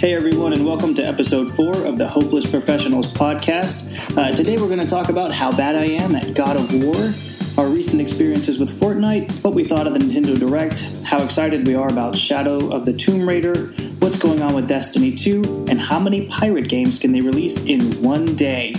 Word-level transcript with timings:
Hey 0.00 0.14
everyone, 0.14 0.54
and 0.54 0.64
welcome 0.64 0.94
to 0.94 1.02
episode 1.02 1.54
four 1.54 1.76
of 1.84 1.98
the 1.98 2.08
Hopeless 2.08 2.48
Professionals 2.48 3.06
podcast. 3.06 4.16
Uh, 4.16 4.34
today 4.34 4.56
we're 4.56 4.66
going 4.66 4.78
to 4.78 4.86
talk 4.86 5.10
about 5.10 5.30
how 5.30 5.54
bad 5.54 5.76
I 5.76 5.84
am 5.88 6.14
at 6.14 6.32
God 6.32 6.56
of 6.56 6.72
War, 6.82 7.12
our 7.58 7.70
recent 7.70 8.00
experiences 8.00 8.58
with 8.58 8.80
Fortnite, 8.80 9.44
what 9.44 9.52
we 9.52 9.62
thought 9.62 9.86
of 9.86 9.92
the 9.92 9.98
Nintendo 9.98 10.38
Direct, 10.40 10.80
how 11.04 11.22
excited 11.22 11.66
we 11.66 11.74
are 11.74 11.88
about 11.88 12.16
Shadow 12.16 12.72
of 12.72 12.86
the 12.86 12.94
Tomb 12.94 13.28
Raider, 13.28 13.66
what's 13.98 14.16
going 14.16 14.40
on 14.40 14.54
with 14.54 14.66
Destiny 14.66 15.14
2, 15.14 15.66
and 15.68 15.78
how 15.78 16.00
many 16.00 16.28
pirate 16.28 16.70
games 16.70 16.98
can 16.98 17.12
they 17.12 17.20
release 17.20 17.62
in 17.66 17.82
one 18.02 18.34
day. 18.36 18.74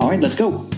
All 0.00 0.08
right, 0.08 0.20
let's 0.20 0.34
go. 0.34 0.70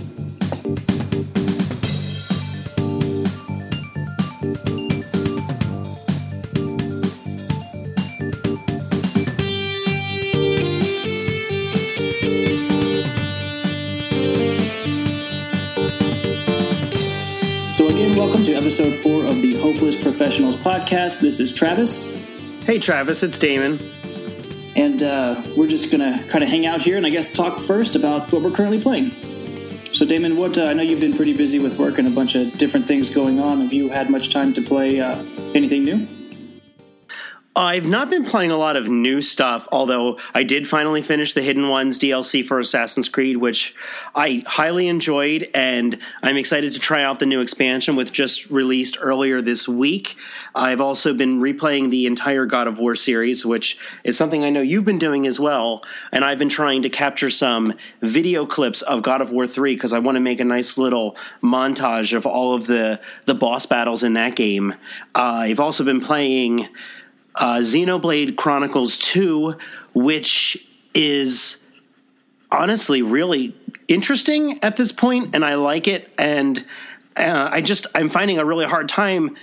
Professionals 20.38 20.64
podcast. 20.64 21.18
This 21.18 21.40
is 21.40 21.52
Travis. 21.52 22.04
Hey, 22.64 22.78
Travis, 22.78 23.24
it's 23.24 23.40
Damon. 23.40 23.76
And 24.76 25.02
uh, 25.02 25.42
we're 25.56 25.66
just 25.66 25.90
going 25.90 26.00
to 26.00 26.24
kind 26.28 26.44
of 26.44 26.48
hang 26.48 26.64
out 26.64 26.80
here 26.80 26.96
and 26.96 27.04
I 27.04 27.10
guess 27.10 27.32
talk 27.32 27.58
first 27.58 27.96
about 27.96 28.30
what 28.30 28.42
we're 28.42 28.52
currently 28.52 28.80
playing. 28.80 29.10
So, 29.92 30.06
Damon, 30.06 30.36
what 30.36 30.56
uh, 30.56 30.66
I 30.66 30.74
know 30.74 30.82
you've 30.84 31.00
been 31.00 31.16
pretty 31.16 31.36
busy 31.36 31.58
with 31.58 31.76
work 31.76 31.98
and 31.98 32.06
a 32.06 32.10
bunch 32.12 32.36
of 32.36 32.56
different 32.56 32.86
things 32.86 33.10
going 33.10 33.40
on. 33.40 33.62
Have 33.62 33.72
you 33.72 33.88
had 33.88 34.10
much 34.10 34.32
time 34.32 34.52
to 34.52 34.62
play 34.62 35.00
uh, 35.00 35.20
anything 35.56 35.82
new? 35.82 36.06
I've 37.58 37.86
not 37.86 38.08
been 38.08 38.24
playing 38.24 38.52
a 38.52 38.56
lot 38.56 38.76
of 38.76 38.86
new 38.86 39.20
stuff, 39.20 39.66
although 39.72 40.20
I 40.32 40.44
did 40.44 40.68
finally 40.68 41.02
finish 41.02 41.34
the 41.34 41.42
Hidden 41.42 41.68
Ones 41.68 41.98
DLC 41.98 42.46
for 42.46 42.60
Assassin's 42.60 43.08
Creed, 43.08 43.38
which 43.38 43.74
I 44.14 44.44
highly 44.46 44.86
enjoyed, 44.86 45.50
and 45.52 45.98
I'm 46.22 46.36
excited 46.36 46.72
to 46.74 46.78
try 46.78 47.02
out 47.02 47.18
the 47.18 47.26
new 47.26 47.40
expansion, 47.40 47.96
which 47.96 48.12
just 48.12 48.48
released 48.48 48.96
earlier 49.00 49.42
this 49.42 49.66
week. 49.66 50.14
I've 50.54 50.80
also 50.80 51.12
been 51.12 51.40
replaying 51.40 51.90
the 51.90 52.06
entire 52.06 52.46
God 52.46 52.68
of 52.68 52.78
War 52.78 52.94
series, 52.94 53.44
which 53.44 53.76
is 54.04 54.16
something 54.16 54.44
I 54.44 54.50
know 54.50 54.60
you've 54.60 54.84
been 54.84 55.00
doing 55.00 55.26
as 55.26 55.40
well, 55.40 55.84
and 56.12 56.24
I've 56.24 56.38
been 56.38 56.48
trying 56.48 56.82
to 56.82 56.88
capture 56.88 57.28
some 57.28 57.74
video 58.00 58.46
clips 58.46 58.82
of 58.82 59.02
God 59.02 59.20
of 59.20 59.32
War 59.32 59.48
3 59.48 59.74
because 59.74 59.92
I 59.92 59.98
want 59.98 60.14
to 60.14 60.20
make 60.20 60.38
a 60.38 60.44
nice 60.44 60.78
little 60.78 61.16
montage 61.42 62.16
of 62.16 62.24
all 62.24 62.54
of 62.54 62.68
the, 62.68 63.00
the 63.24 63.34
boss 63.34 63.66
battles 63.66 64.04
in 64.04 64.12
that 64.12 64.36
game. 64.36 64.74
Uh, 65.16 65.42
I've 65.48 65.58
also 65.58 65.82
been 65.82 66.00
playing 66.00 66.68
uh, 67.38 67.58
Xenoblade 67.58 68.36
Chronicles 68.36 68.98
2, 68.98 69.56
which 69.94 70.66
is 70.92 71.60
honestly 72.50 73.00
really 73.00 73.54
interesting 73.86 74.62
at 74.62 74.76
this 74.76 74.92
point, 74.92 75.34
and 75.34 75.44
I 75.44 75.54
like 75.54 75.86
it. 75.86 76.12
And 76.18 76.64
uh, 77.16 77.48
I 77.50 77.60
just, 77.60 77.86
I'm 77.94 78.10
finding 78.10 78.38
a 78.38 78.44
really 78.44 78.66
hard 78.66 78.88
time 78.88 79.36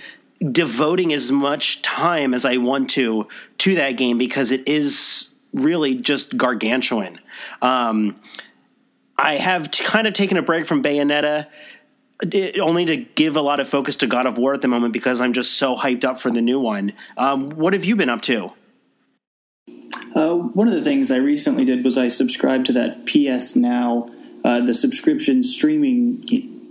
devoting 0.52 1.12
as 1.12 1.32
much 1.32 1.80
time 1.82 2.34
as 2.34 2.44
I 2.44 2.58
want 2.58 2.90
to 2.90 3.26
to 3.58 3.74
that 3.76 3.92
game 3.92 4.18
because 4.18 4.50
it 4.50 4.68
is 4.68 5.30
really 5.54 5.94
just 5.94 6.36
gargantuan. 6.36 7.18
Um, 7.62 8.16
I 9.18 9.36
have 9.36 9.70
t- 9.70 9.82
kind 9.82 10.06
of 10.06 10.12
taken 10.12 10.36
a 10.36 10.42
break 10.42 10.66
from 10.66 10.82
Bayonetta 10.82 11.46
only 12.58 12.84
to 12.86 12.96
give 12.96 13.36
a 13.36 13.40
lot 13.40 13.60
of 13.60 13.68
focus 13.68 13.96
to 13.96 14.06
God 14.06 14.26
of 14.26 14.38
War 14.38 14.54
at 14.54 14.62
the 14.62 14.68
moment 14.68 14.92
because 14.92 15.20
I'm 15.20 15.32
just 15.32 15.52
so 15.54 15.76
hyped 15.76 16.04
up 16.04 16.20
for 16.20 16.30
the 16.30 16.40
new 16.40 16.58
one. 16.58 16.92
Um, 17.16 17.50
what 17.50 17.72
have 17.72 17.84
you 17.84 17.96
been 17.96 18.08
up 18.08 18.22
to? 18.22 18.52
Uh, 20.14 20.34
one 20.34 20.66
of 20.66 20.72
the 20.72 20.82
things 20.82 21.10
I 21.10 21.18
recently 21.18 21.64
did 21.64 21.84
was 21.84 21.98
I 21.98 22.08
subscribed 22.08 22.66
to 22.66 22.72
that 22.72 23.06
PS 23.06 23.54
Now, 23.54 24.10
uh, 24.44 24.60
the 24.60 24.72
subscription 24.72 25.42
streaming 25.42 26.22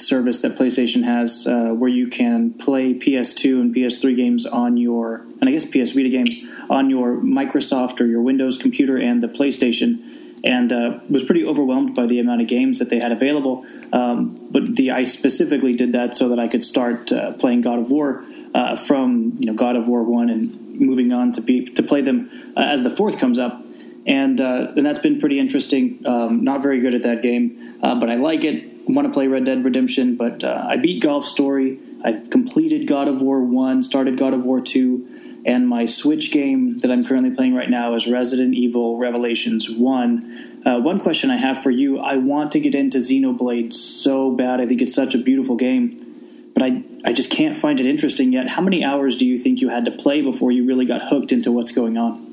service 0.02 0.40
that 0.40 0.56
PlayStation 0.56 1.04
has, 1.04 1.46
uh, 1.48 1.70
where 1.70 1.90
you 1.90 2.08
can 2.08 2.54
play 2.54 2.94
PS2 2.94 3.62
and 3.62 3.76
PS3 3.76 4.16
games 4.16 4.46
on 4.46 4.78
your, 4.78 5.26
and 5.40 5.48
I 5.48 5.52
guess 5.52 5.64
PS 5.64 5.92
Vita 5.92 6.10
games 6.10 6.44
on 6.70 6.90
your 6.90 7.18
Microsoft 7.18 8.02
or 8.02 8.06
your 8.06 8.22
Windows 8.22 8.58
computer 8.58 8.98
and 8.98 9.22
the 9.22 9.28
PlayStation 9.28 10.25
and 10.46 10.72
uh, 10.72 11.00
was 11.10 11.24
pretty 11.24 11.44
overwhelmed 11.44 11.96
by 11.96 12.06
the 12.06 12.20
amount 12.20 12.40
of 12.40 12.48
games 12.48 12.78
that 12.78 12.90
they 12.90 13.00
had 13.00 13.12
available. 13.12 13.66
Um, 13.92 14.48
but 14.52 14.76
the 14.76 14.92
I 14.92 15.04
specifically 15.04 15.74
did 15.74 15.94
that 15.94 16.14
so 16.14 16.30
that 16.30 16.40
I 16.40 16.48
could 16.48 16.64
start 16.64 17.12
uh, 17.12 17.34
playing 17.34 17.62
God 17.62 17.80
of 17.80 17.90
War 17.90 18.24
uh, 18.54 18.76
from 18.76 19.36
you 19.40 19.48
know 19.48 19.54
God 19.54 19.76
of 19.76 19.88
War 19.88 20.04
one 20.04 20.30
and 20.30 20.80
moving 20.80 21.12
on 21.12 21.32
to 21.34 21.42
be 21.42 21.66
to 21.66 21.84
play 21.84 22.02
them 22.02 22.54
uh, 22.56 22.62
as 22.62 22.84
the 22.84 22.92
fourth 22.92 23.18
comes 23.18 23.40
up. 23.40 23.64
And 24.06 24.40
uh, 24.40 24.74
and 24.76 24.86
that's 24.86 25.00
been 25.00 25.20
pretty 25.20 25.40
interesting. 25.40 26.06
Um, 26.06 26.44
not 26.44 26.62
very 26.62 26.80
good 26.80 26.94
at 26.94 27.02
that 27.04 27.24
game, 27.24 27.80
uh, 27.82 28.00
but 28.00 28.10
I 28.12 28.16
like 28.16 28.44
it. 28.44 28.88
Want 28.88 29.08
to 29.08 29.12
play 29.12 29.26
Red 29.26 29.46
Dead 29.46 29.66
Redemption, 29.66 30.16
but 30.16 30.44
I 30.44 30.78
beat 30.78 31.02
Golf 31.02 31.26
Story. 31.26 31.80
I 32.04 32.22
completed 32.30 32.88
God 32.88 33.08
of 33.08 33.20
War 33.20 33.42
one, 33.42 33.82
started 33.82 34.16
God 34.16 34.36
of 34.36 34.46
War 34.46 34.62
two 34.62 35.10
and 35.46 35.68
my 35.68 35.86
Switch 35.86 36.32
game 36.32 36.80
that 36.80 36.92
I'm 36.92 37.06
currently 37.06 37.30
playing 37.30 37.54
right 37.54 37.70
now 37.70 37.94
is 37.94 38.08
Resident 38.08 38.56
Evil 38.56 38.98
Revelations 38.98 39.70
1. 39.70 40.62
Uh, 40.66 40.80
one 40.80 41.00
question 41.00 41.30
I 41.30 41.36
have 41.36 41.62
for 41.62 41.70
you 41.70 42.00
I 42.00 42.18
want 42.18 42.52
to 42.54 42.60
get 42.60 42.74
into 42.74 42.98
Xenoblade 42.98 43.72
so 43.72 44.32
bad. 44.32 44.60
I 44.60 44.66
think 44.66 44.82
it's 44.82 44.96
such 44.96 45.14
a 45.14 45.20
beautiful 45.20 45.56
game, 45.56 46.52
but 46.56 46.64
I, 46.64 46.84
I 47.06 47.14
just 47.14 47.30
can't 47.30 47.56
find 47.56 47.80
it 47.80 47.86
interesting 47.86 48.34
yet. 48.34 48.50
How 48.50 48.64
many 48.64 48.84
hours 48.84 49.16
do 49.16 49.26
you 49.26 49.38
think 49.38 49.62
you 49.62 49.70
had 49.70 49.86
to 49.86 49.92
play 49.92 50.22
before 50.22 50.52
you 50.52 50.66
really 50.66 50.86
got 50.86 51.04
hooked 51.04 51.32
into 51.32 51.52
what's 51.52 51.72
going 51.72 51.98
on? 51.98 52.24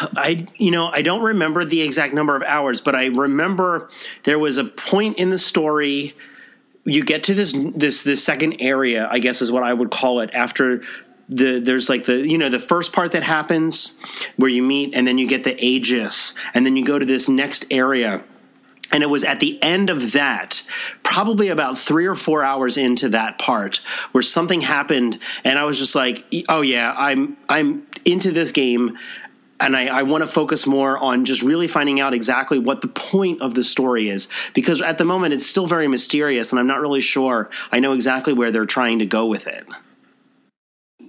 I 0.00 0.46
you 0.56 0.70
know 0.70 0.88
I 0.88 1.02
don't 1.02 1.22
remember 1.22 1.64
the 1.64 1.80
exact 1.80 2.14
number 2.14 2.36
of 2.36 2.42
hours, 2.42 2.80
but 2.80 2.94
I 2.94 3.06
remember 3.06 3.90
there 4.24 4.38
was 4.38 4.56
a 4.56 4.64
point 4.64 5.18
in 5.18 5.30
the 5.30 5.38
story 5.38 6.14
you 6.84 7.04
get 7.04 7.24
to 7.24 7.34
this 7.34 7.54
this 7.74 8.02
this 8.02 8.22
second 8.22 8.56
area, 8.60 9.08
I 9.10 9.18
guess 9.18 9.42
is 9.42 9.50
what 9.50 9.62
I 9.62 9.72
would 9.72 9.90
call 9.90 10.20
it 10.20 10.30
after 10.32 10.82
the 11.28 11.60
there's 11.60 11.88
like 11.88 12.06
the 12.06 12.26
you 12.26 12.38
know 12.38 12.48
the 12.48 12.58
first 12.58 12.92
part 12.92 13.12
that 13.12 13.22
happens 13.22 13.98
where 14.36 14.50
you 14.50 14.62
meet 14.62 14.94
and 14.94 15.06
then 15.06 15.18
you 15.18 15.26
get 15.26 15.44
the 15.44 15.62
aegis 15.62 16.34
and 16.54 16.64
then 16.64 16.76
you 16.76 16.84
go 16.84 16.98
to 16.98 17.06
this 17.06 17.28
next 17.28 17.66
area. 17.70 18.22
And 18.90 19.02
it 19.02 19.10
was 19.10 19.22
at 19.22 19.38
the 19.38 19.62
end 19.62 19.90
of 19.90 20.12
that 20.12 20.62
probably 21.02 21.48
about 21.48 21.76
three 21.76 22.06
or 22.06 22.14
four 22.14 22.42
hours 22.42 22.78
into 22.78 23.10
that 23.10 23.38
part 23.38 23.82
where 24.12 24.22
something 24.22 24.62
happened 24.62 25.18
and 25.44 25.58
i 25.58 25.64
was 25.64 25.78
just 25.78 25.94
like 25.94 26.24
oh 26.48 26.62
yeah 26.62 26.94
i'm 26.96 27.36
i'm 27.50 27.86
into 28.06 28.32
this 28.32 28.50
game 28.50 28.96
and 29.60 29.76
I, 29.76 29.88
I 29.88 30.02
want 30.04 30.22
to 30.22 30.26
focus 30.26 30.66
more 30.66 30.96
on 30.96 31.24
just 31.24 31.42
really 31.42 31.68
finding 31.68 32.00
out 32.00 32.14
exactly 32.14 32.58
what 32.58 32.80
the 32.80 32.88
point 32.88 33.42
of 33.42 33.54
the 33.54 33.64
story 33.64 34.08
is. 34.08 34.28
Because 34.54 34.80
at 34.80 34.98
the 34.98 35.04
moment 35.04 35.34
it's 35.34 35.46
still 35.46 35.66
very 35.66 35.88
mysterious 35.88 36.52
and 36.52 36.58
i'm 36.58 36.66
not 36.66 36.80
really 36.80 37.02
sure 37.02 37.50
i 37.72 37.80
know 37.80 37.92
exactly 37.92 38.32
where 38.32 38.50
they're 38.50 38.64
trying 38.64 39.00
to 39.00 39.06
go 39.06 39.26
with 39.26 39.46
it 39.46 39.66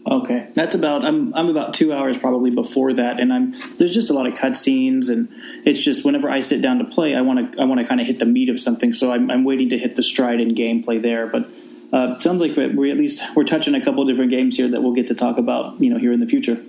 Okay, 0.10 0.48
that's 0.56 0.74
about. 0.74 1.06
I'm 1.06 1.36
I'm 1.36 1.50
about 1.50 1.74
two 1.76 1.94
hours 1.94 2.18
probably 2.18 2.50
before 2.50 2.94
that, 2.94 3.20
and 3.20 3.32
I'm 3.32 3.54
there's 3.78 3.94
just 3.94 4.10
a 4.10 4.14
lot 4.14 4.26
of 4.26 4.34
cutscenes, 4.34 5.08
and 5.08 5.30
it's 5.66 5.80
just 5.80 6.04
whenever 6.04 6.32
I 6.32 6.40
sit 6.40 6.64
down 6.64 6.80
to 6.80 6.86
play, 6.86 7.14
I 7.16 7.22
want 7.22 7.54
to 7.54 7.62
I 7.62 7.66
want 7.66 7.80
to 7.80 7.86
kind 7.86 8.02
of 8.02 8.08
hit 8.08 8.18
the 8.18 8.26
meat 8.26 8.50
of 8.50 8.60
something, 8.60 8.92
so 8.92 9.12
I'm, 9.12 9.30
I'm 9.30 9.44
waiting 9.44 9.70
to 9.70 9.78
hit 9.78 9.96
the 9.96 10.02
stride 10.02 10.40
in 10.42 10.56
gameplay 10.56 11.00
there. 11.00 11.28
But 11.28 11.48
uh, 11.94 12.18
sounds 12.18 12.42
like 12.42 12.56
we 12.56 12.90
at 12.90 12.98
least 12.98 13.22
we're 13.36 13.44
touching 13.44 13.76
a 13.76 13.82
couple 13.86 14.04
different 14.06 14.32
games 14.32 14.58
here 14.58 14.68
that 14.70 14.82
we'll 14.82 14.94
get 14.96 15.08
to 15.08 15.16
talk 15.16 15.38
about, 15.38 15.80
you 15.80 15.92
know, 15.92 16.00
here 16.00 16.12
in 16.12 16.20
the 16.20 16.28
future. 16.28 16.60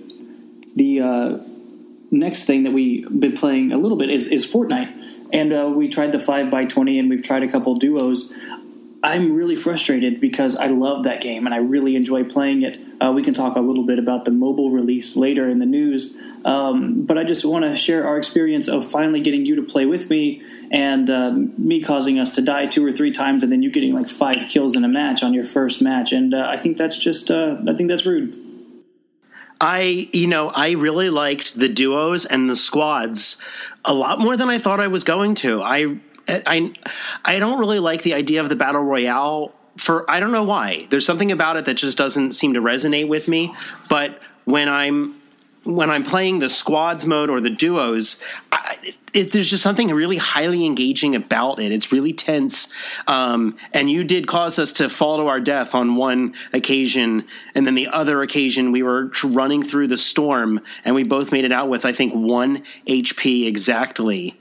The 0.75 1.01
uh, 1.01 1.37
next 2.11 2.43
thing 2.43 2.63
that 2.63 2.73
we've 2.73 3.07
been 3.19 3.35
playing 3.35 3.71
a 3.71 3.77
little 3.77 3.97
bit 3.97 4.11
is 4.11 4.27
is 4.27 4.45
Fortnite, 4.45 4.93
and 5.33 5.51
uh, 5.51 5.71
we 5.73 5.89
tried 5.89 6.11
the 6.11 6.19
five 6.19 6.51
by 6.51 6.65
twenty, 6.65 6.99
and 6.99 7.09
we've 7.09 7.23
tried 7.23 7.41
a 7.41 7.47
couple 7.47 7.73
duos. 7.73 8.35
I'm 9.03 9.33
really 9.35 9.55
frustrated 9.55 10.21
because 10.21 10.55
I 10.55 10.67
love 10.67 11.05
that 11.05 11.21
game 11.21 11.47
and 11.47 11.55
I 11.55 11.57
really 11.57 11.95
enjoy 11.95 12.23
playing 12.23 12.61
it. 12.61 12.79
Uh, 13.01 13.11
we 13.11 13.23
can 13.23 13.33
talk 13.33 13.55
a 13.55 13.59
little 13.59 13.83
bit 13.83 13.97
about 13.97 14.25
the 14.25 14.31
mobile 14.31 14.69
release 14.69 15.15
later 15.15 15.49
in 15.49 15.57
the 15.57 15.65
news, 15.65 16.15
um, 16.45 17.03
but 17.05 17.17
I 17.17 17.23
just 17.23 17.43
want 17.43 17.65
to 17.65 17.75
share 17.75 18.07
our 18.07 18.17
experience 18.17 18.67
of 18.67 18.87
finally 18.87 19.19
getting 19.19 19.43
you 19.43 19.55
to 19.55 19.63
play 19.63 19.87
with 19.87 20.09
me 20.11 20.43
and 20.69 21.09
um, 21.09 21.53
me 21.57 21.81
causing 21.81 22.19
us 22.19 22.29
to 22.31 22.43
die 22.43 22.67
two 22.67 22.85
or 22.85 22.91
three 22.91 23.11
times 23.11 23.41
and 23.41 23.51
then 23.51 23.63
you 23.63 23.71
getting 23.71 23.93
like 23.93 24.07
five 24.07 24.47
kills 24.47 24.75
in 24.75 24.85
a 24.85 24.87
match 24.87 25.23
on 25.23 25.33
your 25.33 25.45
first 25.45 25.81
match. 25.81 26.11
And 26.11 26.35
uh, 26.35 26.45
I 26.47 26.57
think 26.57 26.77
that's 26.77 26.97
just, 26.97 27.31
uh, 27.31 27.57
I 27.67 27.73
think 27.73 27.89
that's 27.89 28.05
rude. 28.05 28.37
I, 29.59 30.09
you 30.11 30.27
know, 30.27 30.49
I 30.49 30.71
really 30.71 31.09
liked 31.09 31.55
the 31.55 31.69
duos 31.69 32.25
and 32.25 32.49
the 32.49 32.55
squads 32.55 33.37
a 33.85 33.93
lot 33.93 34.19
more 34.19 34.35
than 34.35 34.49
I 34.49 34.57
thought 34.57 34.79
I 34.79 34.87
was 34.87 35.03
going 35.03 35.35
to. 35.35 35.61
I 35.61 35.99
I 36.45 36.73
I 37.25 37.39
don't 37.39 37.59
really 37.59 37.79
like 37.79 38.03
the 38.03 38.13
idea 38.13 38.41
of 38.41 38.49
the 38.49 38.55
battle 38.55 38.81
royale 38.81 39.53
for 39.77 40.09
I 40.09 40.19
don't 40.19 40.31
know 40.31 40.43
why. 40.43 40.87
There's 40.89 41.05
something 41.05 41.31
about 41.31 41.57
it 41.57 41.65
that 41.65 41.75
just 41.75 41.97
doesn't 41.97 42.33
seem 42.33 42.53
to 42.53 42.61
resonate 42.61 43.07
with 43.07 43.27
me. 43.27 43.53
But 43.89 44.19
when 44.45 44.69
I'm 44.69 45.21
when 45.63 45.91
I'm 45.91 46.03
playing 46.03 46.39
the 46.39 46.49
squads 46.49 47.05
mode 47.05 47.29
or 47.29 47.39
the 47.39 47.51
duos, 47.51 48.19
I, 48.51 48.77
it, 49.13 49.31
there's 49.31 49.49
just 49.49 49.61
something 49.61 49.89
really 49.89 50.17
highly 50.17 50.65
engaging 50.65 51.15
about 51.15 51.59
it. 51.59 51.71
It's 51.71 51.91
really 51.91 52.13
tense, 52.13 52.67
um, 53.07 53.57
and 53.71 53.89
you 53.89 54.03
did 54.03 54.27
cause 54.27 54.57
us 54.57 54.71
to 54.73 54.89
fall 54.89 55.17
to 55.17 55.27
our 55.27 55.39
death 55.39 55.75
on 55.75 55.97
one 55.97 56.33
occasion, 56.51 57.27
and 57.53 57.67
then 57.67 57.75
the 57.75 57.89
other 57.89 58.23
occasion 58.23 58.71
we 58.71 58.81
were 58.81 59.11
running 59.23 59.61
through 59.61 59.87
the 59.87 59.99
storm, 59.99 60.61
and 60.83 60.95
we 60.95 61.03
both 61.03 61.31
made 61.31 61.45
it 61.45 61.51
out 61.51 61.69
with 61.69 61.85
I 61.85 61.93
think 61.93 62.13
one 62.13 62.63
HP 62.87 63.45
exactly 63.45 64.39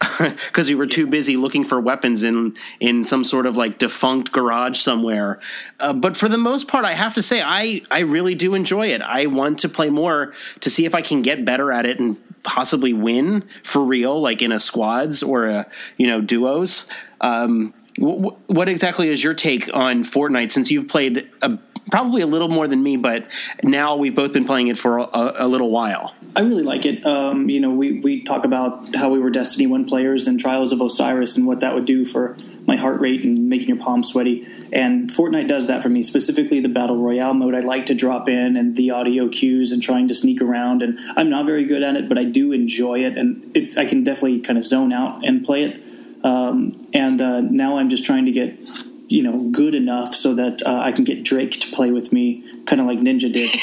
because 0.18 0.68
we 0.68 0.74
were 0.74 0.86
too 0.86 1.06
busy 1.06 1.36
looking 1.36 1.62
for 1.62 1.78
weapons 1.78 2.22
in 2.22 2.56
in 2.80 3.04
some 3.04 3.22
sort 3.22 3.44
of 3.44 3.56
like 3.56 3.78
defunct 3.78 4.32
garage 4.32 4.78
somewhere. 4.80 5.38
Uh, 5.78 5.92
but 5.92 6.16
for 6.16 6.28
the 6.28 6.38
most 6.38 6.68
part, 6.68 6.84
I 6.84 6.94
have 6.94 7.14
to 7.14 7.22
say 7.22 7.42
I 7.42 7.82
I 7.90 8.00
really 8.00 8.34
do 8.34 8.54
enjoy 8.54 8.88
it. 8.88 9.02
I 9.02 9.26
want 9.26 9.58
to 9.60 9.68
play 9.68 9.90
more 9.90 10.32
to 10.60 10.70
see 10.70 10.86
if 10.86 10.94
I 10.94 11.02
can 11.02 11.20
get 11.20 11.44
better 11.44 11.70
at 11.70 11.84
it 11.84 12.00
and 12.00 12.16
possibly 12.42 12.94
win 12.94 13.44
for 13.62 13.84
real, 13.84 14.20
like 14.20 14.40
in 14.40 14.52
a 14.52 14.60
squads 14.60 15.22
or 15.22 15.46
a 15.46 15.66
you 15.98 16.06
know 16.06 16.20
duos. 16.20 16.86
Um, 17.20 17.74
what 17.98 18.68
exactly 18.68 19.08
is 19.08 19.22
your 19.22 19.34
take 19.34 19.68
on 19.74 20.04
Fortnite 20.04 20.52
since 20.52 20.70
you've 20.70 20.88
played 20.88 21.28
a, 21.42 21.58
probably 21.90 22.22
a 22.22 22.26
little 22.26 22.48
more 22.48 22.68
than 22.68 22.82
me, 22.82 22.96
but 22.96 23.26
now 23.62 23.96
we've 23.96 24.14
both 24.14 24.32
been 24.32 24.44
playing 24.44 24.68
it 24.68 24.78
for 24.78 24.98
a, 24.98 25.34
a 25.38 25.48
little 25.48 25.70
while. 25.70 26.14
I 26.36 26.40
really 26.42 26.62
like 26.62 26.86
it. 26.86 27.04
Um, 27.04 27.50
you 27.50 27.60
know, 27.60 27.70
we, 27.70 28.00
we 28.00 28.22
talk 28.22 28.44
about 28.44 28.94
how 28.94 29.10
we 29.10 29.18
were 29.18 29.30
Destiny 29.30 29.66
1 29.66 29.86
players 29.86 30.26
and 30.26 30.38
Trials 30.38 30.70
of 30.72 30.80
Osiris 30.80 31.36
and 31.36 31.46
what 31.46 31.60
that 31.60 31.74
would 31.74 31.86
do 31.86 32.04
for 32.04 32.36
my 32.66 32.76
heart 32.76 33.00
rate 33.00 33.24
and 33.24 33.48
making 33.48 33.68
your 33.68 33.78
palms 33.78 34.08
sweaty. 34.08 34.46
And 34.72 35.10
Fortnite 35.10 35.48
does 35.48 35.66
that 35.66 35.82
for 35.82 35.88
me, 35.88 36.02
specifically 36.02 36.60
the 36.60 36.68
Battle 36.68 36.96
Royale 36.96 37.34
mode. 37.34 37.54
I 37.54 37.60
like 37.60 37.86
to 37.86 37.94
drop 37.94 38.28
in 38.28 38.56
and 38.56 38.76
the 38.76 38.92
audio 38.92 39.28
cues 39.28 39.72
and 39.72 39.82
trying 39.82 40.06
to 40.08 40.14
sneak 40.14 40.40
around. 40.40 40.82
And 40.82 40.98
I'm 41.16 41.28
not 41.30 41.46
very 41.46 41.64
good 41.64 41.82
at 41.82 41.96
it, 41.96 42.08
but 42.08 42.16
I 42.16 42.24
do 42.24 42.52
enjoy 42.52 43.04
it. 43.04 43.18
And 43.18 43.50
it's 43.54 43.76
I 43.76 43.86
can 43.86 44.04
definitely 44.04 44.40
kind 44.40 44.56
of 44.56 44.64
zone 44.64 44.92
out 44.92 45.24
and 45.24 45.44
play 45.44 45.64
it. 45.64 45.82
Um, 46.22 46.82
and 46.92 47.20
uh, 47.20 47.40
now 47.40 47.78
I'm 47.78 47.88
just 47.88 48.04
trying 48.04 48.26
to 48.26 48.32
get 48.32 48.56
you 49.10 49.22
know 49.24 49.50
good 49.50 49.74
enough 49.74 50.14
so 50.14 50.34
that 50.34 50.62
uh, 50.62 50.80
I 50.80 50.92
can 50.92 51.04
get 51.04 51.24
Drake 51.24 51.52
to 51.60 51.70
play 51.72 51.90
with 51.90 52.12
me, 52.12 52.44
kind 52.64 52.80
of 52.80 52.86
like 52.86 52.98
Ninja 52.98 53.30
did. 53.30 53.56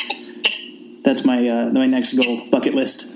That's 1.03 1.23
my 1.23 1.47
uh, 1.47 1.69
my 1.71 1.87
next 1.87 2.13
goal 2.13 2.47
bucket 2.49 2.75
list. 2.75 3.09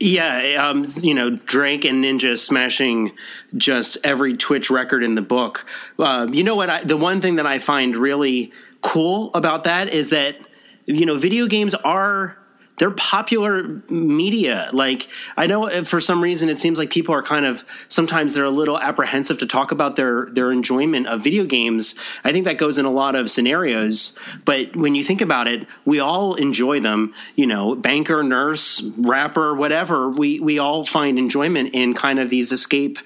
Yeah, 0.00 0.68
um, 0.68 0.84
you 0.98 1.12
know, 1.12 1.30
Drake 1.30 1.84
and 1.84 2.04
Ninja 2.04 2.38
smashing 2.38 3.12
just 3.56 3.96
every 4.04 4.36
Twitch 4.36 4.70
record 4.70 5.02
in 5.02 5.16
the 5.16 5.22
book. 5.22 5.66
Uh, 5.98 6.28
you 6.30 6.44
know 6.44 6.54
what? 6.54 6.70
I, 6.70 6.84
the 6.84 6.96
one 6.96 7.20
thing 7.20 7.36
that 7.36 7.46
I 7.46 7.58
find 7.58 7.96
really 7.96 8.52
cool 8.82 9.32
about 9.34 9.64
that 9.64 9.88
is 9.88 10.10
that 10.10 10.36
you 10.84 11.06
know 11.06 11.16
video 11.16 11.46
games 11.46 11.74
are 11.74 12.38
they're 12.78 12.90
popular 12.90 13.82
media. 13.90 14.70
Like 14.72 15.08
I 15.36 15.46
know 15.46 15.84
for 15.84 16.00
some 16.00 16.22
reason 16.22 16.48
it 16.48 16.60
seems 16.60 16.78
like 16.78 16.90
people 16.90 17.14
are 17.14 17.22
kind 17.22 17.44
of 17.44 17.64
sometimes 17.88 18.34
they're 18.34 18.44
a 18.44 18.50
little 18.50 18.78
apprehensive 18.78 19.38
to 19.38 19.46
talk 19.46 19.72
about 19.72 19.96
their 19.96 20.26
their 20.26 20.50
enjoyment 20.52 21.06
of 21.06 21.22
video 21.22 21.44
games. 21.44 21.94
I 22.24 22.32
think 22.32 22.44
that 22.46 22.58
goes 22.58 22.78
in 22.78 22.84
a 22.84 22.90
lot 22.90 23.14
of 23.14 23.30
scenarios, 23.30 24.16
but 24.44 24.74
when 24.76 24.94
you 24.94 25.04
think 25.04 25.20
about 25.20 25.48
it, 25.48 25.66
we 25.84 26.00
all 26.00 26.34
enjoy 26.34 26.80
them. 26.80 27.14
You 27.36 27.46
know, 27.46 27.74
banker, 27.74 28.22
nurse, 28.22 28.82
rapper, 28.96 29.54
whatever. 29.54 30.08
We 30.08 30.40
we 30.40 30.58
all 30.58 30.84
find 30.84 31.18
enjoyment 31.18 31.74
in 31.74 31.94
kind 31.94 32.18
of 32.18 32.30
these 32.30 32.52
escape 32.52 32.98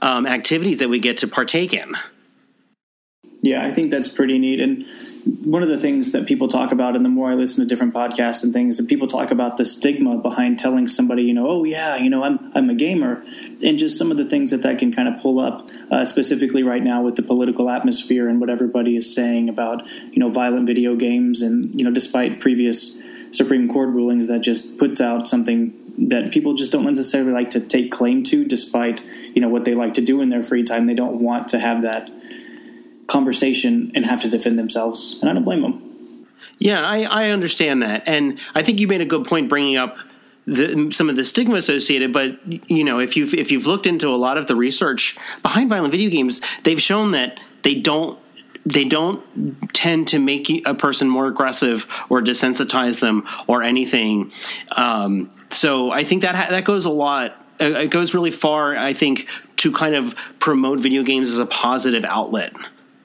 um, 0.00 0.26
activities 0.26 0.78
that 0.80 0.88
we 0.88 0.98
get 0.98 1.18
to 1.18 1.28
partake 1.28 1.72
in. 1.72 1.94
Yeah, 3.42 3.64
I 3.64 3.72
think 3.72 3.90
that's 3.90 4.08
pretty 4.08 4.38
neat 4.38 4.60
and 4.60 4.84
one 5.24 5.62
of 5.62 5.68
the 5.68 5.78
things 5.78 6.10
that 6.12 6.26
people 6.26 6.48
talk 6.48 6.72
about, 6.72 6.96
and 6.96 7.04
the 7.04 7.08
more 7.08 7.30
I 7.30 7.34
listen 7.34 7.62
to 7.62 7.68
different 7.68 7.94
podcasts 7.94 8.42
and 8.42 8.52
things, 8.52 8.78
and 8.78 8.88
people 8.88 9.06
talk 9.06 9.30
about 9.30 9.56
the 9.56 9.64
stigma 9.64 10.18
behind 10.18 10.58
telling 10.58 10.88
somebody, 10.88 11.22
you 11.22 11.34
know, 11.34 11.46
oh 11.46 11.64
yeah, 11.64 11.96
you 11.96 12.10
know, 12.10 12.24
I'm 12.24 12.50
I'm 12.54 12.68
a 12.70 12.74
gamer, 12.74 13.22
and 13.62 13.78
just 13.78 13.96
some 13.96 14.10
of 14.10 14.16
the 14.16 14.24
things 14.24 14.50
that 14.50 14.62
that 14.62 14.78
can 14.78 14.92
kind 14.92 15.08
of 15.08 15.20
pull 15.20 15.38
up, 15.38 15.68
uh, 15.90 16.04
specifically 16.04 16.64
right 16.64 16.82
now 16.82 17.02
with 17.02 17.14
the 17.14 17.22
political 17.22 17.70
atmosphere 17.70 18.28
and 18.28 18.40
what 18.40 18.50
everybody 18.50 18.96
is 18.96 19.14
saying 19.14 19.48
about, 19.48 19.86
you 20.10 20.18
know, 20.18 20.28
violent 20.28 20.66
video 20.66 20.96
games, 20.96 21.40
and 21.40 21.78
you 21.78 21.84
know, 21.84 21.92
despite 21.92 22.40
previous 22.40 23.00
Supreme 23.30 23.68
Court 23.68 23.90
rulings, 23.90 24.26
that 24.26 24.40
just 24.40 24.76
puts 24.76 25.00
out 25.00 25.28
something 25.28 25.72
that 25.98 26.32
people 26.32 26.54
just 26.54 26.72
don't 26.72 26.86
necessarily 26.86 27.32
like 27.32 27.50
to 27.50 27.60
take 27.60 27.92
claim 27.92 28.24
to, 28.24 28.44
despite 28.44 29.02
you 29.34 29.40
know 29.40 29.48
what 29.48 29.64
they 29.64 29.74
like 29.74 29.94
to 29.94 30.00
do 30.00 30.20
in 30.20 30.30
their 30.30 30.42
free 30.42 30.64
time. 30.64 30.86
They 30.86 30.94
don't 30.94 31.20
want 31.20 31.48
to 31.48 31.60
have 31.60 31.82
that 31.82 32.10
conversation 33.12 33.92
and 33.94 34.06
have 34.06 34.22
to 34.22 34.28
defend 34.28 34.58
themselves, 34.58 35.18
and 35.20 35.30
I 35.30 35.34
don't 35.34 35.44
blame 35.44 35.62
them. 35.62 36.26
Yeah, 36.58 36.80
I, 36.80 37.02
I 37.02 37.30
understand 37.30 37.82
that, 37.82 38.02
and 38.06 38.38
I 38.54 38.62
think 38.62 38.80
you 38.80 38.88
made 38.88 39.00
a 39.00 39.04
good 39.04 39.26
point 39.26 39.48
bringing 39.48 39.76
up 39.76 39.96
the, 40.46 40.90
some 40.92 41.08
of 41.08 41.16
the 41.16 41.24
stigma 41.24 41.56
associated. 41.56 42.12
But 42.12 42.70
you 42.70 42.84
know, 42.84 42.98
if 42.98 43.16
you've 43.16 43.34
if 43.34 43.50
you've 43.50 43.66
looked 43.66 43.86
into 43.86 44.08
a 44.08 44.16
lot 44.16 44.38
of 44.38 44.46
the 44.46 44.56
research 44.56 45.16
behind 45.42 45.68
violent 45.68 45.92
video 45.92 46.10
games, 46.10 46.40
they've 46.64 46.80
shown 46.80 47.12
that 47.12 47.38
they 47.62 47.74
don't 47.74 48.18
they 48.64 48.84
don't 48.84 49.22
tend 49.72 50.08
to 50.08 50.18
make 50.18 50.66
a 50.66 50.74
person 50.74 51.08
more 51.08 51.26
aggressive 51.26 51.86
or 52.08 52.20
desensitize 52.20 53.00
them 53.00 53.26
or 53.46 53.62
anything. 53.62 54.32
Um, 54.70 55.30
so 55.50 55.90
I 55.90 56.04
think 56.04 56.22
that 56.22 56.34
ha- 56.34 56.50
that 56.50 56.64
goes 56.64 56.84
a 56.84 56.90
lot. 56.90 57.36
Uh, 57.60 57.64
it 57.64 57.90
goes 57.90 58.14
really 58.14 58.30
far. 58.30 58.76
I 58.76 58.94
think 58.94 59.26
to 59.58 59.72
kind 59.72 59.94
of 59.94 60.14
promote 60.38 60.80
video 60.80 61.02
games 61.02 61.28
as 61.28 61.38
a 61.38 61.46
positive 61.46 62.04
outlet 62.04 62.52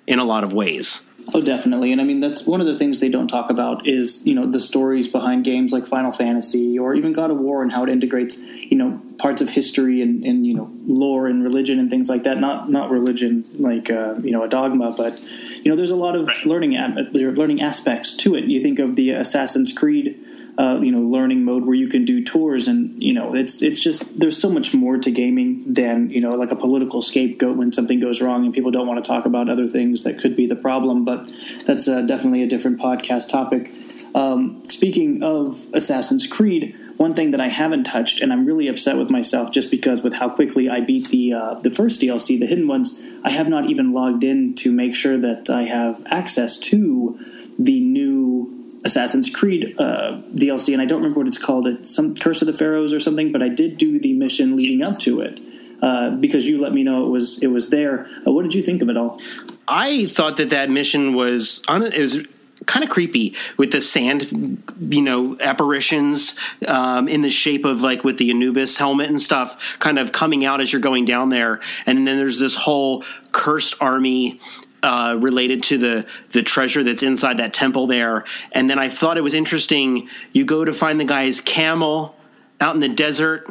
in 0.07 0.19
a 0.19 0.23
lot 0.23 0.43
of 0.43 0.53
ways. 0.53 1.03
Oh, 1.33 1.41
definitely. 1.41 1.91
And 1.91 1.99
I 1.99 2.05
mean, 2.05 2.21
that's 2.21 2.45
one 2.45 2.61
of 2.61 2.67
the 2.67 2.77
things 2.77 2.99
they 2.99 3.09
don't 3.09 3.27
talk 3.27 3.49
about 3.49 3.85
is, 3.85 4.25
you 4.25 4.33
know, 4.33 4.49
the 4.49 4.61
stories 4.61 5.09
behind 5.09 5.43
games 5.43 5.73
like 5.73 5.85
Final 5.85 6.13
Fantasy 6.13 6.79
or 6.79 6.93
even 6.93 7.11
God 7.11 7.31
of 7.31 7.37
War 7.37 7.61
and 7.61 7.69
how 7.69 7.83
it 7.83 7.89
integrates, 7.89 8.37
you 8.37 8.77
know, 8.77 9.01
parts 9.19 9.41
of 9.41 9.49
history 9.49 10.01
and, 10.01 10.23
and 10.23 10.47
you 10.47 10.53
know, 10.53 10.71
lore 10.85 11.27
and 11.27 11.43
religion 11.43 11.79
and 11.79 11.89
things 11.89 12.07
like 12.07 12.23
that. 12.23 12.39
Not, 12.39 12.71
not 12.71 12.91
religion 12.91 13.43
like, 13.55 13.89
uh, 13.89 14.15
you 14.21 14.31
know, 14.31 14.43
a 14.43 14.47
dogma, 14.47 14.91
but, 14.91 15.19
you 15.63 15.69
know, 15.69 15.75
there's 15.75 15.89
a 15.89 15.97
lot 15.97 16.15
of 16.15 16.29
right. 16.29 16.45
learning, 16.45 16.77
learning 17.11 17.61
aspects 17.61 18.15
to 18.17 18.35
it. 18.35 18.45
You 18.45 18.61
think 18.61 18.79
of 18.79 18.95
the 18.95 19.11
Assassin's 19.11 19.73
Creed 19.73 20.17
uh, 20.57 20.79
you 20.81 20.91
know 20.91 20.99
learning 20.99 21.43
mode 21.43 21.65
where 21.65 21.75
you 21.75 21.87
can 21.87 22.05
do 22.05 22.23
tours 22.23 22.67
and 22.67 23.01
you 23.01 23.13
know 23.13 23.35
it's 23.35 23.61
it's 23.61 23.79
just 23.79 24.19
there's 24.19 24.37
so 24.37 24.49
much 24.49 24.73
more 24.73 24.97
to 24.97 25.11
gaming 25.11 25.63
than 25.71 26.09
you 26.09 26.21
know 26.21 26.35
like 26.35 26.51
a 26.51 26.55
political 26.55 27.01
scapegoat 27.01 27.57
when 27.57 27.71
something 27.71 27.99
goes 27.99 28.21
wrong 28.21 28.45
and 28.45 28.53
people 28.53 28.71
don't 28.71 28.87
want 28.87 29.03
to 29.03 29.07
talk 29.07 29.25
about 29.25 29.49
other 29.49 29.67
things 29.67 30.03
that 30.03 30.17
could 30.19 30.35
be 30.35 30.47
the 30.47 30.55
problem 30.55 31.05
but 31.05 31.31
that's 31.65 31.87
uh, 31.87 32.01
definitely 32.01 32.43
a 32.43 32.47
different 32.47 32.79
podcast 32.79 33.29
topic. 33.29 33.71
Um, 34.15 34.63
speaking 34.67 35.21
of 35.21 35.63
assassin's 35.73 36.25
creed 36.25 36.75
one 36.97 37.13
thing 37.13 37.29
that 37.31 37.39
I 37.39 37.47
haven't 37.47 37.83
touched, 37.83 38.21
and 38.21 38.33
I'm 38.33 38.45
really 38.45 38.67
upset 38.67 38.97
with 38.97 39.11
myself 39.11 39.51
just 39.51 39.69
because 39.69 40.01
with 40.01 40.13
how 40.13 40.29
quickly 40.29 40.67
I 40.67 40.81
beat 40.81 41.09
the 41.09 41.33
uh, 41.33 41.53
the 41.55 41.69
first 41.69 42.01
DLC, 42.01 42.39
the 42.39 42.47
hidden 42.47 42.67
ones, 42.67 42.99
I 43.23 43.29
have 43.29 43.47
not 43.47 43.69
even 43.69 43.93
logged 43.93 44.23
in 44.23 44.55
to 44.55 44.71
make 44.71 44.95
sure 44.95 45.17
that 45.17 45.49
I 45.49 45.63
have 45.63 46.01
access 46.07 46.57
to 46.57 47.19
the 47.59 47.79
new 47.81 48.56
Assassin's 48.87 49.29
Creed 49.29 49.75
uh, 49.79 50.21
DLC, 50.33 50.73
and 50.73 50.81
I 50.81 50.85
don't 50.85 51.01
remember 51.01 51.19
what 51.19 51.27
it's 51.27 51.37
called. 51.37 51.67
It's 51.67 51.93
some 51.93 52.15
Curse 52.15 52.41
of 52.41 52.47
the 52.47 52.53
Pharaohs 52.53 52.93
or 52.93 52.99
something. 52.99 53.31
But 53.31 53.43
I 53.43 53.49
did 53.49 53.77
do 53.77 53.99
the 53.99 54.13
mission 54.13 54.55
leading 54.55 54.81
up 54.81 54.97
to 54.99 55.21
it 55.21 55.39
uh, 55.81 56.11
because 56.11 56.47
you 56.47 56.59
let 56.59 56.73
me 56.73 56.83
know 56.83 57.05
it 57.05 57.09
was 57.09 57.37
it 57.43 57.47
was 57.47 57.69
there. 57.69 58.07
Uh, 58.25 58.31
what 58.31 58.43
did 58.43 58.55
you 58.55 58.63
think 58.63 58.81
of 58.81 58.89
it 58.89 58.97
all? 58.97 59.21
I 59.67 60.07
thought 60.07 60.37
that 60.37 60.49
that 60.49 60.69
mission 60.69 61.13
was 61.13 61.61
on 61.67 61.83
it 61.83 61.99
was 61.99 62.19
kind 62.65 62.83
of 62.83 62.89
creepy 62.89 63.35
with 63.57 63.71
the 63.71 63.81
sand, 63.81 64.63
you 64.79 65.01
know, 65.01 65.37
apparitions 65.39 66.35
um, 66.67 67.07
in 67.07 67.21
the 67.21 67.29
shape 67.29 67.65
of 67.65 67.81
like 67.81 68.03
with 68.03 68.17
the 68.17 68.29
Anubis 68.29 68.77
helmet 68.77 69.09
and 69.09 69.21
stuff, 69.21 69.57
kind 69.79 69.99
of 69.99 70.11
coming 70.11 70.43
out 70.43 70.59
as 70.59 70.71
you're 70.71 70.81
going 70.81 71.05
down 71.05 71.29
there, 71.29 71.59
and 71.85 72.07
then 72.07 72.17
there's 72.17 72.39
this 72.39 72.55
whole 72.55 73.03
cursed 73.31 73.75
army 73.81 74.39
uh, 74.87 75.17
related 75.19 75.61
to 75.63 75.77
the 75.77 76.05
the 76.31 76.41
treasure 76.41 76.81
that's 76.81 77.03
inside 77.03 77.37
that 77.37 77.53
temple 77.53 77.87
there. 77.87 78.23
And 78.53 78.69
then 78.69 78.79
I 78.79 78.89
thought 78.89 79.17
it 79.17 79.21
was 79.21 79.33
interesting. 79.33 80.07
You 80.31 80.45
go 80.45 80.63
to 80.63 80.73
find 80.73 80.99
the 80.99 81.05
guy's 81.05 81.41
camel 81.41 82.15
out 82.61 82.73
in 82.73 82.79
the 82.81 82.89
desert, 82.89 83.45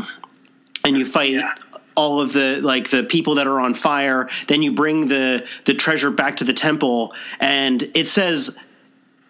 and 0.84 0.96
you 0.96 1.04
fight. 1.04 1.32
Yeah. 1.32 1.54
All 1.94 2.20
of 2.20 2.34
the 2.34 2.60
like 2.60 2.90
the 2.90 3.04
people 3.04 3.36
that 3.36 3.46
are 3.46 3.58
on 3.58 3.72
fire. 3.72 4.28
Then 4.48 4.60
you 4.62 4.72
bring 4.72 5.08
the 5.08 5.46
the 5.64 5.72
treasure 5.72 6.10
back 6.10 6.36
to 6.36 6.44
the 6.44 6.52
temple, 6.52 7.14
and 7.40 7.90
it 7.94 8.08
says 8.08 8.54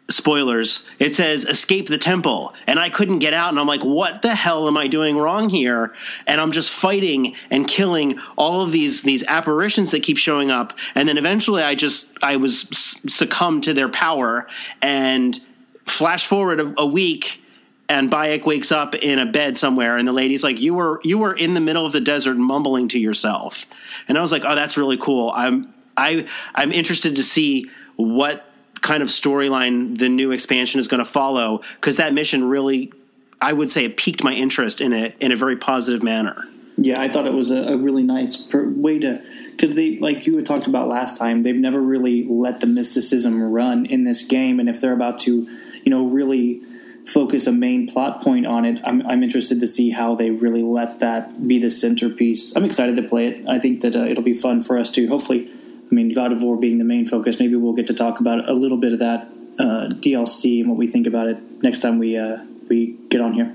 spoilers. 0.09 0.87
It 0.99 1.17
says 1.17 1.45
escape 1.45 1.89
the 1.89 1.99
temple. 1.99 2.55
And 2.67 2.79
i 2.79 2.91
couldn't 2.91 3.19
get 3.19 3.35
out 3.35 3.49
and 3.49 3.59
i'm 3.59 3.67
like 3.67 3.85
what 3.85 4.23
the 4.23 4.35
hell 4.35 4.69
am 4.69 4.77
i 4.77 4.87
doing 4.87 5.17
wrong 5.17 5.49
here? 5.49 5.95
And 6.27 6.41
i'm 6.41 6.53
just 6.53 6.71
fighting 6.71 7.35
and 7.51 7.67
killing 7.67 8.19
all 8.37 8.63
of 8.63 8.73
these 8.73 9.03
these 9.03 9.25
apparitions 9.25 9.91
that 9.91 10.03
keep 10.03 10.19
showing 10.19 10.51
up. 10.51 10.73
And 10.95 11.09
then 11.09 11.19
eventually 11.19 11.63
i 11.63 11.75
just 11.75 12.13
i 12.23 12.37
was 12.37 12.69
succumbed 13.09 13.65
to 13.65 13.75
their 13.75 13.89
power. 13.89 14.47
And 14.81 15.41
flash 15.87 16.27
forward 16.27 16.61
a, 16.61 16.75
a 16.79 16.87
week 16.87 17.43
and 17.89 18.11
Bayek 18.11 18.45
wakes 18.45 18.73
up 18.73 18.97
in 18.97 19.21
a 19.21 19.27
bed 19.27 19.57
somewhere, 19.57 19.97
and 19.97 20.09
the 20.09 20.13
lady's 20.13 20.43
like, 20.43 20.61
"You 20.61 20.75
were 20.75 21.01
you 21.05 21.19
were 21.19 21.33
in 21.33 21.55
the 21.55 21.61
middle 21.61 21.87
of 21.87 21.93
the 21.93 22.01
desert, 22.01 22.37
mumbling 22.37 22.89
to 22.89 22.99
yourself." 22.99 23.67
And 24.09 24.19
I 24.19 24.21
was 24.21 24.33
like, 24.33 24.43
"Oh, 24.45 24.57
that's 24.57 24.77
really 24.77 24.97
cool." 24.97 25.33
I'm 25.35 25.73
I 25.97 26.27
I'm 26.55 26.73
interested 26.73 27.15
to 27.15 27.23
see 27.23 27.71
what 27.97 28.46
kind 28.83 29.02
of 29.02 29.09
storyline 29.09 29.99
the 29.99 30.09
new 30.09 30.33
expansion 30.33 30.80
is 30.80 30.88
going 30.88 31.04
to 31.04 31.11
follow 31.11 31.62
because 31.76 31.97
that 31.97 32.12
mission 32.12 32.45
really 32.45 32.92
I 33.40 33.52
would 33.52 33.71
say 33.71 33.85
it 33.85 33.97
piqued 33.97 34.25
my 34.25 34.33
interest 34.33 34.80
in 34.80 34.92
a 34.92 35.14
in 35.21 35.33
a 35.33 35.37
very 35.37 35.56
positive 35.56 36.02
manner. 36.02 36.49
Yeah, 36.78 37.00
I 37.00 37.09
thought 37.09 37.26
it 37.26 37.33
was 37.33 37.50
a, 37.50 37.62
a 37.62 37.76
really 37.76 38.02
nice 38.02 38.37
per, 38.37 38.68
way 38.68 38.99
to 38.99 39.23
because 39.50 39.75
they 39.75 39.99
like 39.99 40.26
you 40.26 40.37
had 40.37 40.47
talked 40.47 40.66
about 40.66 40.88
last 40.88 41.16
time. 41.16 41.42
They've 41.42 41.54
never 41.54 41.80
really 41.80 42.25
let 42.25 42.61
the 42.61 42.66
mysticism 42.66 43.42
run 43.42 43.87
in 43.87 44.04
this 44.04 44.23
game, 44.23 44.61
and 44.61 44.68
if 44.68 44.80
they're 44.80 44.92
about 44.92 45.18
to, 45.21 45.33
you 45.33 45.90
know, 45.90 46.06
really 46.06 46.62
focus 47.06 47.47
a 47.47 47.52
main 47.52 47.87
plot 47.87 48.21
point 48.21 48.47
on 48.47 48.64
it, 48.64 48.80
I'm, 48.85 49.06
I'm 49.06 49.23
interested 49.23 49.61
to 49.61 49.66
see 49.66 49.90
how 49.90 50.16
they 50.16 50.30
really 50.30 50.62
let 50.62 50.99
that 51.00 51.47
be 51.47 51.61
the 51.61 51.71
centerpiece. 51.71 52.54
I'm 52.56 52.64
excited 52.64 52.97
to 52.97 53.02
play 53.02 53.28
it. 53.28 53.49
I 53.49 53.61
think 53.61 53.83
that 53.83 53.95
uh, 53.95 54.06
it'll 54.06 54.25
be 54.25 54.35
fun 54.35 54.62
for 54.62 54.76
us 54.76 54.90
to 54.90 55.06
hopefully. 55.06 55.50
I 55.90 55.95
mean, 55.95 56.12
God 56.14 56.33
of 56.33 56.43
War 56.43 56.57
being 56.57 56.78
the 56.78 56.85
main 56.85 57.07
focus, 57.07 57.38
maybe 57.38 57.57
we'll 57.57 57.73
get 57.73 57.87
to 57.88 57.95
talk 57.95 58.21
about 58.21 58.49
a 58.49 58.52
little 58.52 58.76
bit 58.76 58.93
of 58.93 58.99
that 58.99 59.33
uh, 59.59 59.88
DLC 59.88 60.61
and 60.61 60.69
what 60.69 60.78
we 60.78 60.87
think 60.87 61.07
about 61.07 61.28
it 61.28 61.38
next 61.62 61.81
time 61.81 61.99
we 61.99 62.16
uh, 62.16 62.38
we 62.69 62.97
get 63.09 63.21
on 63.21 63.33
here. 63.33 63.55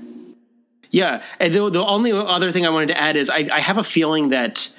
Yeah, 0.90 1.22
and 1.40 1.54
the, 1.54 1.70
the 1.70 1.84
only 1.84 2.12
other 2.12 2.52
thing 2.52 2.66
I 2.66 2.70
wanted 2.70 2.88
to 2.88 3.00
add 3.00 3.16
is 3.16 3.30
I, 3.30 3.48
I 3.50 3.60
have 3.60 3.78
a 3.78 3.84
feeling 3.84 4.28
that 4.28 4.70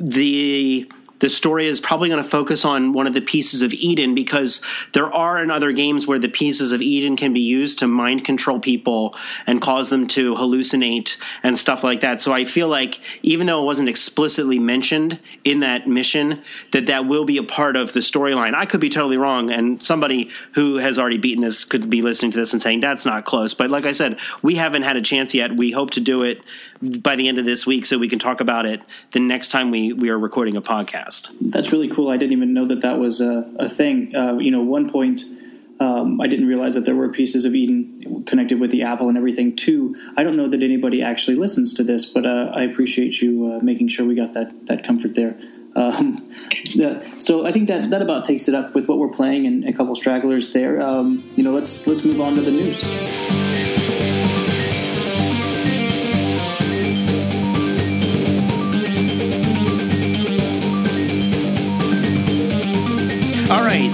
the 0.00 0.90
the 1.20 1.28
story 1.30 1.66
is 1.66 1.80
probably 1.80 2.08
going 2.08 2.22
to 2.22 2.28
focus 2.28 2.64
on 2.64 2.92
one 2.92 3.06
of 3.06 3.14
the 3.14 3.20
pieces 3.20 3.62
of 3.62 3.72
Eden 3.72 4.14
because 4.14 4.60
there 4.92 5.12
are 5.12 5.42
in 5.42 5.50
other 5.50 5.72
games 5.72 6.06
where 6.06 6.18
the 6.18 6.28
pieces 6.28 6.72
of 6.72 6.80
Eden 6.80 7.16
can 7.16 7.32
be 7.32 7.40
used 7.40 7.78
to 7.80 7.86
mind 7.86 8.24
control 8.24 8.60
people 8.60 9.16
and 9.46 9.60
cause 9.60 9.88
them 9.88 10.06
to 10.08 10.34
hallucinate 10.34 11.16
and 11.42 11.58
stuff 11.58 11.82
like 11.82 12.00
that. 12.00 12.22
So 12.22 12.32
I 12.32 12.44
feel 12.44 12.68
like 12.68 13.00
even 13.22 13.46
though 13.46 13.62
it 13.62 13.66
wasn't 13.66 13.88
explicitly 13.88 14.58
mentioned 14.58 15.18
in 15.44 15.60
that 15.60 15.88
mission, 15.88 16.42
that 16.72 16.86
that 16.86 17.06
will 17.06 17.24
be 17.24 17.38
a 17.38 17.42
part 17.42 17.76
of 17.76 17.92
the 17.92 18.00
storyline. 18.00 18.54
I 18.54 18.66
could 18.66 18.80
be 18.80 18.90
totally 18.90 19.16
wrong, 19.16 19.50
and 19.50 19.82
somebody 19.82 20.30
who 20.52 20.76
has 20.76 20.98
already 20.98 21.18
beaten 21.18 21.42
this 21.42 21.64
could 21.64 21.90
be 21.90 22.02
listening 22.02 22.32
to 22.32 22.38
this 22.38 22.52
and 22.52 22.62
saying 22.62 22.80
that's 22.80 23.04
not 23.04 23.24
close. 23.24 23.54
But 23.54 23.70
like 23.70 23.84
I 23.84 23.92
said, 23.92 24.18
we 24.42 24.56
haven't 24.56 24.82
had 24.82 24.96
a 24.96 25.02
chance 25.02 25.34
yet. 25.34 25.56
We 25.56 25.70
hope 25.70 25.90
to 25.92 26.00
do 26.00 26.22
it 26.22 26.42
by 26.82 27.16
the 27.16 27.28
end 27.28 27.38
of 27.38 27.44
this 27.44 27.66
week 27.66 27.86
so 27.86 27.98
we 27.98 28.08
can 28.08 28.18
talk 28.18 28.40
about 28.40 28.66
it 28.66 28.80
the 29.12 29.20
next 29.20 29.50
time 29.50 29.70
we, 29.70 29.92
we 29.92 30.08
are 30.10 30.18
recording 30.18 30.56
a 30.56 30.62
podcast. 30.62 31.28
That's 31.40 31.72
really 31.72 31.88
cool. 31.88 32.08
I 32.08 32.16
didn't 32.16 32.32
even 32.32 32.54
know 32.54 32.66
that 32.66 32.82
that 32.82 32.98
was 32.98 33.20
a, 33.20 33.50
a 33.58 33.68
thing. 33.68 34.16
Uh, 34.16 34.38
you 34.38 34.50
know, 34.50 34.62
one 34.62 34.90
point 34.90 35.22
um, 35.80 36.20
I 36.20 36.26
didn't 36.26 36.46
realize 36.46 36.74
that 36.74 36.84
there 36.84 36.96
were 36.96 37.08
pieces 37.08 37.44
of 37.44 37.54
Eden 37.54 38.24
connected 38.26 38.58
with 38.58 38.70
the 38.70 38.82
apple 38.82 39.08
and 39.08 39.16
everything 39.16 39.54
too. 39.54 39.94
I 40.16 40.22
don't 40.24 40.36
know 40.36 40.48
that 40.48 40.62
anybody 40.62 41.02
actually 41.02 41.36
listens 41.36 41.72
to 41.74 41.84
this, 41.84 42.04
but 42.04 42.26
uh, 42.26 42.52
I 42.54 42.62
appreciate 42.64 43.20
you 43.20 43.52
uh, 43.52 43.60
making 43.62 43.88
sure 43.88 44.04
we 44.04 44.14
got 44.14 44.32
that 44.32 44.66
that 44.66 44.84
comfort 44.84 45.14
there. 45.14 45.38
Um, 45.76 46.34
so 47.18 47.46
I 47.46 47.52
think 47.52 47.68
that 47.68 47.90
that 47.90 48.02
about 48.02 48.24
takes 48.24 48.48
it 48.48 48.54
up 48.54 48.74
with 48.74 48.88
what 48.88 48.98
we're 48.98 49.08
playing 49.08 49.46
and 49.46 49.64
a 49.64 49.72
couple 49.72 49.94
stragglers 49.94 50.52
there. 50.52 50.82
Um, 50.82 51.22
you 51.36 51.44
know, 51.44 51.52
let's 51.52 51.86
let's 51.86 52.04
move 52.04 52.20
on 52.20 52.34
to 52.34 52.40
the 52.40 52.50
news. 52.50 54.17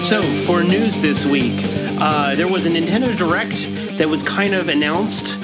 So 0.04 0.20
for 0.44 0.62
news 0.62 1.00
this 1.00 1.24
week, 1.24 1.54
uh, 1.98 2.34
there 2.34 2.46
was 2.46 2.66
a 2.66 2.68
Nintendo 2.68 3.16
Direct 3.16 3.96
that 3.96 4.06
was 4.06 4.22
kind 4.22 4.52
of 4.52 4.68
announced 4.68 5.34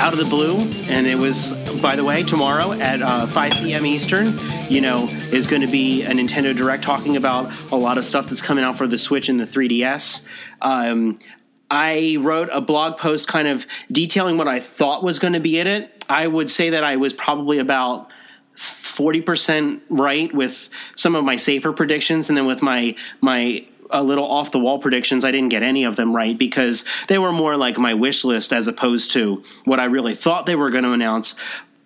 out 0.00 0.14
of 0.14 0.18
the 0.18 0.24
blue, 0.24 0.60
and 0.88 1.06
it 1.06 1.18
was, 1.18 1.52
by 1.82 1.94
the 1.94 2.02
way, 2.02 2.22
tomorrow 2.22 2.72
at 2.72 3.02
uh, 3.02 3.26
5 3.26 3.52
p.m. 3.52 3.84
Eastern. 3.84 4.32
You 4.70 4.80
know, 4.80 5.08
is 5.30 5.46
going 5.46 5.60
to 5.60 5.68
be 5.68 6.04
a 6.04 6.10
Nintendo 6.10 6.56
Direct 6.56 6.82
talking 6.82 7.18
about 7.18 7.52
a 7.70 7.76
lot 7.76 7.98
of 7.98 8.06
stuff 8.06 8.30
that's 8.30 8.40
coming 8.40 8.64
out 8.64 8.78
for 8.78 8.86
the 8.86 8.96
Switch 8.96 9.28
and 9.28 9.38
the 9.38 9.46
3DS. 9.46 10.24
Um, 10.62 11.18
I 11.70 12.16
wrote 12.18 12.48
a 12.50 12.62
blog 12.62 12.96
post 12.96 13.28
kind 13.28 13.46
of 13.46 13.66
detailing 13.90 14.38
what 14.38 14.48
I 14.48 14.60
thought 14.60 15.04
was 15.04 15.18
going 15.18 15.34
to 15.34 15.40
be 15.40 15.58
in 15.58 15.66
it. 15.66 16.06
I 16.08 16.26
would 16.26 16.50
say 16.50 16.70
that 16.70 16.82
I 16.82 16.96
was 16.96 17.12
probably 17.12 17.58
about 17.58 18.10
40% 18.56 19.80
right 19.90 20.32
with 20.34 20.68
some 20.96 21.14
of 21.14 21.24
my 21.24 21.36
safer 21.36 21.72
predictions 21.72 22.28
and 22.28 22.36
then 22.36 22.46
with 22.46 22.62
my 22.62 22.94
my 23.20 23.66
a 23.92 24.02
little 24.02 24.24
off 24.24 24.50
the 24.50 24.58
wall 24.58 24.78
predictions 24.78 25.24
I 25.24 25.30
didn't 25.30 25.50
get 25.50 25.62
any 25.62 25.84
of 25.84 25.96
them 25.96 26.14
right 26.14 26.36
because 26.36 26.84
they 27.08 27.18
were 27.18 27.32
more 27.32 27.56
like 27.56 27.78
my 27.78 27.94
wish 27.94 28.24
list 28.24 28.52
as 28.52 28.68
opposed 28.68 29.12
to 29.12 29.42
what 29.64 29.80
I 29.80 29.84
really 29.84 30.14
thought 30.14 30.46
they 30.46 30.56
were 30.56 30.70
going 30.70 30.84
to 30.84 30.92
announce 30.92 31.34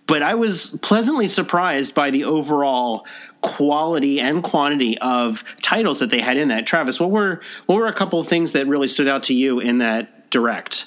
but 0.07 0.23
I 0.23 0.35
was 0.35 0.79
pleasantly 0.83 1.29
surprised 1.29 1.95
by 1.95 2.11
the 2.11 2.25
overall 2.25 3.07
quality 3.41 4.21
and 4.21 4.43
quantity 4.43 4.97
of 4.99 5.45
titles 5.63 5.99
that 5.99 6.11
they 6.11 6.21
had 6.21 6.37
in 6.37 6.49
that. 6.49 6.67
Travis, 6.67 7.01
what 7.01 7.11
were 7.11 7.41
what 7.67 7.77
were 7.77 7.87
a 7.87 7.93
couple 7.93 8.21
of 8.21 8.29
things 8.29 8.53
that 8.53 8.67
really 8.67 8.89
stood 8.89 9.09
out 9.09 9.25
to 9.25 9.35
you 9.35 9.61
in 9.61 9.79
that 9.79 10.31
direct? 10.31 10.87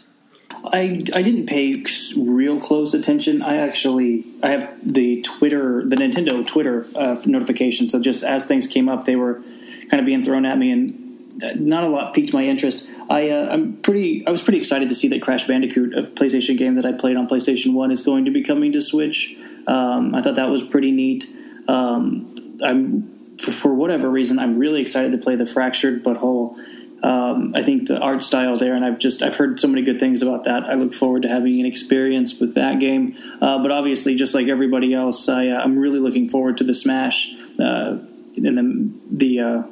I, 0.66 1.02
I 1.14 1.22
didn't 1.22 1.46
pay 1.46 1.86
real 2.18 2.60
close 2.60 2.94
attention. 2.94 3.42
I 3.42 3.58
actually 3.58 4.26
I 4.44 4.50
have 4.50 4.78
the 4.82 5.22
Twitter 5.22 5.84
the 5.86 5.96
Nintendo 5.96 6.46
Twitter 6.46 6.88
uh, 6.96 7.22
notification. 7.26 7.88
So 7.88 8.02
just 8.02 8.24
as 8.24 8.46
things 8.46 8.68
came 8.68 8.90
up, 8.90 9.06
they 9.06 9.16
were 9.16 9.42
kind 9.90 10.00
of 10.00 10.06
being 10.06 10.24
thrown 10.24 10.46
at 10.46 10.58
me, 10.58 10.72
and 10.72 11.09
not 11.55 11.84
a 11.84 11.88
lot 11.88 12.13
piqued 12.13 12.34
my 12.34 12.43
interest. 12.43 12.88
I 13.10 13.29
uh, 13.29 13.50
I'm 13.50 13.77
pretty 13.77 14.25
I 14.27 14.31
was 14.31 14.41
pretty 14.41 14.60
excited 14.60 14.89
to 14.89 14.96
see 14.96 15.08
that 15.10 15.22
Crash 15.22 15.48
Bandicoot, 15.48 15.98
a 15.98 16.03
PlayStation 16.03 16.58
game 16.58 16.75
that 16.75 16.86
I 16.86 16.93
played 16.93 17.17
on 17.17 17.27
PlayStation 17.27 17.74
One, 17.74 17.91
is 17.91 18.01
going 18.01 18.25
to 18.25 18.31
be 18.31 18.43
coming 18.43 18.72
to 18.74 18.81
Switch. 18.81 19.36
Um, 19.67 20.15
I 20.15 20.22
thought 20.22 20.36
that 20.36 20.50
was 20.50 20.63
pretty 20.63 20.91
neat. 20.91 21.25
Um, 21.67 22.58
I'm 22.63 23.38
for, 23.38 23.51
for 23.51 23.74
whatever 23.74 24.10
reason 24.10 24.39
I'm 24.39 24.58
really 24.58 24.81
excited 24.81 25.12
to 25.13 25.17
play 25.17 25.36
the 25.36 25.46
Fractured 25.46 26.03
But 26.03 26.17
Whole. 26.17 26.60
Um, 27.01 27.53
I 27.55 27.63
think 27.63 27.88
the 27.88 27.98
art 27.98 28.24
style 28.24 28.58
there, 28.58 28.74
and 28.74 28.84
I've 28.84 29.00
just 29.00 29.22
I've 29.22 29.36
heard 29.36 29.60
so 29.60 29.67
many 29.67 29.84
good 29.84 30.00
things 30.00 30.22
about 30.22 30.43
that. 30.43 30.63
I 30.63 30.74
look 30.74 30.93
forward 30.93 31.22
to 31.22 31.29
having 31.29 31.60
an 31.60 31.65
experience 31.65 32.39
with 32.39 32.55
that 32.55 32.79
game. 32.79 33.17
Uh, 33.41 33.60
but 33.62 33.72
obviously, 33.72 34.15
just 34.15 34.36
like 34.36 34.48
everybody 34.48 34.93
else, 34.93 35.29
I, 35.29 35.48
uh, 35.48 35.62
I'm 35.62 35.79
really 35.79 36.00
looking 36.00 36.29
forward 36.29 36.58
to 36.58 36.65
the 36.65 36.74
Smash. 36.74 37.34
Uh, 37.58 38.00
and 38.36 39.01
the 39.10 39.39
uh, 39.39 39.63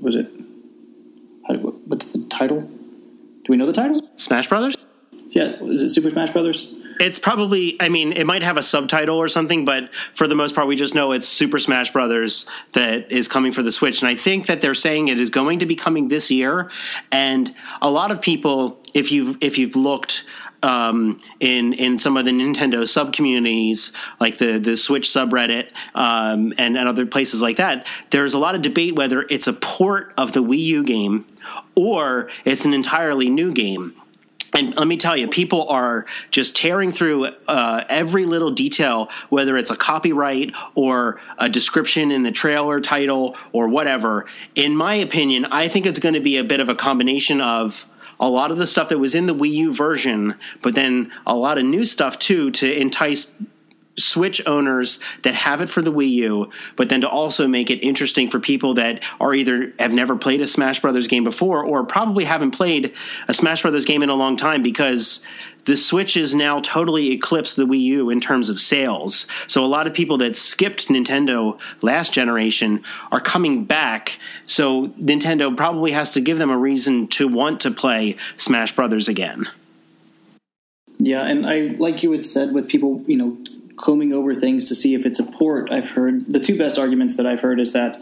was 0.00 0.14
it? 0.14 0.30
What's 1.48 2.12
the 2.12 2.24
title? 2.28 2.60
Do 2.60 3.44
we 3.48 3.56
know 3.56 3.66
the 3.66 3.72
title? 3.72 4.00
Smash 4.16 4.48
Brothers. 4.48 4.76
Yeah, 5.28 5.56
is 5.62 5.82
it 5.82 5.90
Super 5.90 6.10
Smash 6.10 6.30
Brothers? 6.30 6.72
It's 6.98 7.18
probably. 7.18 7.76
I 7.80 7.88
mean, 7.88 8.12
it 8.12 8.24
might 8.24 8.42
have 8.42 8.56
a 8.56 8.62
subtitle 8.62 9.16
or 9.18 9.28
something, 9.28 9.64
but 9.64 9.90
for 10.14 10.26
the 10.26 10.34
most 10.34 10.54
part, 10.54 10.66
we 10.66 10.76
just 10.76 10.94
know 10.94 11.12
it's 11.12 11.28
Super 11.28 11.58
Smash 11.58 11.92
Brothers 11.92 12.46
that 12.72 13.12
is 13.12 13.28
coming 13.28 13.52
for 13.52 13.62
the 13.62 13.72
Switch, 13.72 14.00
and 14.00 14.08
I 14.08 14.16
think 14.16 14.46
that 14.46 14.60
they're 14.60 14.74
saying 14.74 15.08
it 15.08 15.20
is 15.20 15.30
going 15.30 15.58
to 15.58 15.66
be 15.66 15.76
coming 15.76 16.08
this 16.08 16.30
year. 16.30 16.70
And 17.12 17.54
a 17.82 17.90
lot 17.90 18.10
of 18.10 18.20
people, 18.20 18.80
if 18.94 19.12
you've 19.12 19.36
if 19.40 19.58
you've 19.58 19.76
looked 19.76 20.24
um, 20.66 21.20
in 21.38 21.72
in 21.74 21.98
some 21.98 22.16
of 22.16 22.24
the 22.24 22.32
Nintendo 22.32 22.88
sub 22.88 23.12
communities, 23.12 23.92
like 24.18 24.38
the 24.38 24.58
the 24.58 24.76
Switch 24.76 25.08
subreddit 25.08 25.68
um, 25.94 26.52
and, 26.58 26.76
and 26.76 26.88
other 26.88 27.06
places 27.06 27.40
like 27.40 27.58
that, 27.58 27.86
there's 28.10 28.34
a 28.34 28.38
lot 28.38 28.56
of 28.56 28.62
debate 28.62 28.96
whether 28.96 29.22
it's 29.30 29.46
a 29.46 29.52
port 29.52 30.12
of 30.18 30.32
the 30.32 30.42
Wii 30.42 30.58
U 30.58 30.82
game 30.82 31.24
or 31.76 32.28
it's 32.44 32.64
an 32.64 32.74
entirely 32.74 33.30
new 33.30 33.52
game. 33.52 33.94
And 34.52 34.74
let 34.74 34.88
me 34.88 34.96
tell 34.96 35.16
you, 35.16 35.28
people 35.28 35.68
are 35.68 36.06
just 36.30 36.56
tearing 36.56 36.90
through 36.90 37.26
uh, 37.46 37.84
every 37.90 38.24
little 38.24 38.50
detail, 38.50 39.10
whether 39.28 39.56
it's 39.58 39.70
a 39.70 39.76
copyright 39.76 40.54
or 40.74 41.20
a 41.36 41.48
description 41.48 42.10
in 42.10 42.22
the 42.22 42.32
trailer 42.32 42.80
title 42.80 43.36
or 43.52 43.68
whatever. 43.68 44.24
In 44.54 44.74
my 44.74 44.94
opinion, 44.94 45.44
I 45.44 45.68
think 45.68 45.84
it's 45.84 45.98
going 45.98 46.14
to 46.14 46.20
be 46.20 46.38
a 46.38 46.44
bit 46.44 46.60
of 46.60 46.70
a 46.70 46.74
combination 46.74 47.42
of 47.42 47.86
a 48.18 48.28
lot 48.28 48.50
of 48.50 48.58
the 48.58 48.66
stuff 48.66 48.88
that 48.88 48.98
was 48.98 49.14
in 49.14 49.26
the 49.26 49.34
Wii 49.34 49.52
U 49.52 49.72
version, 49.72 50.34
but 50.62 50.74
then 50.74 51.12
a 51.26 51.34
lot 51.34 51.58
of 51.58 51.64
new 51.64 51.84
stuff 51.84 52.18
too 52.18 52.50
to 52.52 52.72
entice 52.72 53.32
Switch 53.98 54.46
owners 54.46 54.98
that 55.22 55.34
have 55.34 55.62
it 55.62 55.70
for 55.70 55.80
the 55.80 55.92
Wii 55.92 56.10
U, 56.10 56.50
but 56.76 56.88
then 56.90 57.00
to 57.00 57.08
also 57.08 57.48
make 57.48 57.70
it 57.70 57.76
interesting 57.76 58.28
for 58.28 58.38
people 58.38 58.74
that 58.74 59.02
are 59.20 59.34
either 59.34 59.72
have 59.78 59.92
never 59.92 60.16
played 60.16 60.42
a 60.42 60.46
Smash 60.46 60.80
Brothers 60.80 61.06
game 61.06 61.24
before 61.24 61.64
or 61.64 61.84
probably 61.84 62.24
haven't 62.24 62.50
played 62.50 62.92
a 63.26 63.34
Smash 63.34 63.62
Brothers 63.62 63.86
game 63.86 64.02
in 64.02 64.10
a 64.10 64.14
long 64.14 64.36
time 64.36 64.62
because 64.62 65.20
the 65.66 65.76
Switch 65.76 66.16
is 66.16 66.34
now 66.34 66.60
totally 66.60 67.10
eclipsed 67.12 67.56
the 67.56 67.66
Wii 67.66 67.80
U 67.80 68.10
in 68.10 68.20
terms 68.20 68.48
of 68.48 68.60
sales. 68.60 69.26
So 69.46 69.64
a 69.64 69.66
lot 69.66 69.86
of 69.86 69.94
people 69.94 70.18
that 70.18 70.36
skipped 70.36 70.88
Nintendo 70.88 71.58
last 71.82 72.12
generation 72.12 72.82
are 73.12 73.20
coming 73.20 73.64
back. 73.64 74.18
So 74.46 74.88
Nintendo 74.88 75.54
probably 75.54 75.92
has 75.92 76.12
to 76.12 76.20
give 76.20 76.38
them 76.38 76.50
a 76.50 76.56
reason 76.56 77.08
to 77.08 77.28
want 77.28 77.60
to 77.62 77.70
play 77.70 78.16
Smash 78.36 78.74
Brothers 78.74 79.08
again. 79.08 79.48
Yeah, 80.98 81.26
and 81.26 81.46
I 81.46 81.76
like 81.78 82.02
you 82.02 82.12
had 82.12 82.24
said 82.24 82.54
with 82.54 82.68
people, 82.68 83.04
you 83.06 83.16
know, 83.16 83.36
combing 83.76 84.12
over 84.12 84.34
things 84.34 84.64
to 84.64 84.74
see 84.74 84.94
if 84.94 85.04
it's 85.04 85.18
a 85.18 85.24
port. 85.24 85.70
I've 85.70 85.90
heard 85.90 86.32
the 86.32 86.40
two 86.40 86.56
best 86.56 86.78
arguments 86.78 87.16
that 87.16 87.26
I've 87.26 87.40
heard 87.40 87.60
is 87.60 87.72
that 87.72 88.00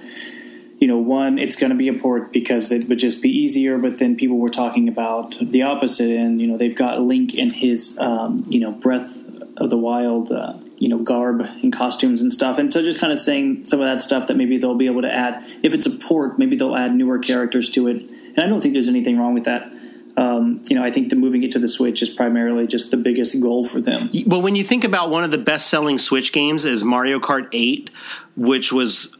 you 0.84 0.88
know, 0.88 0.98
one, 0.98 1.38
it's 1.38 1.56
going 1.56 1.70
to 1.70 1.76
be 1.76 1.88
a 1.88 1.94
port 1.94 2.30
because 2.30 2.70
it 2.70 2.88
would 2.88 2.98
just 2.98 3.22
be 3.22 3.30
easier. 3.30 3.78
But 3.78 3.98
then 3.98 4.16
people 4.16 4.36
were 4.36 4.50
talking 4.50 4.86
about 4.86 5.34
the 5.40 5.62
opposite, 5.62 6.10
and 6.10 6.40
you 6.40 6.46
know, 6.46 6.58
they've 6.58 6.76
got 6.76 7.00
Link 7.00 7.32
in 7.32 7.48
his, 7.48 7.98
um, 7.98 8.44
you 8.48 8.60
know, 8.60 8.70
Breath 8.70 9.16
of 9.56 9.70
the 9.70 9.78
Wild, 9.78 10.30
uh, 10.30 10.54
you 10.76 10.88
know, 10.88 10.98
garb 10.98 11.40
and 11.40 11.72
costumes 11.72 12.20
and 12.20 12.32
stuff. 12.32 12.58
And 12.58 12.72
so, 12.72 12.82
just 12.82 12.98
kind 12.98 13.12
of 13.12 13.18
saying 13.18 13.66
some 13.66 13.80
of 13.80 13.86
that 13.86 14.02
stuff 14.02 14.28
that 14.28 14.36
maybe 14.36 14.58
they'll 14.58 14.74
be 14.74 14.86
able 14.86 15.02
to 15.02 15.12
add. 15.12 15.42
If 15.62 15.74
it's 15.74 15.86
a 15.86 15.90
port, 15.90 16.38
maybe 16.38 16.56
they'll 16.56 16.76
add 16.76 16.94
newer 16.94 17.18
characters 17.18 17.70
to 17.70 17.88
it 17.88 18.10
and 18.36 18.44
I 18.44 18.48
don't 18.48 18.60
think 18.60 18.74
there's 18.74 18.88
anything 18.88 19.18
wrong 19.18 19.34
with 19.34 19.44
that. 19.44 19.70
Um, 20.16 20.62
you 20.66 20.76
know, 20.76 20.84
I 20.84 20.92
think 20.92 21.08
the 21.08 21.16
moving 21.16 21.42
it 21.42 21.52
to 21.52 21.58
the 21.58 21.66
Switch 21.66 22.00
is 22.00 22.10
primarily 22.10 22.66
just 22.68 22.90
the 22.90 22.96
biggest 22.96 23.40
goal 23.40 23.64
for 23.64 23.80
them. 23.80 24.10
Well, 24.26 24.42
when 24.42 24.54
you 24.54 24.62
think 24.62 24.84
about 24.84 25.10
one 25.10 25.24
of 25.24 25.32
the 25.32 25.38
best 25.38 25.68
selling 25.68 25.98
Switch 25.98 26.32
games 26.32 26.64
is 26.64 26.84
Mario 26.84 27.18
Kart 27.18 27.48
8, 27.52 27.90
which 28.36 28.72
was 28.72 29.14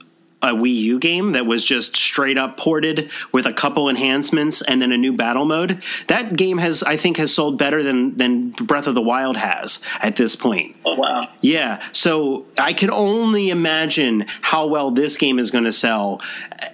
a 0.44 0.54
Wii 0.54 0.76
U 0.76 0.98
game 0.98 1.32
that 1.32 1.46
was 1.46 1.64
just 1.64 1.96
straight 1.96 2.36
up 2.36 2.56
ported 2.56 3.10
with 3.32 3.46
a 3.46 3.52
couple 3.52 3.88
enhancements 3.88 4.60
and 4.62 4.80
then 4.80 4.92
a 4.92 4.98
new 4.98 5.12
battle 5.12 5.46
mode. 5.46 5.82
That 6.08 6.36
game 6.36 6.58
has, 6.58 6.82
I 6.82 6.96
think, 6.96 7.16
has 7.16 7.32
sold 7.32 7.58
better 7.58 7.82
than 7.82 8.16
than 8.16 8.50
Breath 8.50 8.86
of 8.86 8.94
the 8.94 9.02
Wild 9.02 9.36
has 9.36 9.80
at 10.00 10.16
this 10.16 10.36
point. 10.36 10.76
Oh 10.84 10.96
wow! 10.96 11.28
Yeah, 11.40 11.82
so 11.92 12.46
I 12.58 12.74
can 12.74 12.90
only 12.90 13.48
imagine 13.50 14.26
how 14.42 14.66
well 14.66 14.90
this 14.90 15.16
game 15.16 15.38
is 15.38 15.50
going 15.50 15.64
to 15.64 15.72
sell, 15.72 16.20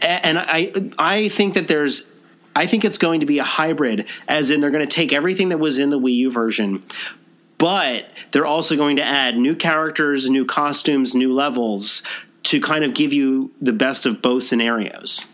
and 0.03 0.39
I 0.39 0.73
I 0.99 1.29
think 1.29 1.55
that 1.55 1.69
there's. 1.69 2.11
I 2.57 2.67
think 2.67 2.85
it's 2.85 2.99
going 2.99 3.21
to 3.21 3.27
be 3.27 3.39
a 3.39 3.45
hybrid, 3.45 4.09
as 4.27 4.51
in 4.51 4.61
they're 4.61 4.73
going 4.73 4.87
to 4.87 4.93
take 4.93 5.13
everything 5.13 5.51
that 5.51 5.59
was 5.59 5.79
in 5.79 5.91
the 5.91 6.01
Wii 6.01 6.17
U 6.17 6.33
version, 6.33 6.83
but 7.59 8.11
they're 8.33 8.45
also 8.45 8.75
going 8.75 8.97
to 8.97 9.05
add 9.05 9.37
new 9.37 9.55
characters, 9.55 10.29
new 10.29 10.45
costumes, 10.45 11.15
new 11.15 11.33
levels 11.33 12.03
to 12.51 12.61
kind 12.61 12.83
of 12.83 12.95
give 12.95 13.13
you 13.13 13.53
the 13.61 13.73
best 13.73 14.07
of 14.07 14.21
both 14.21 14.43
scenarios. 14.43 15.25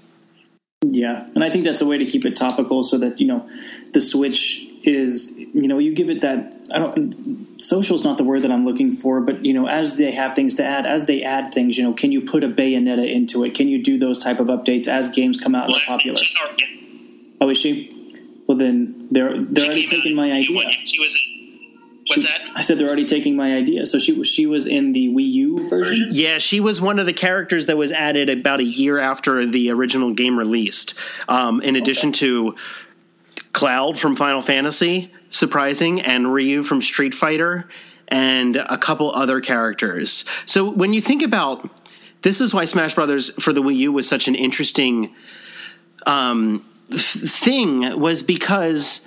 Yeah, 0.85 1.27
and 1.35 1.43
I 1.43 1.49
think 1.49 1.65
that's 1.65 1.81
a 1.81 1.87
way 1.87 1.97
to 1.97 2.05
keep 2.05 2.27
it 2.27 2.37
topical 2.37 2.85
so 2.85 2.99
that, 2.99 3.19
you 3.19 3.27
know, 3.27 3.49
the 3.95 4.01
Switch 4.01 4.63
is, 4.83 5.33
you 5.33 5.67
know, 5.67 5.79
you 5.79 5.95
give 5.95 6.11
it 6.11 6.21
that 6.21 6.55
I 6.75 6.79
don't 6.79 7.57
social 7.59 7.97
is 7.97 8.05
not 8.05 8.19
the 8.19 8.25
word 8.25 8.43
that 8.43 8.53
I'm 8.53 8.67
looking 8.67 8.93
for, 8.93 9.23
but 9.23 9.47
you 9.47 9.55
know, 9.55 9.67
as 9.67 9.95
they 9.95 10.13
have 10.13 10.35
things 10.35 10.53
to 10.55 10.65
add, 10.65 10.85
as 10.85 11.07
they 11.07 11.23
add 11.23 11.55
things, 11.55 11.79
you 11.79 11.85
know, 11.85 11.95
can 11.95 12.13
you 12.13 12.21
put 12.21 12.45
a 12.45 12.49
Bayonetta 12.49 13.11
into 13.11 13.45
it? 13.45 13.55
Can 13.55 13.69
you 13.69 13.83
do 13.83 13.99
those 13.99 14.19
type 14.19 14.39
of 14.39 14.49
updates 14.49 14.87
as 14.87 15.09
games 15.09 15.39
come 15.39 15.55
out 15.55 15.69
well, 15.69 15.77
and 15.77 15.87
popular? 15.87 16.21
Oh, 17.41 17.49
is 17.49 17.57
she? 17.57 17.91
Well, 18.47 18.59
then 18.59 19.09
they're 19.11 19.43
they're 19.43 19.65
already 19.65 19.87
taking 19.87 20.15
my 20.15 20.31
idea. 20.31 20.71
She 20.85 21.01
was 21.01 21.19
What's 22.09 22.23
she, 22.23 22.29
that? 22.29 22.41
I 22.55 22.63
said 22.63 22.79
they're 22.79 22.87
already 22.87 23.05
taking 23.05 23.35
my 23.35 23.57
idea. 23.57 23.85
So 23.85 23.99
she 23.99 24.23
she 24.23 24.47
was 24.47 24.67
in 24.67 24.93
the 24.93 25.09
Wii 25.09 25.33
U 25.33 25.69
version. 25.69 26.09
Yeah, 26.13 26.39
she 26.39 26.61
was 26.61 26.81
one 26.81 26.99
of 26.99 27.07
the 27.07 27.13
characters 27.13 27.67
that 27.67 27.77
was 27.77 27.91
added 27.91 28.29
about 28.29 28.61
a 28.61 28.65
year 28.65 28.99
after 28.99 29.45
the 29.45 29.71
original 29.71 30.13
game 30.13 30.39
released. 30.39 30.95
Um, 31.29 31.61
in 31.63 31.75
addition 31.75 32.11
okay. 32.11 32.19
to 32.21 32.55
Cloud 33.53 33.99
from 33.99 34.15
Final 34.17 34.43
Fantasy, 34.43 35.13
surprising, 35.31 36.01
and 36.01 36.33
Ryu 36.33 36.63
from 36.63 36.81
Street 36.83 37.15
Fighter, 37.15 37.69
and 38.09 38.57
a 38.57 38.79
couple 38.79 39.13
other 39.13 39.41
characters. 39.41 40.25
So 40.45 40.71
when 40.71 40.93
you 40.93 41.01
think 41.01 41.23
about 41.23 41.69
this, 42.23 42.41
is 42.41 42.55
why 42.55 42.67
Smash 42.67 42.95
Brothers 42.95 43.31
for 43.43 43.53
the 43.53 43.63
Wii 43.63 43.77
U 43.77 43.93
was 43.93 44.09
such 44.09 44.29
an 44.29 44.35
interesting 44.35 45.15
um, 46.07 46.65
thing 46.91 47.99
was 47.99 48.23
because 48.23 49.06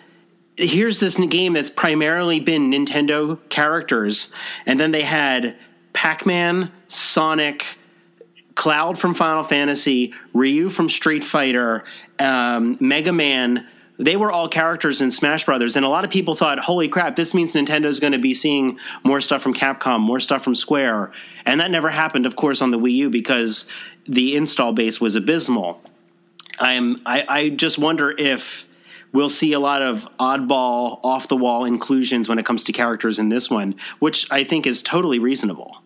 here's 0.60 1.00
this 1.00 1.18
game 1.18 1.54
that's 1.54 1.70
primarily 1.70 2.40
been 2.40 2.72
Nintendo 2.72 3.40
characters, 3.50 4.32
and 4.66 4.80
then 4.80 4.92
they 4.92 5.04
had 5.04 5.56
Pac 5.94 6.26
Man, 6.26 6.72
Sonic, 6.88 7.66
Cloud 8.56 9.00
from 9.00 9.14
Final 9.14 9.44
Fantasy, 9.44 10.14
Ryu 10.34 10.70
from 10.70 10.90
Street 10.90 11.24
Fighter, 11.24 11.86
um, 12.20 12.78
Mega 12.80 13.14
Man. 13.14 13.68
They 13.98 14.16
were 14.16 14.32
all 14.32 14.48
characters 14.48 15.02
in 15.02 15.12
Smash 15.12 15.46
Brothers, 15.46 15.76
and 15.76 15.86
a 15.86 15.90
lot 15.90 16.06
of 16.06 16.12
people 16.12 16.36
thought, 16.36 16.60
"Holy 16.60 16.88
crap! 16.88 17.16
This 17.16 17.34
means 17.34 17.54
Nintendo's 17.54 18.00
going 18.00 18.14
to 18.14 18.20
be 18.20 18.34
seeing 18.34 18.78
more 19.04 19.22
stuff 19.22 19.42
from 19.42 19.54
Capcom, 19.54 20.00
more 20.00 20.20
stuff 20.20 20.44
from 20.44 20.56
Square." 20.56 21.12
And 21.46 21.60
that 21.60 21.72
never 21.72 21.90
happened, 21.90 22.26
of 22.26 22.36
course, 22.36 22.62
on 22.62 22.72
the 22.72 22.80
Wii 22.80 22.94
U 22.94 23.10
because 23.10 23.66
the 24.08 24.36
install 24.36 24.74
base 24.74 25.02
was 25.02 25.16
abysmal. 25.16 25.82
I'm, 26.60 26.98
I, 27.06 27.26
I 27.28 27.50
just 27.50 27.78
wonder 27.78 28.12
if 28.12 28.66
we'll 29.12 29.30
see 29.30 29.54
a 29.54 29.60
lot 29.60 29.82
of 29.82 30.08
oddball, 30.20 31.00
off 31.04 31.28
the 31.28 31.36
wall 31.36 31.66
inclusions 31.66 32.30
when 32.30 32.40
it 32.40 32.46
comes 32.46 32.64
to 32.66 32.72
characters 32.72 33.20
in 33.20 33.30
this 33.30 33.50
one, 33.50 33.76
which 34.00 34.30
I 34.32 34.44
think 34.44 34.68
is 34.68 34.82
totally 34.82 35.20
reasonable. 35.20 35.78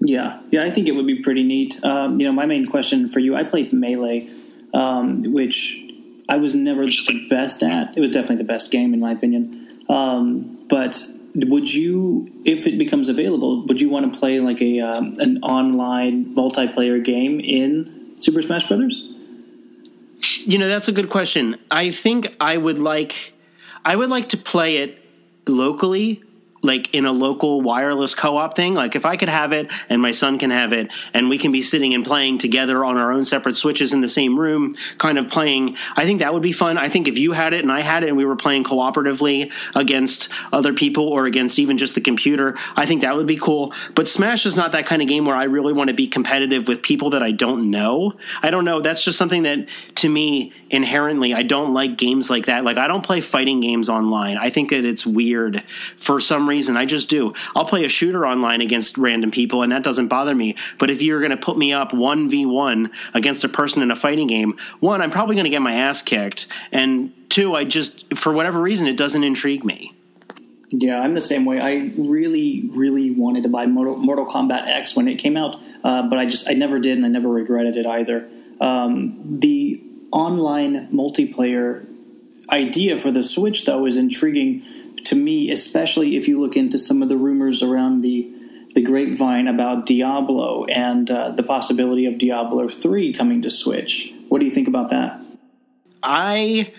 Yeah, 0.00 0.40
yeah, 0.50 0.64
I 0.64 0.70
think 0.70 0.88
it 0.88 0.92
would 0.92 1.06
be 1.06 1.22
pretty 1.22 1.42
neat. 1.42 1.82
Um, 1.82 2.20
you 2.20 2.26
know, 2.26 2.32
my 2.32 2.46
main 2.46 2.66
question 2.66 3.08
for 3.08 3.20
you, 3.20 3.36
I 3.36 3.44
played 3.44 3.72
Melee, 3.72 4.28
um, 4.74 5.32
which 5.32 5.80
I 6.28 6.36
was 6.36 6.54
never 6.54 6.84
the 6.84 7.26
best 7.30 7.62
at. 7.62 7.96
It 7.96 8.00
was 8.00 8.10
definitely 8.10 8.36
the 8.36 8.44
best 8.44 8.70
game 8.70 8.92
in 8.92 9.00
my 9.00 9.12
opinion. 9.12 9.82
Um, 9.88 10.66
but 10.68 11.02
would 11.34 11.72
you, 11.72 12.30
if 12.44 12.66
it 12.66 12.78
becomes 12.78 13.08
available, 13.08 13.64
would 13.66 13.80
you 13.80 13.88
want 13.88 14.12
to 14.12 14.18
play 14.18 14.40
like 14.40 14.60
a 14.62 14.80
um, 14.80 15.14
an 15.18 15.42
online 15.42 16.34
multiplayer 16.34 17.02
game 17.02 17.40
in 17.40 18.12
Super 18.16 18.42
Smash 18.42 18.68
Brothers? 18.68 19.13
You 20.42 20.58
know, 20.58 20.68
that's 20.68 20.88
a 20.88 20.92
good 20.92 21.10
question. 21.10 21.58
I 21.70 21.90
think 21.90 22.34
I 22.40 22.56
would 22.56 22.78
like 22.78 23.32
I 23.84 23.96
would 23.96 24.10
like 24.10 24.30
to 24.30 24.36
play 24.36 24.78
it 24.78 24.98
locally 25.46 26.22
like 26.64 26.92
in 26.94 27.04
a 27.04 27.12
local 27.12 27.60
wireless 27.60 28.14
co-op 28.14 28.56
thing 28.56 28.72
like 28.72 28.96
if 28.96 29.04
i 29.04 29.16
could 29.16 29.28
have 29.28 29.52
it 29.52 29.70
and 29.88 30.00
my 30.00 30.10
son 30.10 30.38
can 30.38 30.50
have 30.50 30.72
it 30.72 30.90
and 31.12 31.28
we 31.28 31.38
can 31.38 31.52
be 31.52 31.62
sitting 31.62 31.94
and 31.94 32.04
playing 32.04 32.38
together 32.38 32.84
on 32.84 32.96
our 32.96 33.12
own 33.12 33.24
separate 33.24 33.56
switches 33.56 33.92
in 33.92 34.00
the 34.00 34.08
same 34.08 34.40
room 34.40 34.74
kind 34.98 35.18
of 35.18 35.28
playing 35.28 35.76
i 35.96 36.04
think 36.04 36.20
that 36.20 36.32
would 36.32 36.42
be 36.42 36.52
fun. 36.52 36.78
I 36.78 36.88
think 36.88 37.06
if 37.06 37.18
you 37.18 37.32
had 37.32 37.52
it 37.52 37.60
and 37.60 37.70
i 37.70 37.82
had 37.82 38.02
it 38.02 38.08
and 38.08 38.16
we 38.16 38.24
were 38.24 38.36
playing 38.36 38.64
cooperatively 38.64 39.52
against 39.74 40.30
other 40.52 40.72
people 40.72 41.06
or 41.06 41.26
against 41.26 41.58
even 41.58 41.76
just 41.76 41.94
the 41.94 42.00
computer 42.00 42.56
i 42.76 42.86
think 42.86 43.02
that 43.02 43.14
would 43.14 43.26
be 43.26 43.36
cool. 43.36 43.74
But 43.94 44.08
smash 44.08 44.46
is 44.46 44.56
not 44.56 44.72
that 44.72 44.86
kind 44.86 45.02
of 45.02 45.08
game 45.08 45.26
where 45.26 45.36
i 45.36 45.44
really 45.44 45.74
want 45.74 45.88
to 45.88 45.94
be 45.94 46.08
competitive 46.08 46.66
with 46.66 46.80
people 46.82 47.10
that 47.10 47.22
i 47.22 47.30
don't 47.30 47.70
know. 47.70 48.14
I 48.42 48.50
don't 48.50 48.64
know. 48.64 48.80
That's 48.80 49.04
just 49.04 49.18
something 49.18 49.42
that 49.42 49.68
to 49.96 50.08
me 50.08 50.52
inherently 50.70 51.34
i 51.34 51.42
don't 51.42 51.74
like 51.74 51.98
games 51.98 52.30
like 52.30 52.46
that. 52.46 52.64
Like 52.64 52.78
i 52.78 52.88
don't 52.88 53.04
play 53.04 53.20
fighting 53.20 53.60
games 53.60 53.90
online. 53.90 54.38
I 54.38 54.48
think 54.48 54.70
that 54.70 54.86
it's 54.86 55.06
weird 55.06 55.62
for 55.98 56.20
some 56.20 56.48
reason 56.48 56.53
reason. 56.54 56.76
I 56.76 56.84
just 56.84 57.10
do. 57.10 57.34
I'll 57.56 57.64
play 57.64 57.84
a 57.84 57.88
shooter 57.88 58.24
online 58.24 58.60
against 58.60 58.96
random 58.96 59.32
people, 59.32 59.62
and 59.62 59.72
that 59.72 59.82
doesn't 59.82 60.06
bother 60.06 60.34
me. 60.34 60.54
But 60.78 60.88
if 60.88 61.02
you're 61.02 61.18
going 61.18 61.32
to 61.32 61.36
put 61.36 61.58
me 61.58 61.72
up 61.72 61.90
1v1 61.90 62.90
against 63.12 63.42
a 63.42 63.48
person 63.48 63.82
in 63.82 63.90
a 63.90 63.96
fighting 63.96 64.28
game, 64.28 64.56
one, 64.78 65.02
I'm 65.02 65.10
probably 65.10 65.34
going 65.34 65.44
to 65.44 65.50
get 65.50 65.62
my 65.62 65.74
ass 65.74 66.00
kicked. 66.00 66.46
And 66.70 67.12
two, 67.28 67.56
I 67.56 67.64
just, 67.64 68.04
for 68.16 68.32
whatever 68.32 68.60
reason, 68.60 68.86
it 68.86 68.96
doesn't 68.96 69.24
intrigue 69.24 69.64
me. 69.64 69.92
Yeah, 70.70 71.00
I'm 71.00 71.12
the 71.12 71.20
same 71.20 71.44
way. 71.44 71.60
I 71.60 71.90
really, 71.96 72.68
really 72.70 73.10
wanted 73.10 73.42
to 73.42 73.48
buy 73.48 73.66
Mortal, 73.66 73.96
Mortal 73.96 74.26
Kombat 74.26 74.68
X 74.68 74.94
when 74.94 75.08
it 75.08 75.16
came 75.16 75.36
out, 75.36 75.60
uh, 75.82 76.02
but 76.08 76.18
I 76.18 76.26
just 76.26 76.48
I 76.48 76.54
never 76.54 76.78
did, 76.78 76.96
and 76.96 77.04
I 77.04 77.08
never 77.08 77.28
regretted 77.28 77.76
it 77.76 77.86
either. 77.86 78.28
Um, 78.60 79.38
the 79.40 79.80
online 80.10 80.88
multiplayer 80.88 81.86
idea 82.50 82.98
for 82.98 83.10
the 83.10 83.22
Switch, 83.22 83.64
though, 83.66 83.86
is 83.86 83.96
intriguing 83.96 84.62
to 85.04 85.14
me, 85.14 85.50
especially 85.50 86.16
if 86.16 86.28
you 86.28 86.40
look 86.40 86.56
into 86.56 86.78
some 86.78 87.02
of 87.02 87.08
the 87.08 87.16
rumors 87.16 87.62
around 87.62 88.00
the 88.02 88.30
the 88.74 88.82
grapevine 88.82 89.46
about 89.46 89.86
Diablo 89.86 90.64
and 90.64 91.08
uh, 91.08 91.30
the 91.30 91.44
possibility 91.44 92.06
of 92.06 92.18
Diablo 92.18 92.68
three 92.68 93.12
coming 93.12 93.42
to 93.42 93.50
Switch. 93.50 94.12
What 94.28 94.40
do 94.40 94.46
you 94.46 94.50
think 94.50 94.66
about 94.66 94.90
that? 94.90 95.20
I 96.02 96.72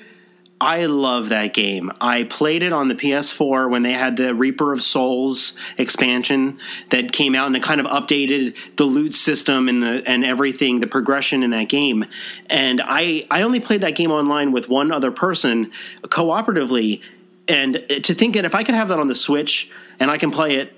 I 0.60 0.86
love 0.86 1.30
that 1.30 1.54
game. 1.54 1.92
I 2.00 2.24
played 2.24 2.64
it 2.64 2.72
on 2.72 2.88
the 2.88 2.96
PS4 2.96 3.70
when 3.70 3.84
they 3.84 3.92
had 3.92 4.16
the 4.16 4.34
Reaper 4.34 4.72
of 4.72 4.82
Souls 4.82 5.56
expansion 5.78 6.60
that 6.92 7.12
came 7.12 7.36
out 7.36 7.48
and 7.48 7.56
it 7.58 7.64
kind 7.64 7.82
of 7.82 7.88
updated 7.88 8.56
the 8.78 8.86
loot 8.86 9.16
system 9.16 9.68
and 9.68 9.84
the 9.84 10.04
and 10.08 10.24
everything, 10.24 10.80
the 10.80 10.88
progression 10.88 11.44
in 11.44 11.52
that 11.52 11.68
game. 11.68 12.06
And 12.50 12.82
I 12.84 13.28
I 13.30 13.42
only 13.42 13.60
played 13.60 13.82
that 13.82 13.96
game 13.96 14.12
online 14.12 14.54
with 14.54 14.70
one 14.70 14.92
other 14.92 15.12
person 15.12 15.72
cooperatively 16.04 17.02
and 17.48 17.86
to 18.04 18.14
think 18.14 18.36
that 18.36 18.46
if 18.46 18.56
I 18.56 18.64
could 18.64 18.76
have 18.76 18.88
that 18.90 19.00
on 19.00 19.08
the 19.08 19.16
Switch 19.16 19.70
and 20.00 20.10
I 20.10 20.18
can 20.18 20.32
play 20.32 20.56
it 20.56 20.74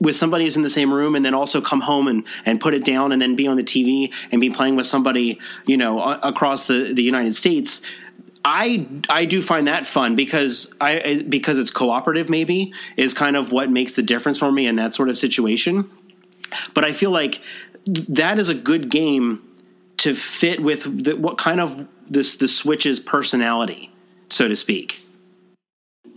with 0.00 0.16
somebody 0.16 0.44
who's 0.44 0.56
in 0.56 0.62
the 0.62 0.70
same 0.70 0.92
room 0.92 1.16
and 1.16 1.24
then 1.24 1.34
also 1.34 1.60
come 1.60 1.80
home 1.80 2.08
and, 2.08 2.24
and 2.44 2.60
put 2.60 2.74
it 2.74 2.84
down 2.84 3.12
and 3.12 3.20
then 3.20 3.34
be 3.36 3.46
on 3.46 3.56
the 3.56 3.64
TV 3.64 4.12
and 4.30 4.40
be 4.40 4.50
playing 4.50 4.76
with 4.76 4.86
somebody, 4.86 5.40
you 5.66 5.76
know, 5.76 6.00
across 6.00 6.66
the, 6.66 6.92
the 6.92 7.02
United 7.02 7.34
States. 7.34 7.82
I 8.44 8.86
I 9.08 9.24
do 9.24 9.42
find 9.42 9.66
that 9.66 9.86
fun 9.86 10.14
because 10.14 10.72
I 10.80 11.24
because 11.28 11.58
it's 11.58 11.72
cooperative 11.72 12.30
maybe 12.30 12.72
is 12.96 13.12
kind 13.12 13.36
of 13.36 13.50
what 13.50 13.68
makes 13.68 13.94
the 13.94 14.02
difference 14.02 14.38
for 14.38 14.50
me 14.52 14.66
in 14.66 14.76
that 14.76 14.94
sort 14.94 15.08
of 15.08 15.18
situation. 15.18 15.90
But 16.72 16.84
I 16.84 16.92
feel 16.92 17.10
like 17.10 17.42
that 17.86 18.38
is 18.38 18.48
a 18.48 18.54
good 18.54 18.90
game 18.90 19.42
to 19.98 20.14
fit 20.14 20.62
with 20.62 21.04
the, 21.04 21.14
what 21.14 21.36
kind 21.36 21.60
of 21.60 21.86
this 22.08 22.36
the 22.36 22.48
Switch's 22.48 23.00
personality, 23.00 23.92
so 24.30 24.46
to 24.48 24.54
speak. 24.54 25.04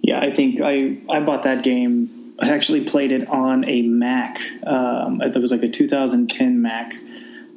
Yeah, 0.02 0.20
I 0.20 0.32
think 0.32 0.62
I 0.62 0.98
I 1.10 1.20
bought 1.20 1.44
that 1.44 1.64
game. 1.64 2.36
I 2.40 2.50
actually 2.50 2.86
played 2.86 3.12
it 3.12 3.28
on 3.28 3.68
a 3.68 3.84
Mac. 3.84 4.40
Um, 4.66 5.22
it 5.22 5.36
was 5.36 5.52
like 5.52 5.62
a 5.62 5.70
2010 5.70 6.62
Mac 6.62 6.94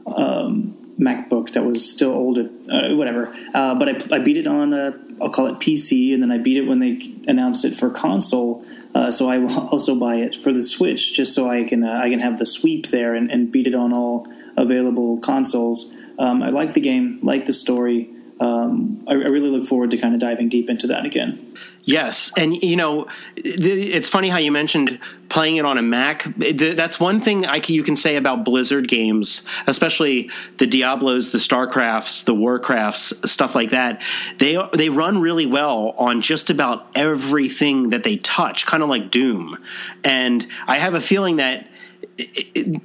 um, 0.07 0.77
MacBook 0.99 1.53
that 1.53 1.65
was 1.65 1.89
still 1.89 2.13
old, 2.13 2.39
uh, 2.39 2.95
whatever. 2.95 3.35
Uh, 3.55 3.75
but 3.75 3.89
I, 3.89 4.17
I, 4.17 4.19
beat 4.19 4.37
it 4.37 4.47
on 4.47 4.75
a 4.75 4.99
I'll 5.21 5.31
call 5.31 5.47
it 5.47 5.59
PC, 5.59 6.13
and 6.13 6.23
then 6.23 6.31
I 6.31 6.39
beat 6.39 6.57
it 6.57 6.67
when 6.67 6.81
they 6.81 7.15
announced 7.27 7.65
it 7.65 7.77
for 7.77 7.91
console. 7.91 8.65
Uh, 8.95 9.11
so 9.11 9.29
I 9.29 9.39
will 9.39 9.69
also 9.71 9.95
buy 9.97 10.17
it 10.17 10.37
for 10.37 10.53
the 10.53 10.63
Switch, 10.63 11.15
just 11.15 11.35
so 11.35 11.49
I 11.49 11.65
can 11.65 11.85
uh, 11.85 12.01
I 12.03 12.11
can 12.11 12.21
have 12.21 12.39
the 12.39 12.47
sweep 12.47 12.89
there 12.89 13.15
and, 13.15 13.31
and 13.31 13.51
beat 13.51 13.67
it 13.67 13.75
on 13.75 13.93
all 13.93 14.29
available 14.57 15.19
consoles. 15.19 15.93
Um, 16.19 16.43
I 16.43 16.51
like 16.51 16.75
the 16.75 16.81
game, 16.81 17.19
like 17.23 17.47
the 17.47 17.53
story. 17.53 18.11
Um, 18.41 19.05
I, 19.07 19.13
I 19.13 19.15
really 19.15 19.49
look 19.49 19.67
forward 19.67 19.91
to 19.93 19.97
kind 19.97 20.15
of 20.15 20.21
diving 20.21 20.49
deep 20.49 20.69
into 20.69 20.87
that 20.89 21.05
again. 21.05 21.55
Yes, 21.87 22.33
and 22.39 22.55
you 22.63 22.77
know, 22.77 23.09
it's 23.37 24.09
funny 24.09 24.31
how 24.31 24.39
you 24.39 24.51
mentioned 24.51 24.99
playing 25.29 25.57
it 25.57 25.67
on 25.67 25.77
a 25.77 25.83
Mac. 25.83 26.25
That's 26.37 26.99
one 26.99 27.21
thing 27.21 27.45
I 27.45 27.61
can, 27.61 27.75
you 27.75 27.83
can 27.83 27.95
say 27.95 28.17
about 28.17 28.43
Blizzard 28.43 28.89
games, 28.89 29.43
especially 29.67 30.31
the 30.57 30.67
Diablos, 30.67 31.31
the 31.31 31.39
Starcrafts, 31.39 32.25
the 32.25 32.35
Warcrafts, 32.35 33.29
stuff 33.29 33.55
like 33.55 33.71
that. 33.71 34.01
They 34.39 34.57
they 34.73 34.89
run 34.89 35.19
really 35.21 35.45
well 35.45 35.95
on 35.99 36.23
just 36.23 36.49
about 36.49 36.87
everything 36.95 37.91
that 37.91 38.03
they 38.03 38.17
touch, 38.17 38.65
kind 38.65 38.83
of 38.83 38.89
like 38.89 39.11
Doom. 39.11 39.59
And 40.03 40.47
I 40.67 40.79
have 40.79 40.95
a 40.95 41.03
feeling 41.03 41.37
that. 41.37 41.69
It, 42.17 42.81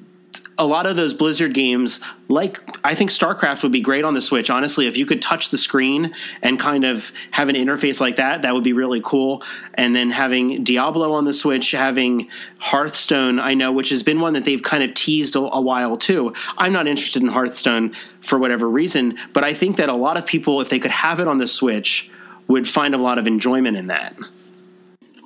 a 0.60 0.66
lot 0.66 0.86
of 0.86 0.98
those 0.98 1.14
Blizzard 1.14 1.54
games, 1.54 2.02
like 2.28 2.60
I 2.84 2.94
think 2.94 3.12
StarCraft 3.12 3.64
would 3.64 3.72
be 3.72 3.80
great 3.80 4.04
on 4.04 4.14
the 4.14 4.22
Switch. 4.22 4.50
Honestly, 4.50 4.88
if 4.88 4.98
you 4.98 5.06
could 5.06 5.22
touch 5.22 5.50
the 5.50 5.58
screen 5.58 6.14
and 6.42 6.60
kind 6.60 6.84
of 6.84 7.14
have 7.32 7.48
an 7.48 7.56
interface 7.56 8.02
like 8.02 8.18
that, 8.18 8.42
that 8.42 8.54
would 8.54 8.64
be 8.64 8.74
really 8.74 9.02
cool. 9.04 9.42
And 9.74 9.96
then 9.96 10.12
having 10.12 10.66
Diablo 10.66 11.14
on 11.14 11.24
the 11.24 11.32
Switch, 11.32 11.72
having 11.72 12.28
Hearthstone, 12.58 13.40
I 13.40 13.54
know, 13.54 13.72
which 13.72 13.90
has 13.90 14.04
been 14.04 14.20
one 14.20 14.34
that 14.34 14.44
they've 14.44 14.62
kind 14.62 14.84
of 14.84 14.94
teased 14.94 15.38
a, 15.38 15.40
a 15.40 15.62
while 15.62 15.96
too. 15.96 16.34
I'm 16.58 16.74
not 16.74 16.88
interested 16.88 17.22
in 17.22 17.30
Hearthstone 17.30 17.96
for 18.20 18.38
whatever 18.38 18.70
reason, 18.70 19.18
but 19.32 19.46
I 19.46 19.54
think 19.54 19.78
that 19.78 19.88
a 19.88 19.96
lot 19.96 20.18
of 20.18 20.26
people, 20.26 20.60
if 20.60 20.68
they 20.68 20.80
could 20.80 20.92
have 20.92 21.22
it 21.22 21.28
on 21.30 21.38
the 21.38 21.48
Switch, 21.48 22.12
would 22.50 22.68
find 22.68 22.94
a 22.94 22.98
lot 22.98 23.18
of 23.18 23.28
enjoyment 23.28 23.78
in 23.78 23.88
that. 23.88 24.18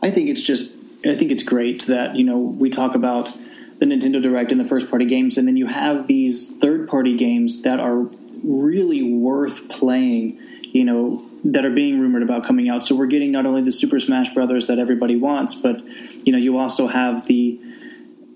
I 0.04 0.12
think 0.12 0.30
it's 0.30 0.44
just, 0.44 0.74
I 1.04 1.16
think 1.16 1.32
it's 1.32 1.44
great 1.44 1.88
that, 1.88 2.16
you 2.16 2.24
know, 2.24 2.38
we 2.38 2.70
talk 2.70 2.94
about 2.94 3.32
the 3.80 3.86
Nintendo 3.86 4.22
Direct 4.22 4.52
and 4.52 4.60
the 4.60 4.66
first 4.66 4.90
party 4.90 5.06
games, 5.06 5.38
and 5.38 5.48
then 5.48 5.58
you 5.58 5.68
have 5.68 6.08
these 6.08 6.56
third 6.58 6.88
party 6.88 7.16
games 7.16 7.62
that 7.64 7.80
are 7.80 8.08
really 8.44 9.04
worth 9.04 9.70
playing. 9.70 10.40
You 10.62 10.86
know 10.86 11.26
that 11.44 11.66
are 11.66 11.72
being 11.72 12.00
rumored 12.00 12.24
about 12.24 12.44
coming 12.44 12.70
out. 12.70 12.86
So 12.86 12.96
we're 12.96 13.08
getting 13.08 13.32
not 13.32 13.46
only 13.46 13.62
the 13.62 13.72
Super 13.72 14.00
Smash 14.00 14.34
Brothers 14.34 14.68
that 14.68 14.80
everybody 14.80 15.16
wants, 15.16 15.56
but 15.56 15.82
you 16.26 16.32
know 16.32 16.40
you 16.40 16.58
also 16.58 16.88
have 16.88 17.28
the 17.28 17.60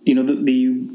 you 0.03 0.15
know 0.15 0.23
the, 0.23 0.35
the 0.35 0.87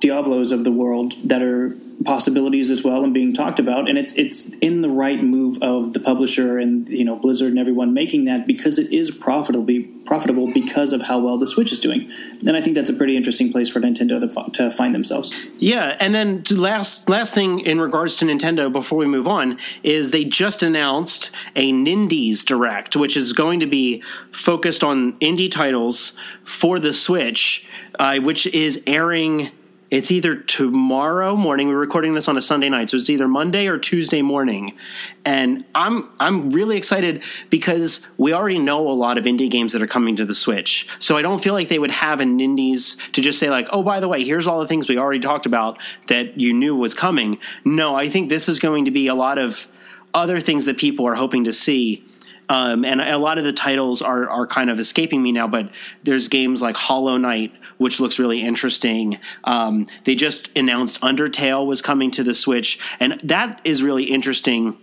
Diablos 0.00 0.52
of 0.52 0.64
the 0.64 0.72
world 0.72 1.16
that 1.24 1.42
are 1.42 1.76
possibilities 2.04 2.70
as 2.70 2.82
well 2.82 3.04
and 3.04 3.12
being 3.12 3.32
talked 3.32 3.58
about. 3.58 3.88
And 3.88 3.98
it's 3.98 4.12
it's 4.14 4.48
in 4.60 4.80
the 4.80 4.88
right 4.88 5.22
move 5.22 5.62
of 5.62 5.92
the 5.92 6.00
publisher 6.00 6.58
and 6.58 6.88
you 6.88 7.04
know 7.04 7.16
Blizzard 7.16 7.48
and 7.48 7.58
everyone 7.58 7.92
making 7.92 8.24
that 8.24 8.46
because 8.46 8.78
it 8.78 8.92
is 8.92 9.10
profitable 9.10 9.66
profitable 10.06 10.52
because 10.52 10.92
of 10.92 11.02
how 11.02 11.18
well 11.18 11.38
the 11.38 11.46
Switch 11.46 11.70
is 11.70 11.78
doing. 11.78 12.10
And 12.46 12.56
I 12.56 12.60
think 12.60 12.74
that's 12.74 12.90
a 12.90 12.94
pretty 12.94 13.16
interesting 13.16 13.52
place 13.52 13.68
for 13.68 13.80
Nintendo 13.80 14.20
to, 14.20 14.50
to 14.52 14.70
find 14.72 14.94
themselves. 14.94 15.32
Yeah. 15.54 15.96
And 16.00 16.14
then 16.14 16.42
last 16.50 17.08
last 17.08 17.34
thing 17.34 17.60
in 17.60 17.80
regards 17.80 18.16
to 18.16 18.24
Nintendo 18.24 18.72
before 18.72 18.98
we 18.98 19.06
move 19.06 19.28
on 19.28 19.58
is 19.82 20.10
they 20.10 20.24
just 20.24 20.62
announced 20.62 21.30
a 21.54 21.72
Nindies 21.72 22.44
Direct 22.44 22.96
which 22.96 23.16
is 23.16 23.32
going 23.32 23.60
to 23.60 23.66
be 23.66 24.02
focused 24.32 24.82
on 24.82 25.12
indie 25.20 25.50
titles 25.50 26.16
for 26.44 26.78
the 26.78 26.94
Switch 26.94 27.66
uh, 27.98 28.16
which 28.16 28.46
is 28.48 28.82
airing 28.86 29.50
it's 29.90 30.10
either 30.12 30.36
tomorrow 30.36 31.34
morning. 31.34 31.68
We're 31.68 31.78
recording 31.78 32.14
this 32.14 32.28
on 32.28 32.36
a 32.36 32.42
Sunday 32.42 32.68
night, 32.68 32.90
so 32.90 32.96
it's 32.96 33.10
either 33.10 33.26
Monday 33.26 33.66
or 33.66 33.76
Tuesday 33.76 34.22
morning. 34.22 34.76
And 35.24 35.64
I'm 35.74 36.08
I'm 36.20 36.50
really 36.50 36.76
excited 36.76 37.22
because 37.50 38.06
we 38.16 38.32
already 38.32 38.60
know 38.60 38.88
a 38.88 38.92
lot 38.92 39.18
of 39.18 39.24
indie 39.24 39.50
games 39.50 39.72
that 39.72 39.82
are 39.82 39.88
coming 39.88 40.14
to 40.16 40.24
the 40.24 40.34
Switch. 40.34 40.86
So 41.00 41.16
I 41.16 41.22
don't 41.22 41.42
feel 41.42 41.54
like 41.54 41.68
they 41.68 41.80
would 41.80 41.90
have 41.90 42.20
an 42.20 42.38
indies 42.38 42.96
to 43.12 43.20
just 43.20 43.40
say 43.40 43.50
like, 43.50 43.66
"Oh, 43.72 43.82
by 43.82 43.98
the 43.98 44.08
way, 44.08 44.24
here's 44.24 44.46
all 44.46 44.60
the 44.60 44.68
things 44.68 44.88
we 44.88 44.96
already 44.96 45.20
talked 45.20 45.46
about 45.46 45.78
that 46.06 46.38
you 46.38 46.52
knew 46.52 46.76
was 46.76 46.94
coming." 46.94 47.38
No, 47.64 47.96
I 47.96 48.08
think 48.08 48.28
this 48.28 48.48
is 48.48 48.60
going 48.60 48.84
to 48.84 48.92
be 48.92 49.08
a 49.08 49.14
lot 49.14 49.38
of 49.38 49.66
other 50.14 50.40
things 50.40 50.66
that 50.66 50.78
people 50.78 51.06
are 51.06 51.14
hoping 51.14 51.44
to 51.44 51.52
see 51.52 52.04
um, 52.50 52.84
and 52.84 53.00
a 53.00 53.16
lot 53.16 53.38
of 53.38 53.44
the 53.44 53.52
titles 53.52 54.02
are 54.02 54.28
are 54.28 54.46
kind 54.46 54.70
of 54.70 54.80
escaping 54.80 55.22
me 55.22 55.30
now, 55.30 55.46
but 55.46 55.70
there's 56.02 56.26
games 56.26 56.60
like 56.60 56.76
Hollow 56.76 57.16
Knight, 57.16 57.54
which 57.78 58.00
looks 58.00 58.18
really 58.18 58.42
interesting. 58.42 59.18
Um, 59.44 59.86
they 60.04 60.16
just 60.16 60.50
announced 60.56 61.00
Undertale 61.00 61.64
was 61.64 61.80
coming 61.80 62.10
to 62.10 62.24
the 62.24 62.34
Switch, 62.34 62.80
and 62.98 63.20
that 63.22 63.60
is 63.62 63.84
really 63.84 64.04
interesting. 64.04 64.76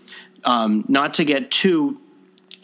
Um, 0.45 0.85
not 0.87 1.15
to 1.15 1.25
get 1.25 1.51
too 1.51 1.99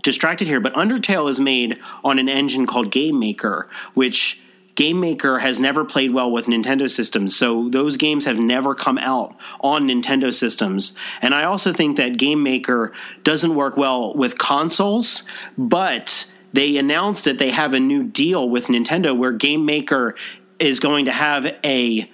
distracted 0.04 0.48
here, 0.48 0.62
but 0.62 0.74
Undertale 0.74 1.30
is 1.30 1.40
made 1.40 1.82
on 2.06 2.18
an 2.18 2.30
engine 2.30 2.66
called 2.66 2.90
Game 2.90 3.20
Maker, 3.20 3.70
which 3.96 4.42
Game 4.76 5.00
Maker 5.00 5.40
has 5.40 5.60
never 5.60 5.86
played 5.86 6.14
well 6.14 6.32
with 6.32 6.48
Nintendo 6.48 6.90
systems, 6.90 7.36
so 7.36 7.70
those 7.70 7.98
games 7.98 8.26
have 8.26 8.38
never 8.38 8.74
come 8.74 8.98
out 8.98 9.36
on 9.62 9.88
Nintendo 9.88 10.34
systems. 10.34 10.96
And 11.22 11.36
I 11.36 11.44
also 11.44 11.74
think 11.74 11.98
that 11.98 12.18
Game 12.18 12.42
Maker 12.42 12.92
doesn't 13.24 13.54
work 13.54 13.78
well 13.78 14.14
with 14.14 14.38
consoles, 14.38 15.24
but 15.58 16.28
they 16.54 16.78
announced 16.78 17.26
that 17.26 17.40
they 17.40 17.52
have 17.52 17.74
a 17.74 17.80
new 17.80 18.04
deal 18.04 18.50
with 18.50 18.68
Nintendo 18.68 19.16
where 19.16 19.32
Game 19.32 19.66
Maker 19.66 20.16
is 20.60 20.80
going 20.80 21.06
to 21.06 21.12
have 21.12 21.46
a 21.64 22.10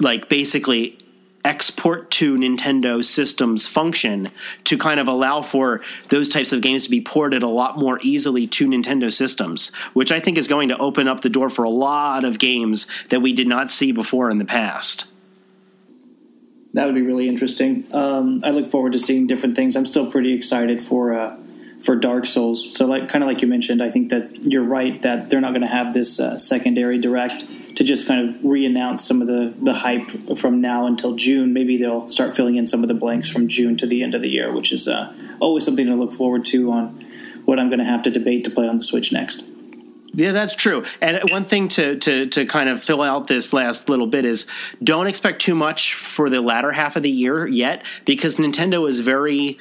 like 0.00 0.28
basically 0.28 0.98
export 1.44 2.10
to 2.12 2.36
Nintendo 2.36 3.04
systems 3.04 3.66
function 3.66 4.30
to 4.64 4.78
kind 4.78 5.00
of 5.00 5.08
allow 5.08 5.42
for 5.42 5.80
those 6.08 6.28
types 6.28 6.52
of 6.52 6.60
games 6.60 6.84
to 6.84 6.90
be 6.90 7.00
ported 7.00 7.42
a 7.42 7.48
lot 7.48 7.78
more 7.78 7.98
easily 8.02 8.46
to 8.46 8.68
Nintendo 8.68 9.12
systems, 9.12 9.72
which 9.92 10.12
I 10.12 10.20
think 10.20 10.38
is 10.38 10.46
going 10.46 10.68
to 10.68 10.78
open 10.78 11.08
up 11.08 11.20
the 11.20 11.28
door 11.28 11.50
for 11.50 11.64
a 11.64 11.70
lot 11.70 12.24
of 12.24 12.38
games 12.38 12.86
that 13.10 13.22
we 13.22 13.32
did 13.32 13.48
not 13.48 13.70
see 13.70 13.92
before 13.92 14.30
in 14.30 14.38
the 14.38 14.44
past. 14.44 15.06
That 16.74 16.86
would 16.86 16.94
be 16.94 17.02
really 17.02 17.28
interesting. 17.28 17.86
Um, 17.92 18.40
I 18.44 18.50
look 18.50 18.70
forward 18.70 18.92
to 18.92 18.98
seeing 18.98 19.26
different 19.26 19.56
things. 19.56 19.76
I'm 19.76 19.84
still 19.84 20.10
pretty 20.10 20.32
excited 20.32 20.80
for 20.80 21.12
uh, 21.12 21.36
for 21.84 21.96
Dark 21.96 22.24
Souls. 22.24 22.70
So, 22.72 22.86
like 22.86 23.08
kind 23.08 23.22
of 23.22 23.28
like 23.28 23.42
you 23.42 23.48
mentioned, 23.48 23.82
I 23.82 23.90
think 23.90 24.08
that 24.08 24.36
you're 24.36 24.64
right 24.64 25.00
that 25.02 25.28
they're 25.28 25.40
not 25.40 25.50
going 25.50 25.62
to 25.62 25.68
have 25.68 25.92
this 25.92 26.18
uh, 26.18 26.38
secondary 26.38 26.98
direct 26.98 27.44
to 27.76 27.84
just 27.84 28.06
kind 28.06 28.28
of 28.28 28.44
re-announce 28.44 29.04
some 29.04 29.20
of 29.20 29.28
the 29.28 29.54
the 29.62 29.74
hype 29.74 30.38
from 30.38 30.60
now 30.60 30.86
until 30.86 31.14
June. 31.16 31.52
Maybe 31.52 31.76
they'll 31.76 32.08
start 32.08 32.36
filling 32.36 32.56
in 32.56 32.66
some 32.66 32.82
of 32.82 32.88
the 32.88 32.94
blanks 32.94 33.28
from 33.28 33.48
June 33.48 33.76
to 33.78 33.86
the 33.86 34.02
end 34.02 34.14
of 34.14 34.22
the 34.22 34.28
year, 34.28 34.52
which 34.52 34.72
is 34.72 34.88
uh, 34.88 35.12
always 35.40 35.64
something 35.64 35.86
to 35.86 35.94
look 35.94 36.12
forward 36.12 36.44
to 36.46 36.70
on 36.70 37.04
what 37.44 37.58
I'm 37.58 37.68
going 37.68 37.78
to 37.80 37.84
have 37.84 38.02
to 38.02 38.10
debate 38.10 38.44
to 38.44 38.50
play 38.50 38.68
on 38.68 38.76
the 38.76 38.82
Switch 38.82 39.12
next. 39.12 39.44
Yeah, 40.14 40.32
that's 40.32 40.54
true. 40.54 40.84
And 41.00 41.30
one 41.30 41.46
thing 41.46 41.68
to, 41.70 41.98
to 41.98 42.26
to 42.26 42.44
kind 42.44 42.68
of 42.68 42.82
fill 42.82 43.00
out 43.00 43.28
this 43.28 43.54
last 43.54 43.88
little 43.88 44.06
bit 44.06 44.26
is 44.26 44.46
don't 44.84 45.06
expect 45.06 45.40
too 45.40 45.54
much 45.54 45.94
for 45.94 46.28
the 46.28 46.42
latter 46.42 46.70
half 46.70 46.96
of 46.96 47.02
the 47.02 47.10
year 47.10 47.46
yet, 47.46 47.82
because 48.04 48.36
Nintendo 48.36 48.86
is 48.86 49.00
very 49.00 49.58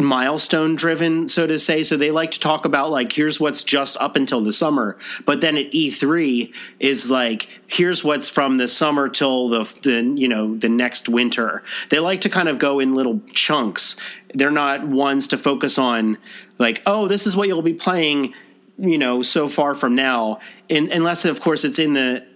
milestone 0.00 0.74
driven, 0.74 1.28
so 1.28 1.46
to 1.46 1.58
say. 1.58 1.82
So 1.82 1.96
they 1.96 2.10
like 2.10 2.32
to 2.32 2.40
talk 2.40 2.64
about 2.64 2.90
like 2.90 3.12
here's 3.12 3.38
what's 3.38 3.62
just 3.62 3.96
up 3.98 4.16
until 4.16 4.42
the 4.42 4.52
summer, 4.52 4.96
but 5.24 5.40
then 5.40 5.56
at 5.56 5.70
E3 5.72 6.52
is 6.78 7.10
like 7.10 7.48
here's 7.66 8.02
what's 8.02 8.28
from 8.28 8.58
the 8.58 8.68
summer 8.68 9.08
till 9.08 9.48
the, 9.48 9.72
the 9.82 10.02
you 10.16 10.28
know 10.28 10.56
the 10.56 10.68
next 10.68 11.08
winter. 11.08 11.62
They 11.90 11.98
like 11.98 12.22
to 12.22 12.28
kind 12.28 12.48
of 12.48 12.58
go 12.58 12.80
in 12.80 12.94
little 12.94 13.20
chunks. 13.32 13.96
They're 14.34 14.50
not 14.50 14.86
ones 14.86 15.28
to 15.28 15.38
focus 15.38 15.78
on 15.78 16.18
like 16.58 16.82
oh 16.86 17.08
this 17.08 17.26
is 17.26 17.36
what 17.36 17.48
you'll 17.48 17.62
be 17.62 17.74
playing 17.74 18.34
you 18.78 18.98
know 18.98 19.22
so 19.22 19.48
far 19.48 19.74
from 19.74 19.94
now, 19.94 20.40
in, 20.68 20.90
unless 20.90 21.24
of 21.24 21.40
course 21.40 21.64
it's 21.64 21.78
in 21.78 21.92
the 21.92 22.26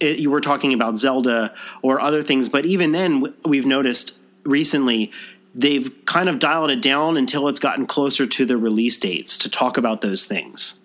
it, 0.00 0.18
you 0.18 0.30
were 0.30 0.40
talking 0.40 0.74
about 0.74 0.98
Zelda 0.98 1.54
or 1.82 2.00
other 2.00 2.22
things, 2.22 2.48
but 2.48 2.66
even 2.66 2.92
then 2.92 3.34
we've 3.44 3.66
noticed 3.66 4.16
recently 4.44 5.10
they've 5.56 5.90
kind 6.04 6.28
of 6.28 6.38
dialed 6.38 6.70
it 6.70 6.82
down 6.82 7.16
until 7.16 7.48
it's 7.48 7.58
gotten 7.58 7.86
closer 7.86 8.26
to 8.26 8.44
the 8.44 8.56
release 8.56 8.98
dates 8.98 9.38
to 9.38 9.48
talk 9.48 9.78
about 9.78 10.02
those 10.02 10.24
things. 10.24 10.78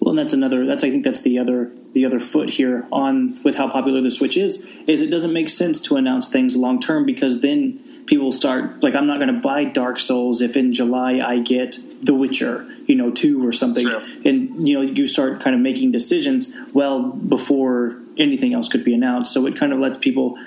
Well, 0.00 0.10
and 0.10 0.18
that's 0.18 0.32
another. 0.32 0.64
That's 0.64 0.84
I 0.84 0.90
think 0.90 1.04
that's 1.04 1.20
the 1.20 1.38
other 1.38 1.70
the 1.92 2.04
other 2.04 2.20
foot 2.20 2.50
here 2.50 2.86
on 2.90 3.42
with 3.42 3.56
how 3.56 3.68
popular 3.68 4.00
the 4.00 4.10
Switch 4.10 4.36
is. 4.36 4.64
Is 4.86 5.00
it 5.00 5.10
doesn't 5.10 5.32
make 5.32 5.48
sense 5.48 5.80
to 5.82 5.96
announce 5.96 6.28
things 6.28 6.56
long 6.56 6.80
term 6.80 7.04
because 7.04 7.40
then 7.40 7.78
people 8.06 8.30
start 8.30 8.82
like 8.82 8.94
I'm 8.94 9.06
not 9.06 9.18
going 9.20 9.34
to 9.34 9.40
buy 9.40 9.64
Dark 9.64 9.98
Souls 9.98 10.40
if 10.40 10.56
in 10.56 10.72
July 10.72 11.18
I 11.18 11.40
get 11.40 11.76
The 12.02 12.14
Witcher, 12.14 12.64
you 12.86 12.94
know, 12.94 13.10
two 13.10 13.44
or 13.46 13.50
something, 13.50 13.86
sure. 13.86 14.02
and 14.24 14.68
you 14.68 14.76
know 14.76 14.82
you 14.82 15.08
start 15.08 15.40
kind 15.40 15.56
of 15.56 15.60
making 15.60 15.90
decisions 15.90 16.54
well 16.72 17.02
before 17.02 17.96
anything 18.16 18.54
else 18.54 18.68
could 18.68 18.84
be 18.84 18.94
announced. 18.94 19.32
So 19.32 19.46
it 19.46 19.56
kind 19.56 19.72
of 19.72 19.80
lets 19.80 19.98
people 19.98 20.38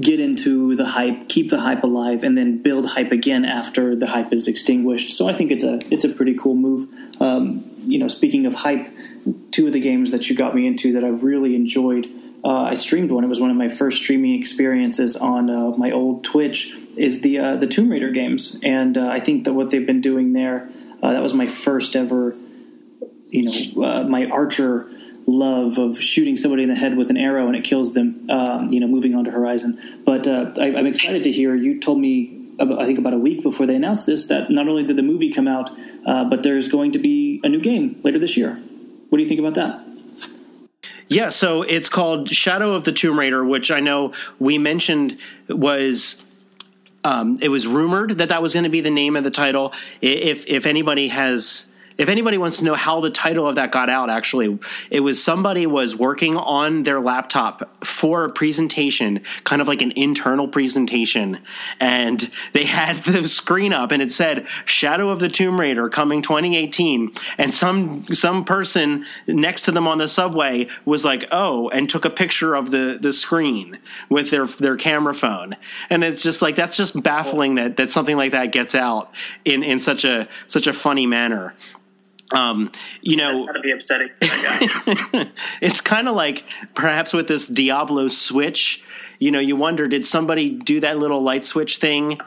get 0.00 0.20
into 0.20 0.74
the 0.74 0.84
hype, 0.84 1.28
keep 1.28 1.50
the 1.50 1.60
hype 1.60 1.82
alive, 1.82 2.24
and 2.24 2.36
then 2.36 2.62
build 2.62 2.86
hype 2.86 3.12
again 3.12 3.44
after 3.44 3.94
the 3.94 4.06
hype 4.06 4.32
is 4.32 4.48
extinguished. 4.48 5.12
So 5.16 5.28
I 5.28 5.32
think 5.32 5.50
it's 5.50 5.64
a 5.64 5.80
it's 5.92 6.04
a 6.04 6.08
pretty 6.08 6.34
cool 6.34 6.54
move. 6.54 6.88
Um, 7.20 7.64
you 7.78 7.98
know, 7.98 8.08
speaking 8.08 8.46
of 8.46 8.54
hype, 8.54 8.88
two 9.50 9.66
of 9.66 9.72
the 9.72 9.80
games 9.80 10.10
that 10.12 10.30
you 10.30 10.36
got 10.36 10.54
me 10.54 10.66
into 10.66 10.92
that 10.94 11.04
I've 11.04 11.22
really 11.22 11.54
enjoyed. 11.54 12.08
Uh, 12.44 12.64
I 12.64 12.74
streamed 12.74 13.12
one. 13.12 13.22
It 13.22 13.28
was 13.28 13.38
one 13.38 13.50
of 13.50 13.56
my 13.56 13.68
first 13.68 13.98
streaming 13.98 14.38
experiences 14.38 15.16
on 15.16 15.48
uh, 15.48 15.70
my 15.76 15.90
old 15.90 16.24
Twitch. 16.24 16.74
Is 16.94 17.22
the 17.22 17.38
uh, 17.38 17.56
the 17.56 17.66
Tomb 17.66 17.88
Raider 17.88 18.10
games, 18.10 18.58
and 18.62 18.98
uh, 18.98 19.08
I 19.08 19.18
think 19.18 19.44
that 19.44 19.54
what 19.54 19.70
they've 19.70 19.86
been 19.86 20.02
doing 20.02 20.34
there. 20.34 20.68
Uh, 21.02 21.12
that 21.12 21.22
was 21.22 21.32
my 21.32 21.46
first 21.46 21.96
ever, 21.96 22.36
you 23.28 23.42
know, 23.42 23.82
uh, 23.82 24.02
my 24.04 24.26
Archer 24.26 24.88
love 25.26 25.78
of 25.78 26.00
shooting 26.00 26.36
somebody 26.36 26.62
in 26.62 26.68
the 26.68 26.74
head 26.74 26.96
with 26.96 27.10
an 27.10 27.16
arrow 27.16 27.46
and 27.46 27.56
it 27.56 27.64
kills 27.64 27.94
them. 27.94 28.28
Um, 28.30 28.68
you 28.68 28.80
know, 28.80 28.88
moving 28.88 29.14
on 29.14 29.24
to 29.24 29.30
Horizon. 29.30 30.02
But 30.04 30.26
uh, 30.26 30.52
I, 30.56 30.66
am 30.66 30.86
excited 30.86 31.24
to 31.24 31.32
hear 31.32 31.54
you 31.54 31.80
told 31.80 31.98
me 31.98 32.42
I 32.60 32.86
think 32.86 32.98
about 32.98 33.14
a 33.14 33.18
week 33.18 33.42
before 33.42 33.66
they 33.66 33.74
announced 33.74 34.06
this, 34.06 34.24
that 34.28 34.50
not 34.50 34.68
only 34.68 34.84
did 34.84 34.96
the 34.96 35.02
movie 35.02 35.32
come 35.32 35.48
out, 35.48 35.70
uh, 36.06 36.24
but 36.24 36.42
there's 36.42 36.68
going 36.68 36.92
to 36.92 36.98
be 36.98 37.40
a 37.42 37.48
new 37.48 37.60
game 37.60 38.00
later 38.04 38.18
this 38.18 38.36
year. 38.36 38.54
What 39.08 39.18
do 39.18 39.22
you 39.22 39.28
think 39.28 39.40
about 39.40 39.54
that? 39.54 39.80
Yeah, 41.08 41.28
so 41.28 41.62
it's 41.62 41.88
called 41.88 42.30
Shadow 42.30 42.74
of 42.74 42.84
the 42.84 42.92
Tomb 42.92 43.18
Raider, 43.18 43.44
which 43.44 43.70
I 43.70 43.80
know 43.80 44.12
we 44.38 44.58
mentioned 44.58 45.18
was 45.48 46.22
um, 47.04 47.38
it 47.42 47.48
was 47.48 47.66
rumored 47.66 48.18
that 48.18 48.28
that 48.28 48.40
was 48.40 48.52
going 48.54 48.64
to 48.64 48.70
be 48.70 48.80
the 48.80 48.90
name 48.90 49.16
of 49.16 49.24
the 49.24 49.30
title. 49.30 49.72
If 50.00 50.46
if 50.46 50.66
anybody 50.66 51.08
has 51.08 51.66
if 52.02 52.08
anybody 52.08 52.36
wants 52.36 52.58
to 52.58 52.64
know 52.64 52.74
how 52.74 53.00
the 53.00 53.10
title 53.10 53.46
of 53.46 53.54
that 53.54 53.70
got 53.70 53.88
out, 53.88 54.10
actually, 54.10 54.58
it 54.90 55.00
was 55.00 55.22
somebody 55.22 55.66
was 55.66 55.94
working 55.94 56.36
on 56.36 56.82
their 56.82 57.00
laptop 57.00 57.86
for 57.86 58.24
a 58.24 58.30
presentation, 58.30 59.22
kind 59.44 59.62
of 59.62 59.68
like 59.68 59.82
an 59.82 59.92
internal 59.94 60.48
presentation, 60.48 61.38
and 61.78 62.28
they 62.54 62.64
had 62.64 63.04
the 63.04 63.28
screen 63.28 63.72
up 63.72 63.92
and 63.92 64.02
it 64.02 64.12
said 64.12 64.48
"Shadow 64.64 65.10
of 65.10 65.20
the 65.20 65.28
Tomb 65.28 65.60
Raider 65.60 65.88
coming 65.88 66.22
2018," 66.22 67.12
and 67.38 67.54
some 67.54 68.04
some 68.12 68.44
person 68.44 69.06
next 69.28 69.62
to 69.62 69.70
them 69.70 69.86
on 69.86 69.98
the 69.98 70.08
subway 70.08 70.66
was 70.84 71.04
like, 71.04 71.24
"Oh," 71.30 71.68
and 71.68 71.88
took 71.88 72.04
a 72.04 72.10
picture 72.10 72.56
of 72.56 72.72
the 72.72 72.98
the 73.00 73.12
screen 73.12 73.78
with 74.08 74.30
their 74.30 74.46
their 74.46 74.76
camera 74.76 75.14
phone, 75.14 75.54
and 75.88 76.02
it's 76.02 76.24
just 76.24 76.42
like 76.42 76.56
that's 76.56 76.76
just 76.76 77.00
baffling 77.00 77.54
that 77.54 77.76
that 77.76 77.92
something 77.92 78.16
like 78.16 78.32
that 78.32 78.50
gets 78.50 78.74
out 78.74 79.12
in 79.44 79.62
in 79.62 79.78
such 79.78 80.04
a 80.04 80.26
such 80.48 80.66
a 80.66 80.72
funny 80.72 81.06
manner. 81.06 81.54
Um, 82.32 82.72
you 83.02 83.16
know, 83.16 83.30
That's 83.30 83.46
gotta 83.46 83.60
be 83.60 83.70
upsetting. 83.70 84.10
it's 85.60 85.80
kind 85.80 86.08
of 86.08 86.16
like 86.16 86.44
perhaps 86.74 87.12
with 87.12 87.28
this 87.28 87.46
Diablo 87.46 88.08
switch, 88.08 88.82
you 89.18 89.30
know, 89.30 89.38
you 89.38 89.54
wonder 89.54 89.86
did 89.86 90.06
somebody 90.06 90.50
do 90.50 90.80
that 90.80 90.98
little 90.98 91.22
light 91.22 91.46
switch 91.46 91.76
thing 91.76 92.18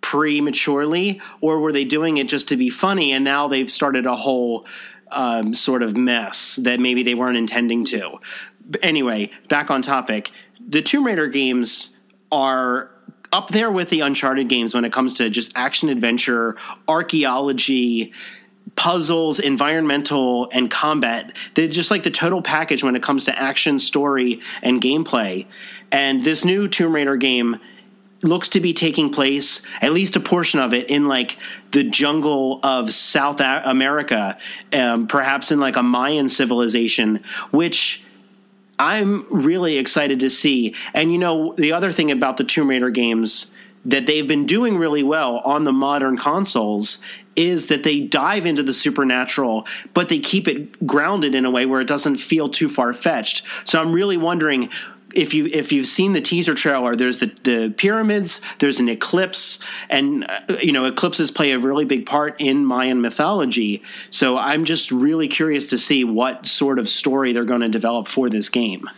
prematurely, 0.00 1.20
or 1.40 1.58
were 1.60 1.72
they 1.72 1.84
doing 1.84 2.18
it 2.18 2.28
just 2.28 2.48
to 2.48 2.56
be 2.56 2.70
funny 2.70 3.12
and 3.12 3.24
now 3.24 3.48
they've 3.48 3.70
started 3.70 4.06
a 4.06 4.14
whole 4.16 4.66
um, 5.10 5.54
sort 5.54 5.82
of 5.82 5.96
mess 5.96 6.56
that 6.56 6.78
maybe 6.80 7.02
they 7.02 7.14
weren't 7.14 7.36
intending 7.36 7.84
to? 7.86 8.18
But 8.64 8.84
anyway, 8.84 9.30
back 9.48 9.70
on 9.70 9.82
topic. 9.82 10.30
The 10.68 10.82
Tomb 10.82 11.06
Raider 11.06 11.26
games 11.26 11.96
are 12.30 12.90
up 13.32 13.48
there 13.48 13.70
with 13.70 13.90
the 13.90 14.00
Uncharted 14.00 14.48
games 14.48 14.74
when 14.74 14.84
it 14.84 14.92
comes 14.92 15.14
to 15.14 15.30
just 15.30 15.52
action 15.54 15.88
adventure, 15.88 16.56
archaeology, 16.88 18.12
puzzles, 18.76 19.38
environmental, 19.38 20.48
and 20.52 20.70
combat. 20.70 21.32
They're 21.54 21.68
just 21.68 21.90
like 21.90 22.02
the 22.02 22.10
total 22.10 22.40
package 22.40 22.82
when 22.82 22.96
it 22.96 23.02
comes 23.02 23.24
to 23.26 23.38
action, 23.38 23.78
story, 23.78 24.40
and 24.62 24.80
gameplay. 24.80 25.46
And 25.92 26.24
this 26.24 26.44
new 26.44 26.68
Tomb 26.68 26.94
Raider 26.94 27.16
game 27.16 27.60
looks 28.22 28.48
to 28.50 28.60
be 28.60 28.72
taking 28.72 29.10
place, 29.10 29.62
at 29.80 29.92
least 29.92 30.16
a 30.16 30.20
portion 30.20 30.60
of 30.60 30.72
it, 30.72 30.88
in 30.88 31.06
like 31.06 31.36
the 31.72 31.84
jungle 31.84 32.60
of 32.62 32.92
South 32.92 33.40
America, 33.40 34.38
um, 34.72 35.06
perhaps 35.06 35.50
in 35.52 35.60
like 35.60 35.76
a 35.76 35.82
Mayan 35.82 36.28
civilization, 36.28 37.22
which. 37.50 38.02
I'm 38.82 39.26
really 39.28 39.76
excited 39.76 40.20
to 40.20 40.30
see. 40.30 40.74
And 40.94 41.12
you 41.12 41.18
know, 41.18 41.52
the 41.58 41.72
other 41.72 41.92
thing 41.92 42.10
about 42.10 42.38
the 42.38 42.44
Tomb 42.44 42.70
Raider 42.70 42.88
games 42.88 43.50
that 43.84 44.06
they've 44.06 44.28
been 44.28 44.46
doing 44.46 44.76
really 44.76 45.02
well 45.02 45.38
on 45.38 45.64
the 45.64 45.72
modern 45.72 46.16
consoles 46.16 46.98
is 47.36 47.68
that 47.68 47.82
they 47.82 48.00
dive 48.00 48.44
into 48.44 48.62
the 48.62 48.74
supernatural, 48.74 49.66
but 49.94 50.08
they 50.08 50.18
keep 50.18 50.48
it 50.48 50.86
grounded 50.86 51.34
in 51.34 51.44
a 51.44 51.50
way 51.50 51.64
where 51.64 51.80
it 51.80 51.86
doesn't 51.86 52.16
feel 52.16 52.48
too 52.48 52.68
far 52.68 52.92
fetched. 52.92 53.42
So 53.64 53.80
I'm 53.80 53.92
really 53.92 54.16
wondering 54.16 54.68
if 55.14 55.34
you 55.34 55.46
if 55.46 55.72
you've 55.72 55.86
seen 55.86 56.12
the 56.12 56.20
teaser 56.20 56.54
trailer, 56.54 56.94
there's 56.94 57.18
the 57.18 57.32
the 57.42 57.74
pyramids, 57.76 58.40
there's 58.58 58.80
an 58.80 58.88
eclipse, 58.88 59.58
and 59.88 60.24
uh, 60.24 60.56
you 60.62 60.72
know 60.72 60.84
eclipses 60.84 61.30
play 61.30 61.52
a 61.52 61.58
really 61.58 61.84
big 61.84 62.06
part 62.06 62.40
in 62.40 62.64
Mayan 62.64 63.00
mythology. 63.00 63.82
So 64.10 64.36
I'm 64.38 64.64
just 64.64 64.90
really 64.90 65.28
curious 65.28 65.70
to 65.70 65.78
see 65.78 66.04
what 66.04 66.46
sort 66.46 66.78
of 66.78 66.88
story 66.88 67.32
they're 67.32 67.44
going 67.44 67.62
to 67.62 67.68
develop 67.68 68.08
for 68.08 68.28
this 68.28 68.48
game. 68.48 68.88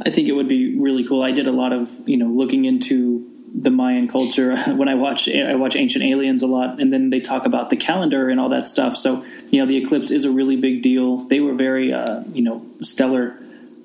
I 0.00 0.10
think 0.10 0.28
it 0.28 0.32
would 0.32 0.48
be 0.48 0.78
really 0.78 1.06
cool. 1.06 1.22
I 1.22 1.32
did 1.32 1.46
a 1.46 1.52
lot 1.52 1.72
of 1.72 1.90
you 2.08 2.16
know 2.16 2.28
looking 2.28 2.64
into 2.64 3.30
the 3.54 3.70
Mayan 3.70 4.08
culture 4.08 4.56
when 4.74 4.88
I 4.88 4.94
watch 4.94 5.28
I 5.28 5.54
watch 5.54 5.76
Ancient 5.76 6.04
Aliens 6.04 6.42
a 6.42 6.46
lot, 6.46 6.80
and 6.80 6.92
then 6.92 7.10
they 7.10 7.20
talk 7.20 7.46
about 7.46 7.70
the 7.70 7.76
calendar 7.76 8.28
and 8.28 8.40
all 8.40 8.48
that 8.48 8.66
stuff. 8.66 8.96
So 8.96 9.24
you 9.48 9.60
know 9.60 9.66
the 9.66 9.76
eclipse 9.76 10.10
is 10.10 10.24
a 10.24 10.30
really 10.30 10.56
big 10.56 10.82
deal. 10.82 11.24
They 11.28 11.40
were 11.40 11.54
very 11.54 11.92
uh, 11.92 12.24
you 12.32 12.42
know 12.42 12.66
stellar 12.80 13.38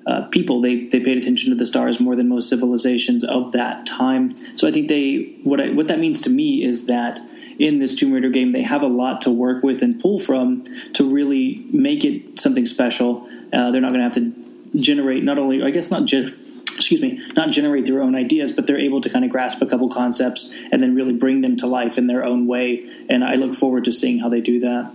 uh, 0.06 0.22
people. 0.28 0.60
They 0.60 0.86
they 0.86 1.00
paid 1.00 1.18
attention 1.18 1.50
to 1.50 1.56
the 1.56 1.66
stars 1.66 2.00
more 2.00 2.16
than 2.16 2.28
most 2.28 2.48
civilizations 2.48 3.22
of 3.22 3.52
that 3.52 3.86
time. 3.86 4.34
So 4.56 4.66
I 4.66 4.72
think 4.72 4.88
they 4.88 5.36
what 5.44 5.60
I, 5.60 5.70
what 5.70 5.88
that 5.88 6.00
means 6.00 6.20
to 6.22 6.30
me 6.30 6.64
is 6.64 6.86
that 6.86 7.20
in 7.58 7.78
this 7.78 7.94
Tomb 7.94 8.12
Raider 8.12 8.30
game 8.30 8.52
they 8.52 8.62
have 8.62 8.82
a 8.82 8.88
lot 8.88 9.20
to 9.22 9.30
work 9.30 9.62
with 9.62 9.82
and 9.82 10.00
pull 10.00 10.18
from 10.18 10.64
to 10.94 11.08
really 11.08 11.64
make 11.70 12.04
it 12.04 12.40
something 12.40 12.66
special. 12.66 13.28
Uh, 13.52 13.70
they're 13.70 13.80
not 13.80 13.92
going 13.92 14.00
to 14.00 14.02
have 14.02 14.12
to 14.12 14.80
generate 14.80 15.22
not 15.22 15.38
only 15.38 15.62
I 15.62 15.70
guess 15.70 15.90
not. 15.90 16.06
Ge- 16.06 16.34
excuse 16.80 17.02
me, 17.02 17.20
not 17.36 17.50
generate 17.50 17.84
their 17.84 18.00
own 18.00 18.14
ideas, 18.14 18.52
but 18.52 18.66
they're 18.66 18.78
able 18.78 19.02
to 19.02 19.10
kind 19.10 19.22
of 19.22 19.30
grasp 19.30 19.60
a 19.60 19.66
couple 19.66 19.90
concepts 19.90 20.50
and 20.72 20.82
then 20.82 20.94
really 20.94 21.12
bring 21.12 21.42
them 21.42 21.54
to 21.58 21.66
life 21.66 21.98
in 21.98 22.06
their 22.06 22.24
own 22.24 22.46
way. 22.46 22.88
And 23.10 23.22
I 23.22 23.34
look 23.34 23.54
forward 23.54 23.84
to 23.84 23.92
seeing 23.92 24.18
how 24.18 24.30
they 24.30 24.40
do 24.40 24.60
that. 24.60 24.90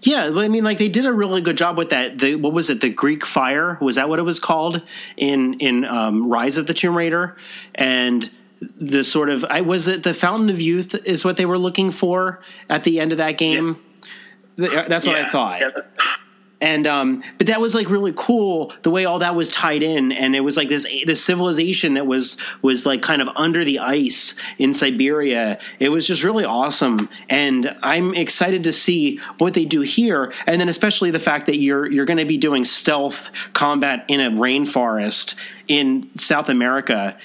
Yeah, 0.00 0.32
I 0.34 0.48
mean, 0.48 0.64
like 0.64 0.78
they 0.78 0.88
did 0.88 1.06
a 1.06 1.12
really 1.12 1.40
good 1.40 1.56
job 1.56 1.78
with 1.78 1.90
that. 1.90 2.18
The, 2.18 2.34
what 2.34 2.52
was 2.52 2.70
it? 2.70 2.80
The 2.80 2.90
Greek 2.90 3.24
fire 3.24 3.78
was 3.80 3.94
that 3.94 4.08
what 4.08 4.18
it 4.18 4.22
was 4.22 4.40
called 4.40 4.82
in 5.16 5.54
in 5.60 5.84
um, 5.84 6.28
Rise 6.28 6.56
of 6.56 6.66
the 6.66 6.74
Tomb 6.74 6.96
Raider? 6.96 7.36
And 7.72 8.28
the 8.60 9.04
sort 9.04 9.28
of 9.28 9.44
I 9.44 9.60
was 9.60 9.86
it 9.86 10.02
the 10.02 10.12
Fountain 10.12 10.50
of 10.50 10.60
Youth 10.60 10.96
is 11.06 11.24
what 11.24 11.36
they 11.36 11.46
were 11.46 11.58
looking 11.58 11.92
for 11.92 12.40
at 12.68 12.82
the 12.82 12.98
end 12.98 13.12
of 13.12 13.18
that 13.18 13.38
game. 13.38 13.76
Yes. 14.56 14.88
That's 14.88 15.06
what 15.06 15.16
yeah. 15.16 15.26
I 15.26 15.28
thought. 15.28 15.60
Yeah 15.60 15.70
and 16.62 16.86
um, 16.86 17.24
but 17.38 17.48
that 17.48 17.60
was 17.60 17.74
like 17.74 17.90
really 17.90 18.12
cool 18.16 18.72
the 18.82 18.90
way 18.90 19.04
all 19.04 19.18
that 19.18 19.34
was 19.34 19.50
tied 19.50 19.82
in, 19.82 20.12
and 20.12 20.36
it 20.36 20.40
was 20.40 20.56
like 20.56 20.68
this 20.68 20.86
this 21.04 21.22
civilization 21.22 21.94
that 21.94 22.06
was 22.06 22.36
was 22.62 22.86
like 22.86 23.02
kind 23.02 23.20
of 23.20 23.28
under 23.34 23.64
the 23.64 23.80
ice 23.80 24.34
in 24.58 24.72
Siberia. 24.72 25.58
It 25.80 25.88
was 25.88 26.06
just 26.06 26.22
really 26.22 26.44
awesome, 26.44 27.08
and 27.28 27.76
I'm 27.82 28.14
excited 28.14 28.62
to 28.64 28.72
see 28.72 29.18
what 29.38 29.54
they 29.54 29.64
do 29.64 29.80
here, 29.80 30.32
and 30.46 30.60
then 30.60 30.68
especially 30.68 31.10
the 31.10 31.18
fact 31.18 31.46
that 31.46 31.56
you're 31.56 31.90
you're 31.90 32.06
going 32.06 32.18
to 32.18 32.24
be 32.24 32.38
doing 32.38 32.64
stealth 32.64 33.32
combat 33.54 34.04
in 34.06 34.20
a 34.20 34.30
rainforest 34.30 35.34
in 35.66 36.16
South 36.16 36.48
America. 36.48 37.18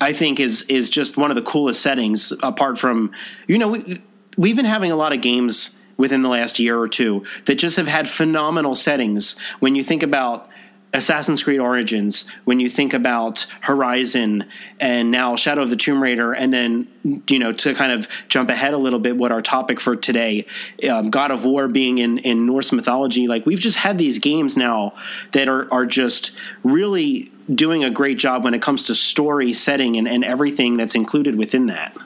I 0.00 0.12
think 0.12 0.38
is 0.38 0.62
is 0.62 0.88
just 0.88 1.16
one 1.16 1.32
of 1.32 1.34
the 1.34 1.42
coolest 1.42 1.82
settings. 1.82 2.32
Apart 2.44 2.78
from 2.78 3.10
you 3.48 3.58
know 3.58 3.68
we, 3.68 4.00
we've 4.36 4.56
been 4.56 4.64
having 4.64 4.92
a 4.92 4.96
lot 4.96 5.12
of 5.12 5.20
games 5.20 5.74
within 5.96 6.22
the 6.22 6.28
last 6.28 6.58
year 6.58 6.78
or 6.78 6.88
two 6.88 7.24
that 7.46 7.56
just 7.56 7.76
have 7.76 7.88
had 7.88 8.08
phenomenal 8.08 8.74
settings. 8.74 9.36
When 9.60 9.74
you 9.74 9.84
think 9.84 10.02
about 10.02 10.48
Assassin's 10.94 11.42
Creed 11.42 11.58
Origins, 11.58 12.24
when 12.44 12.60
you 12.60 12.70
think 12.70 12.94
about 12.94 13.46
Horizon 13.60 14.48
and 14.78 15.10
now 15.10 15.34
Shadow 15.34 15.62
of 15.62 15.70
the 15.70 15.76
Tomb 15.76 16.00
Raider, 16.00 16.32
and 16.32 16.52
then, 16.52 16.86
you 17.26 17.40
know, 17.40 17.52
to 17.52 17.74
kind 17.74 17.90
of 17.90 18.06
jump 18.28 18.48
ahead 18.48 18.74
a 18.74 18.78
little 18.78 19.00
bit, 19.00 19.16
what 19.16 19.32
our 19.32 19.42
topic 19.42 19.80
for 19.80 19.96
today, 19.96 20.46
um, 20.88 21.10
God 21.10 21.32
of 21.32 21.44
War 21.44 21.66
being 21.66 21.98
in, 21.98 22.18
in 22.18 22.46
Norse 22.46 22.70
mythology, 22.70 23.26
like 23.26 23.44
we've 23.44 23.58
just 23.58 23.76
had 23.76 23.98
these 23.98 24.20
games 24.20 24.56
now 24.56 24.94
that 25.32 25.48
are, 25.48 25.72
are 25.74 25.84
just 25.84 26.30
really 26.62 27.32
doing 27.52 27.82
a 27.82 27.90
great 27.90 28.16
job 28.16 28.44
when 28.44 28.54
it 28.54 28.62
comes 28.62 28.84
to 28.84 28.94
story, 28.94 29.52
setting, 29.52 29.96
and, 29.96 30.06
and 30.06 30.24
everything 30.24 30.76
that's 30.76 30.94
included 30.94 31.34
within 31.34 31.66
that. 31.66 31.96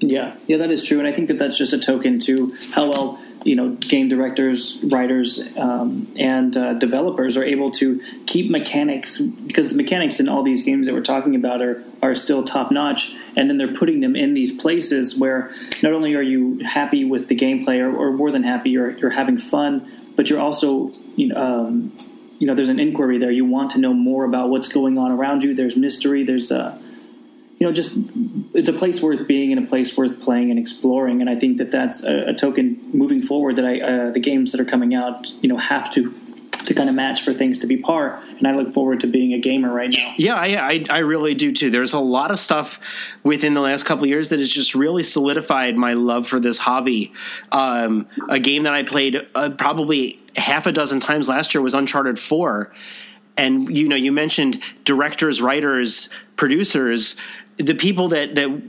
Yeah, 0.00 0.36
yeah, 0.46 0.58
that 0.58 0.70
is 0.70 0.84
true, 0.84 0.98
and 0.98 1.08
I 1.08 1.12
think 1.12 1.28
that 1.28 1.38
that's 1.38 1.56
just 1.56 1.72
a 1.72 1.78
token 1.78 2.20
to 2.20 2.54
how 2.72 2.90
well 2.90 3.18
you 3.44 3.56
know 3.56 3.70
game 3.70 4.08
directors, 4.08 4.78
writers, 4.82 5.40
um, 5.56 6.12
and 6.16 6.54
uh, 6.54 6.74
developers 6.74 7.36
are 7.36 7.44
able 7.44 7.70
to 7.72 8.02
keep 8.26 8.50
mechanics 8.50 9.18
because 9.18 9.68
the 9.68 9.74
mechanics 9.74 10.20
in 10.20 10.28
all 10.28 10.42
these 10.42 10.64
games 10.64 10.86
that 10.86 10.94
we're 10.94 11.02
talking 11.02 11.34
about 11.34 11.62
are 11.62 11.82
are 12.02 12.14
still 12.14 12.44
top 12.44 12.70
notch, 12.70 13.14
and 13.36 13.48
then 13.48 13.56
they're 13.56 13.72
putting 13.72 14.00
them 14.00 14.16
in 14.16 14.34
these 14.34 14.54
places 14.54 15.18
where 15.18 15.50
not 15.82 15.92
only 15.92 16.14
are 16.14 16.22
you 16.22 16.58
happy 16.58 17.04
with 17.04 17.28
the 17.28 17.36
gameplay 17.36 17.80
or, 17.80 17.94
or 17.96 18.12
more 18.12 18.30
than 18.30 18.42
happy, 18.42 18.70
you're 18.70 18.90
you're 18.98 19.10
having 19.10 19.38
fun, 19.38 19.90
but 20.14 20.28
you're 20.28 20.40
also 20.40 20.92
you 21.16 21.28
know. 21.28 21.36
Um, 21.36 21.92
you 22.38 22.46
know, 22.46 22.54
there's 22.54 22.68
an 22.68 22.78
inquiry 22.78 23.16
there. 23.16 23.30
You 23.30 23.46
want 23.46 23.70
to 23.70 23.78
know 23.78 23.94
more 23.94 24.26
about 24.26 24.50
what's 24.50 24.68
going 24.68 24.98
on 24.98 25.10
around 25.10 25.42
you. 25.42 25.54
There's 25.54 25.74
mystery. 25.74 26.22
There's 26.22 26.52
uh, 26.52 26.78
you 27.58 27.66
know, 27.66 27.72
just 27.72 27.92
it's 28.54 28.68
a 28.68 28.72
place 28.72 29.00
worth 29.00 29.26
being 29.26 29.52
and 29.52 29.64
a 29.64 29.68
place 29.68 29.96
worth 29.96 30.20
playing 30.20 30.50
and 30.50 30.58
exploring. 30.58 31.20
And 31.20 31.30
I 31.30 31.36
think 31.36 31.56
that 31.58 31.70
that's 31.70 32.02
a, 32.04 32.28
a 32.28 32.34
token 32.34 32.78
moving 32.92 33.22
forward 33.22 33.56
that 33.56 33.64
I 33.64 33.80
uh, 33.80 34.10
the 34.10 34.20
games 34.20 34.52
that 34.52 34.60
are 34.60 34.64
coming 34.64 34.94
out, 34.94 35.26
you 35.40 35.48
know, 35.48 35.56
have 35.56 35.90
to 35.92 36.14
to 36.66 36.74
kind 36.74 36.88
of 36.88 36.94
match 36.94 37.22
for 37.22 37.32
things 37.32 37.58
to 37.58 37.66
be 37.66 37.76
par. 37.76 38.20
And 38.38 38.46
I 38.46 38.52
look 38.52 38.72
forward 38.72 39.00
to 39.00 39.06
being 39.06 39.32
a 39.32 39.38
gamer 39.38 39.72
right 39.72 39.90
now. 39.90 40.14
Yeah, 40.16 40.34
I, 40.34 40.72
I, 40.72 40.84
I 40.90 40.98
really 40.98 41.34
do 41.34 41.52
too. 41.52 41.70
There's 41.70 41.92
a 41.92 42.00
lot 42.00 42.30
of 42.30 42.40
stuff 42.40 42.80
within 43.22 43.54
the 43.54 43.60
last 43.60 43.84
couple 43.84 44.06
years 44.06 44.30
that 44.30 44.40
has 44.40 44.48
just 44.48 44.74
really 44.74 45.02
solidified 45.02 45.76
my 45.76 45.94
love 45.94 46.26
for 46.26 46.40
this 46.40 46.58
hobby. 46.58 47.12
Um, 47.52 48.08
a 48.28 48.38
game 48.38 48.64
that 48.64 48.74
I 48.74 48.82
played 48.82 49.26
uh, 49.34 49.50
probably 49.50 50.20
half 50.34 50.66
a 50.66 50.72
dozen 50.72 51.00
times 51.00 51.28
last 51.28 51.54
year 51.54 51.62
was 51.62 51.74
Uncharted 51.74 52.18
Four. 52.18 52.72
And 53.36 53.74
you 53.74 53.86
know, 53.86 53.96
you 53.96 54.12
mentioned 54.12 54.62
directors, 54.84 55.40
writers, 55.40 56.08
producers 56.36 57.16
the 57.58 57.74
people 57.74 58.08
that 58.08 58.34
that 58.34 58.62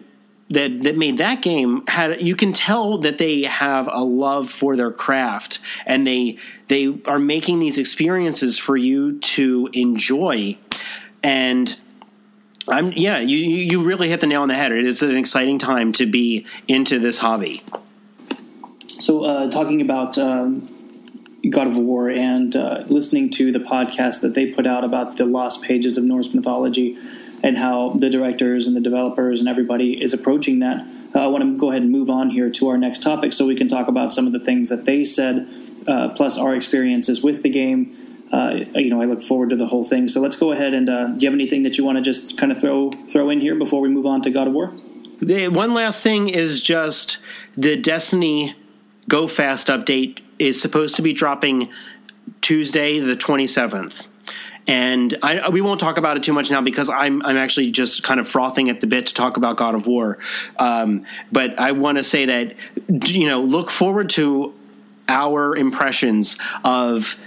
that 0.49 0.83
that 0.83 0.97
made 0.97 1.17
that 1.17 1.41
game 1.41 1.85
had 1.87 2.21
you 2.21 2.35
can 2.35 2.53
tell 2.53 2.99
that 2.99 3.17
they 3.17 3.43
have 3.43 3.89
a 3.91 4.03
love 4.03 4.49
for 4.49 4.75
their 4.75 4.91
craft 4.91 5.59
and 5.85 6.07
they 6.07 6.37
they 6.67 6.99
are 7.05 7.19
making 7.19 7.59
these 7.59 7.77
experiences 7.77 8.57
for 8.57 8.77
you 8.77 9.19
to 9.19 9.69
enjoy. 9.73 10.57
And 11.21 11.75
I'm 12.67 12.93
yeah 12.93 13.19
you 13.19 13.37
you 13.37 13.83
really 13.83 14.09
hit 14.09 14.21
the 14.21 14.27
nail 14.27 14.41
on 14.41 14.47
the 14.47 14.55
head. 14.55 14.71
It 14.71 14.85
is 14.85 15.01
an 15.01 15.17
exciting 15.17 15.59
time 15.59 15.91
to 15.93 16.05
be 16.05 16.45
into 16.67 16.99
this 16.99 17.17
hobby. 17.17 17.63
So 18.99 19.25
uh, 19.25 19.51
talking 19.51 19.81
about 19.81 20.17
um, 20.17 20.73
God 21.49 21.67
of 21.67 21.77
War 21.77 22.09
and 22.09 22.55
uh, 22.55 22.83
listening 22.87 23.29
to 23.31 23.51
the 23.51 23.59
podcast 23.59 24.21
that 24.21 24.33
they 24.33 24.47
put 24.47 24.65
out 24.65 24.83
about 24.83 25.17
the 25.17 25.25
lost 25.25 25.61
pages 25.61 25.97
of 25.97 26.03
Norse 26.03 26.33
mythology 26.33 26.97
and 27.43 27.57
how 27.57 27.89
the 27.91 28.09
directors 28.09 28.67
and 28.67 28.75
the 28.75 28.81
developers 28.81 29.39
and 29.39 29.47
everybody 29.47 30.01
is 30.01 30.13
approaching 30.13 30.59
that. 30.59 30.85
Uh, 31.13 31.19
I 31.19 31.27
want 31.27 31.43
to 31.43 31.57
go 31.57 31.69
ahead 31.69 31.81
and 31.81 31.91
move 31.91 32.09
on 32.09 32.29
here 32.29 32.49
to 32.49 32.67
our 32.69 32.77
next 32.77 33.01
topic 33.01 33.33
so 33.33 33.45
we 33.45 33.55
can 33.55 33.67
talk 33.67 33.87
about 33.87 34.13
some 34.13 34.27
of 34.27 34.33
the 34.33 34.39
things 34.39 34.69
that 34.69 34.85
they 34.85 35.05
said, 35.05 35.47
uh, 35.87 36.09
plus 36.09 36.37
our 36.37 36.55
experiences 36.55 37.21
with 37.21 37.43
the 37.43 37.49
game. 37.49 37.95
Uh, 38.31 38.65
you 38.75 38.89
know, 38.89 39.01
I 39.01 39.05
look 39.05 39.23
forward 39.23 39.51
to 39.51 39.55
the 39.55 39.67
whole 39.67 39.85
thing. 39.85 40.09
So 40.09 40.19
let's 40.19 40.35
go 40.35 40.51
ahead 40.51 40.73
and 40.73 40.89
uh, 40.89 41.07
do 41.07 41.19
you 41.21 41.27
have 41.29 41.33
anything 41.33 41.63
that 41.63 41.77
you 41.77 41.85
want 41.85 41.97
to 41.97 42.01
just 42.01 42.37
kind 42.37 42.51
of 42.51 42.59
throw 42.59 42.91
throw 42.91 43.29
in 43.29 43.39
here 43.39 43.55
before 43.55 43.79
we 43.79 43.87
move 43.87 44.05
on 44.05 44.21
to 44.23 44.29
God 44.29 44.47
of 44.47 44.53
War? 44.53 44.73
The, 45.21 45.47
one 45.47 45.73
last 45.73 46.01
thing 46.01 46.27
is 46.27 46.61
just 46.61 47.19
the 47.55 47.77
Destiny 47.77 48.55
Go 49.07 49.27
Fast 49.27 49.69
update 49.69 50.19
is 50.37 50.61
supposed 50.61 50.97
to 50.97 51.01
be 51.01 51.13
dropping 51.13 51.69
Tuesday 52.41 52.99
the 52.99 53.15
twenty 53.15 53.47
seventh 53.47 54.07
and 54.67 55.15
I, 55.23 55.49
we 55.49 55.61
won't 55.61 55.79
talk 55.79 55.97
about 55.97 56.17
it 56.17 56.23
too 56.23 56.33
much 56.33 56.51
now 56.51 56.61
because 56.61 56.89
I'm 56.89 57.25
I'm 57.25 57.37
actually 57.37 57.71
just 57.71 58.03
kind 58.03 58.19
of 58.19 58.27
frothing 58.27 58.69
at 58.69 58.81
the 58.81 58.87
bit 58.87 59.07
to 59.07 59.13
talk 59.13 59.37
about 59.37 59.57
God 59.57 59.75
of 59.75 59.87
War. 59.87 60.19
Um, 60.59 61.05
but 61.31 61.59
I 61.59 61.71
want 61.71 61.97
to 61.97 62.03
say 62.03 62.25
that 62.25 62.55
you 63.09 63.27
know 63.27 63.41
look 63.41 63.71
forward 63.71 64.09
to 64.11 64.53
our 65.07 65.55
impressions 65.55 66.37
of 66.63 67.17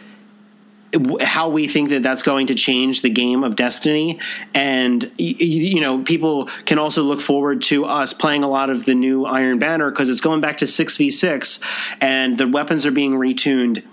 how 1.21 1.49
we 1.49 1.69
think 1.69 1.91
that 1.91 2.03
that's 2.03 2.23
going 2.23 2.49
to 2.49 2.55
change 2.55 3.03
the 3.03 3.11
game 3.11 3.45
of 3.45 3.55
Destiny, 3.57 4.19
and 4.55 5.11
you 5.17 5.81
know, 5.81 6.03
people 6.03 6.47
can 6.67 6.79
also 6.79 7.03
look 7.03 7.21
forward 7.21 7.63
to 7.63 7.85
us 7.85 8.13
playing 8.13 8.43
a 8.43 8.49
lot 8.49 8.71
of 8.71 8.85
the 8.85 8.95
new 8.95 9.25
Iron 9.25 9.59
Banner 9.59 9.91
because 9.91 10.09
it's 10.09 10.21
going 10.21 10.41
back 10.41 10.59
to 10.59 10.67
six 10.67 10.97
v 10.97 11.11
six, 11.11 11.61
and 12.01 12.39
the 12.39 12.49
weapons 12.49 12.87
are 12.87 12.91
being 12.91 13.13
retuned. 13.13 13.85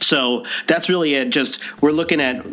So 0.00 0.46
that's 0.66 0.88
really 0.88 1.14
it. 1.14 1.30
Just 1.30 1.60
we're 1.80 1.90
looking 1.90 2.20
at 2.20 2.46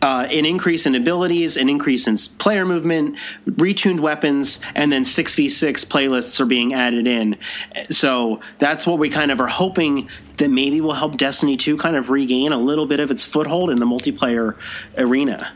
uh, 0.00 0.26
an 0.30 0.44
increase 0.44 0.86
in 0.86 0.94
abilities, 0.94 1.56
an 1.56 1.68
increase 1.68 2.06
in 2.06 2.16
player 2.38 2.64
movement, 2.64 3.16
retuned 3.46 4.00
weapons, 4.00 4.60
and 4.74 4.92
then 4.92 5.02
6v6 5.02 5.86
playlists 5.86 6.38
are 6.40 6.46
being 6.46 6.74
added 6.74 7.06
in. 7.06 7.36
So 7.90 8.40
that's 8.58 8.86
what 8.86 8.98
we 8.98 9.10
kind 9.10 9.30
of 9.30 9.40
are 9.40 9.48
hoping 9.48 10.08
that 10.36 10.50
maybe 10.50 10.80
will 10.80 10.94
help 10.94 11.16
Destiny 11.16 11.56
2 11.56 11.76
kind 11.78 11.96
of 11.96 12.10
regain 12.10 12.52
a 12.52 12.58
little 12.58 12.86
bit 12.86 13.00
of 13.00 13.10
its 13.10 13.24
foothold 13.24 13.70
in 13.70 13.80
the 13.80 13.86
multiplayer 13.86 14.56
arena. 14.96 15.52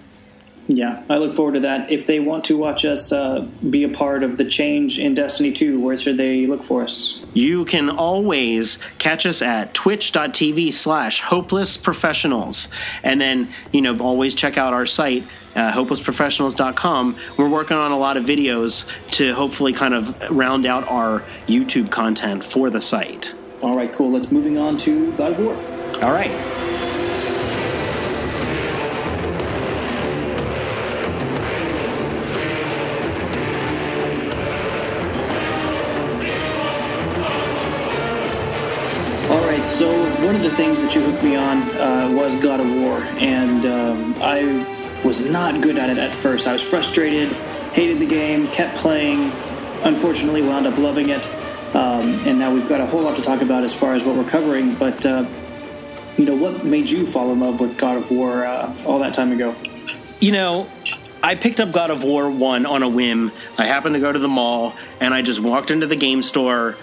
Yeah, 0.69 1.03
I 1.09 1.17
look 1.17 1.35
forward 1.35 1.55
to 1.55 1.61
that. 1.61 1.91
If 1.91 2.07
they 2.07 2.21
want 2.21 2.45
to 2.45 2.57
watch 2.57 2.85
us 2.85 3.13
uh, 3.13 3.49
be 3.69 3.83
a 3.83 3.89
part 3.89 4.23
of 4.23 4.37
the 4.37 4.45
change 4.45 4.99
in 4.99 5.15
Destiny 5.15 5.53
2, 5.53 5.81
where 5.81 5.97
should 5.97 6.17
they 6.17 6.47
look 6.47 6.63
for 6.63 6.83
us? 6.85 7.21
You 7.35 7.65
can 7.65 7.91
always 7.91 8.79
catch 8.99 9.27
us 9.27 9.43
at 9.43 9.75
twitch.tv 9.75 10.73
slash 10.73 11.21
hopeless 11.21 11.77
professionals. 11.77 12.69
And 13.03 13.21
then, 13.21 13.53
you 13.73 13.81
know, 13.81 13.99
always 13.99 14.35
check 14.35 14.57
out 14.57 14.73
our 14.73 14.87
site, 14.87 15.25
uh, 15.57 15.73
hopelessprofessionals.com. 15.73 17.19
We're 17.37 17.49
working 17.49 17.77
on 17.77 17.91
a 17.91 17.99
lot 17.99 18.17
of 18.17 18.25
videos 18.25 18.89
to 19.13 19.35
hopefully 19.35 19.73
kind 19.73 19.95
of 19.95 20.31
round 20.31 20.65
out 20.65 20.87
our 20.89 21.25
YouTube 21.49 21.91
content 21.91 22.45
for 22.45 22.71
the 22.71 22.81
site. 22.81 23.35
All 23.63 23.77
right, 23.77 23.93
cool. 23.93 24.13
Let's 24.13 24.31
moving 24.31 24.59
on 24.59 24.77
to 24.79 25.13
God 25.13 25.33
of 25.33 25.39
War. 25.39 25.55
All 26.03 26.13
right. 26.13 26.72
One 40.33 40.43
of 40.43 40.51
the 40.51 40.57
things 40.57 40.81
that 40.81 40.95
you 40.95 41.03
hooked 41.03 41.23
me 41.23 41.37
on 41.37 41.59
uh, 41.77 42.11
was 42.17 42.35
God 42.37 42.59
of 42.59 42.67
War, 42.67 43.03
and 43.19 43.67
um, 43.67 44.15
I 44.19 45.03
was 45.05 45.21
not 45.21 45.61
good 45.61 45.77
at 45.77 45.91
it 45.91 45.99
at 45.99 46.11
first. 46.11 46.47
I 46.47 46.55
was 46.55 46.63
frustrated, 46.63 47.31
hated 47.75 47.99
the 47.99 48.07
game, 48.07 48.49
kept 48.49 48.79
playing. 48.79 49.31
Unfortunately, 49.83 50.41
wound 50.41 50.67
up 50.67 50.79
loving 50.79 51.11
it, 51.11 51.23
um, 51.75 52.07
and 52.27 52.39
now 52.39 52.51
we've 52.51 52.67
got 52.67 52.81
a 52.81 52.87
whole 52.87 53.03
lot 53.03 53.15
to 53.17 53.21
talk 53.21 53.43
about 53.43 53.63
as 53.63 53.75
far 53.75 53.95
as 53.95 54.05
what 54.05 54.17
we're 54.17 54.25
covering. 54.25 54.75
But 54.75 55.05
uh, 55.05 55.27
you 56.17 56.25
know, 56.25 56.35
what 56.35 56.65
made 56.65 56.89
you 56.89 57.07
fall 57.07 57.31
in 57.31 57.39
love 57.39 57.61
with 57.61 57.77
God 57.77 57.99
of 57.99 58.11
War 58.11 58.47
uh, 58.47 58.75
all 58.87 59.01
that 59.01 59.13
time 59.13 59.33
ago? 59.33 59.55
You 60.19 60.33
know, 60.33 60.67
I 61.23 61.35
picked 61.35 61.61
up 61.61 61.73
God 61.73 61.91
of 61.91 62.05
War 62.05 62.31
1 62.31 62.65
on 62.65 62.83
a 62.83 62.89
whim. 62.89 63.33
I 63.59 63.67
happened 63.67 63.97
to 63.97 64.01
go 64.01 64.11
to 64.11 64.19
the 64.19 64.29
mall 64.29 64.73
and 64.99 65.13
I 65.13 65.21
just 65.21 65.41
walked 65.41 65.71
into 65.71 65.87
the 65.87 65.97
game 65.97 66.23
store 66.23 66.77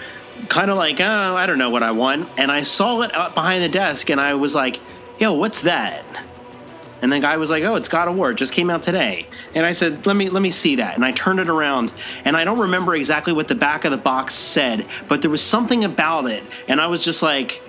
kind 0.47 0.71
of 0.71 0.77
like, 0.77 0.99
oh, 0.99 1.35
I 1.35 1.45
don't 1.45 1.57
know 1.57 1.69
what 1.69 1.83
I 1.83 1.91
want. 1.91 2.29
And 2.37 2.51
I 2.51 2.63
saw 2.63 3.01
it 3.01 3.13
up 3.15 3.33
behind 3.33 3.63
the 3.63 3.69
desk 3.69 4.09
and 4.09 4.19
I 4.19 4.33
was 4.33 4.55
like, 4.55 4.79
yo, 5.19 5.33
what's 5.33 5.61
that? 5.61 6.05
And 7.01 7.11
the 7.11 7.19
guy 7.19 7.37
was 7.37 7.49
like, 7.49 7.63
"Oh, 7.63 7.75
it's 7.75 7.87
God 7.87 8.07
of 8.07 8.15
War. 8.15 8.31
It 8.31 8.35
just 8.35 8.53
came 8.53 8.69
out 8.69 8.83
today." 8.83 9.27
And 9.55 9.65
I 9.65 9.71
said, 9.71 10.05
"Let 10.05 10.15
me 10.15 10.29
let 10.29 10.41
me 10.41 10.51
see 10.51 10.75
that." 10.77 10.95
And 10.95 11.05
I 11.05 11.11
turned 11.11 11.39
it 11.39 11.49
around, 11.49 11.91
and 12.25 12.35
I 12.35 12.43
don't 12.43 12.59
remember 12.59 12.95
exactly 12.95 13.33
what 13.33 13.47
the 13.47 13.55
back 13.55 13.85
of 13.85 13.91
the 13.91 13.97
box 13.97 14.33
said, 14.33 14.85
but 15.07 15.21
there 15.21 15.31
was 15.31 15.41
something 15.41 15.83
about 15.83 16.29
it, 16.29 16.43
and 16.67 16.81
I 16.81 16.87
was 16.87 17.03
just 17.03 17.21
like, 17.21 17.61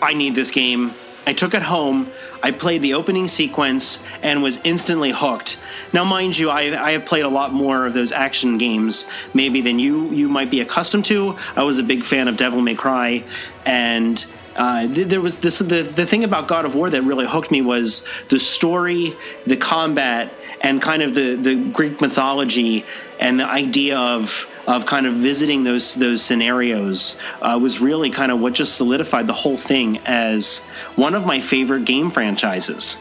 "I 0.00 0.14
need 0.14 0.34
this 0.34 0.50
game." 0.50 0.94
I 1.26 1.32
took 1.32 1.54
it 1.54 1.62
home. 1.62 2.10
I 2.42 2.52
played 2.52 2.82
the 2.82 2.94
opening 2.94 3.28
sequence 3.28 4.00
and 4.22 4.42
was 4.42 4.58
instantly 4.64 5.10
hooked. 5.10 5.58
Now, 5.92 6.04
mind 6.04 6.38
you, 6.38 6.50
I, 6.50 6.82
I, 6.82 6.92
have 6.92 7.04
played 7.04 7.24
a 7.24 7.28
lot 7.28 7.52
more 7.52 7.86
of 7.86 7.94
those 7.94 8.12
action 8.12 8.58
games, 8.58 9.06
maybe 9.34 9.60
than 9.60 9.78
you 9.78 10.10
you 10.10 10.28
might 10.28 10.50
be 10.50 10.60
accustomed 10.60 11.04
to. 11.06 11.36
I 11.56 11.64
was 11.64 11.78
a 11.78 11.82
big 11.82 12.04
fan 12.04 12.28
of 12.28 12.36
Devil 12.36 12.62
May 12.62 12.74
Cry, 12.74 13.24
and 13.66 14.24
uh, 14.56 14.86
there 14.88 15.20
was 15.20 15.36
this 15.38 15.58
the 15.58 15.82
the 15.82 16.06
thing 16.06 16.24
about 16.24 16.48
God 16.48 16.64
of 16.64 16.74
War 16.74 16.90
that 16.90 17.02
really 17.02 17.26
hooked 17.26 17.50
me 17.50 17.62
was 17.62 18.06
the 18.28 18.40
story, 18.40 19.16
the 19.46 19.56
combat, 19.56 20.32
and 20.60 20.80
kind 20.80 21.02
of 21.02 21.14
the 21.14 21.34
the 21.34 21.54
Greek 21.70 22.00
mythology 22.00 22.84
and 23.20 23.38
the 23.38 23.44
idea 23.44 23.98
of 23.98 24.48
of 24.68 24.84
kind 24.84 25.06
of 25.06 25.14
visiting 25.14 25.64
those 25.64 25.94
those 25.94 26.22
scenarios 26.22 27.18
uh, 27.40 27.58
was 27.60 27.80
really 27.80 28.10
kind 28.10 28.30
of 28.30 28.38
what 28.38 28.52
just 28.52 28.76
solidified 28.76 29.26
the 29.26 29.32
whole 29.32 29.56
thing 29.56 29.98
as 30.04 30.62
one 30.94 31.14
of 31.14 31.24
my 31.24 31.40
favorite 31.40 31.86
game 31.86 32.10
franchises. 32.10 32.98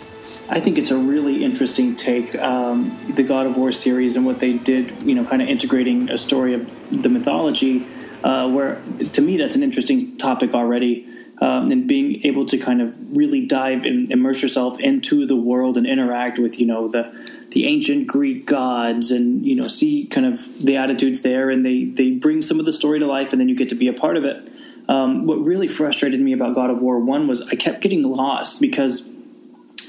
I 0.50 0.62
think 0.62 0.78
it's 0.78 0.92
a 0.92 0.98
really 0.98 1.44
interesting 1.44 1.98
take, 1.98 2.34
um, 2.36 2.98
the 3.16 3.24
God 3.24 3.48
of 3.48 3.58
War 3.58 3.74
series 3.74 4.16
and 4.16 4.26
what 4.26 4.40
they 4.40 4.54
did, 4.54 5.04
you 5.04 5.14
know, 5.14 5.26
kind 5.26 5.42
of 5.42 5.50
integrating 5.50 6.10
a 6.10 6.18
story 6.18 6.54
of 6.54 6.72
the 7.04 7.10
mythology, 7.10 7.86
uh, 8.24 8.50
where 8.50 8.82
to 9.12 9.22
me 9.22 9.36
that's 9.36 9.56
an 9.56 9.62
interesting 9.62 10.18
topic 10.18 10.54
already. 10.54 11.06
Um, 11.40 11.70
and 11.70 11.86
being 11.86 12.26
able 12.26 12.48
to 12.48 12.58
kind 12.58 12.82
of 12.82 12.96
really 13.16 13.46
dive 13.46 13.86
and 13.86 14.12
immerse 14.12 14.42
yourself 14.42 14.80
into 14.80 15.28
the 15.28 15.36
world 15.36 15.78
and 15.78 15.86
interact 15.86 16.40
with, 16.40 16.60
you 16.60 16.66
know, 16.66 16.88
the 16.88 17.14
the 17.58 17.66
ancient 17.66 18.06
Greek 18.06 18.46
gods 18.46 19.10
and 19.10 19.44
you 19.44 19.56
know 19.56 19.68
see 19.68 20.06
kind 20.06 20.28
of 20.28 20.64
the 20.64 20.78
attitudes 20.78 21.24
there, 21.24 21.50
and 21.50 21.66
they 21.66 21.86
they 21.86 22.12
bring 22.12 22.44
some 22.44 22.60
of 22.60 22.68
the 22.68 22.72
story 22.72 23.00
to 23.00 23.08
life, 23.08 23.32
and 23.32 23.42
then 23.42 23.50
you 23.50 23.56
get 23.56 23.70
to 23.70 23.76
be 23.76 23.88
a 23.88 23.94
part 23.94 24.16
of 24.16 24.26
it. 24.26 24.48
Um, 24.88 25.26
what 25.26 25.44
really 25.44 25.68
frustrated 25.68 26.22
me 26.22 26.34
about 26.34 26.54
God 26.54 26.70
of 26.70 26.84
War 26.84 27.00
One 27.00 27.28
was 27.28 27.42
I 27.42 27.56
kept 27.56 27.82
getting 27.82 28.04
lost 28.04 28.62
because 28.62 29.10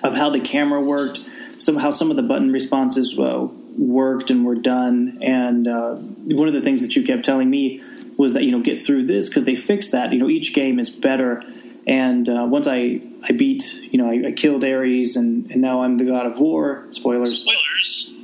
of 0.03 0.15
how 0.15 0.31
the 0.31 0.41
camera 0.41 0.81
worked, 0.81 1.21
some 1.59 1.77
how 1.77 1.91
some 1.91 2.09
of 2.09 2.17
the 2.17 2.23
button 2.23 2.53
responses 2.53 3.19
uh, 3.19 3.47
worked 3.77 4.31
and 4.31 4.47
were 4.47 4.55
done, 4.55 5.19
and 5.21 5.69
uh, 5.69 5.97
one 5.97 6.49
of 6.49 6.55
the 6.55 6.63
things 6.63 6.81
that 6.81 6.97
you 6.97 7.03
kept 7.03 7.23
telling 7.23 7.51
me 7.51 7.83
was 8.17 8.33
that 8.33 8.45
you 8.45 8.51
know 8.51 8.63
get 8.63 8.81
through 8.81 9.03
this 9.03 9.29
because 9.29 9.45
they 9.45 9.57
fixed 9.57 9.93
that. 9.93 10.11
You 10.15 10.21
know 10.21 10.31
each 10.31 10.55
game 10.55 10.79
is 10.79 10.89
better, 10.89 11.43
and 11.89 12.29
uh, 12.29 12.47
once 12.49 12.67
I 12.69 13.01
I 13.23 13.33
beat 13.33 13.75
you 13.75 13.99
know 13.99 14.09
I, 14.09 14.29
I, 14.29 14.33
killed 14.33 14.65
Ares 14.65 15.17
and 15.17 15.51
and 15.51 15.61
now 15.61 15.83
I'm 15.83 15.97
the 15.97 16.05
God 16.05 16.27
of 16.27 16.39
War. 16.39 16.87
Spoilers. 16.93 17.41
Spoilers. 17.41 18.15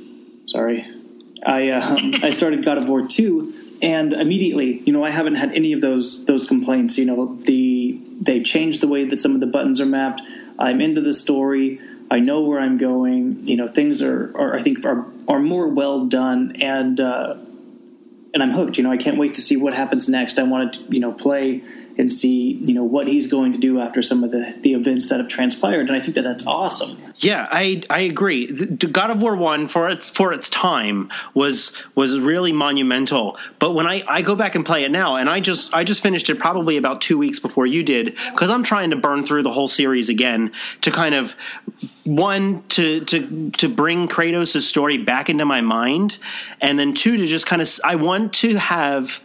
Sorry. 0.45 0.87
I 1.45 1.69
uh, 1.69 1.99
I 2.23 2.31
started 2.31 2.63
God 2.63 2.77
of 2.77 2.87
War 2.87 3.07
two 3.07 3.53
and 3.81 4.13
immediately, 4.13 4.79
you 4.85 4.93
know, 4.93 5.03
I 5.03 5.09
haven't 5.09 5.35
had 5.35 5.53
any 5.53 5.73
of 5.73 5.81
those 5.81 6.25
those 6.25 6.45
complaints. 6.45 6.97
You 6.97 7.05
know, 7.05 7.35
the 7.35 7.99
they 8.21 8.41
changed 8.41 8.81
the 8.81 8.87
way 8.87 9.05
that 9.05 9.19
some 9.19 9.33
of 9.33 9.41
the 9.41 9.47
buttons 9.47 9.81
are 9.81 9.85
mapped. 9.85 10.21
I'm 10.57 10.79
into 10.81 11.01
the 11.01 11.13
story. 11.13 11.79
I 12.09 12.19
know 12.19 12.41
where 12.41 12.59
I'm 12.59 12.77
going. 12.77 13.45
You 13.45 13.57
know, 13.57 13.67
things 13.67 14.01
are, 14.01 14.31
are 14.35 14.55
I 14.55 14.61
think 14.61 14.85
are 14.85 15.05
are 15.27 15.39
more 15.39 15.67
well 15.67 16.05
done, 16.05 16.55
and 16.61 16.99
uh, 16.99 17.35
and 18.33 18.41
I'm 18.41 18.51
hooked. 18.51 18.77
You 18.77 18.83
know, 18.83 18.91
I 18.91 18.97
can't 18.97 19.17
wait 19.17 19.33
to 19.35 19.41
see 19.41 19.57
what 19.57 19.73
happens 19.73 20.07
next. 20.07 20.39
I 20.39 20.43
want 20.43 20.73
to 20.73 20.79
you 20.89 20.99
know 20.99 21.11
play 21.11 21.61
and 21.97 22.11
see 22.11 22.53
you 22.63 22.73
know 22.73 22.83
what 22.83 23.07
he's 23.07 23.27
going 23.27 23.53
to 23.53 23.57
do 23.57 23.79
after 23.79 24.01
some 24.01 24.23
of 24.23 24.31
the 24.31 24.53
the 24.61 24.73
events 24.73 25.09
that 25.09 25.19
have 25.19 25.29
transpired. 25.29 25.87
And 25.87 25.95
I 25.95 25.99
think 25.99 26.15
that 26.15 26.23
that's 26.23 26.45
awesome. 26.45 27.01
Yeah, 27.17 27.47
I 27.49 27.83
I 27.89 28.01
agree. 28.01 28.51
The, 28.51 28.87
God 28.87 29.09
of 29.09 29.21
War 29.21 29.35
one 29.35 29.67
for 29.67 29.89
its 29.89 30.09
for 30.09 30.33
its 30.33 30.49
time 30.49 31.11
was 31.33 31.75
was 31.95 32.19
really 32.19 32.51
monumental. 32.51 33.37
But 33.59 33.71
when 33.71 33.87
I 33.87 34.03
I 34.07 34.21
go 34.21 34.35
back 34.35 34.55
and 34.55 34.65
play 34.65 34.83
it 34.83 34.91
now, 34.91 35.15
and 35.15 35.29
I 35.29 35.39
just 35.39 35.73
I 35.73 35.83
just 35.83 36.01
finished 36.01 36.29
it 36.29 36.39
probably 36.39 36.77
about 36.77 37.01
two 37.01 37.17
weeks 37.17 37.39
before 37.39 37.65
you 37.65 37.83
did 37.83 38.15
because 38.31 38.49
I'm 38.49 38.63
trying 38.63 38.89
to 38.89 38.95
burn 38.95 39.25
through 39.25 39.43
the 39.43 39.51
whole 39.51 39.67
series 39.67 40.09
again 40.09 40.51
to 40.81 40.91
kind 40.91 41.15
of 41.15 41.35
one 42.05 42.63
to 42.69 43.05
to 43.05 43.51
to 43.51 43.69
bring 43.69 44.07
Kratos' 44.07 44.61
story 44.61 44.97
back 44.97 45.29
into 45.29 45.45
my 45.45 45.61
mind, 45.61 46.17
and 46.59 46.77
then 46.77 46.93
two 46.93 47.15
to 47.17 47.25
just 47.25 47.45
kind 47.45 47.61
of 47.61 47.69
I 47.83 47.95
want 47.95 48.33
to 48.33 48.55
have 48.57 49.21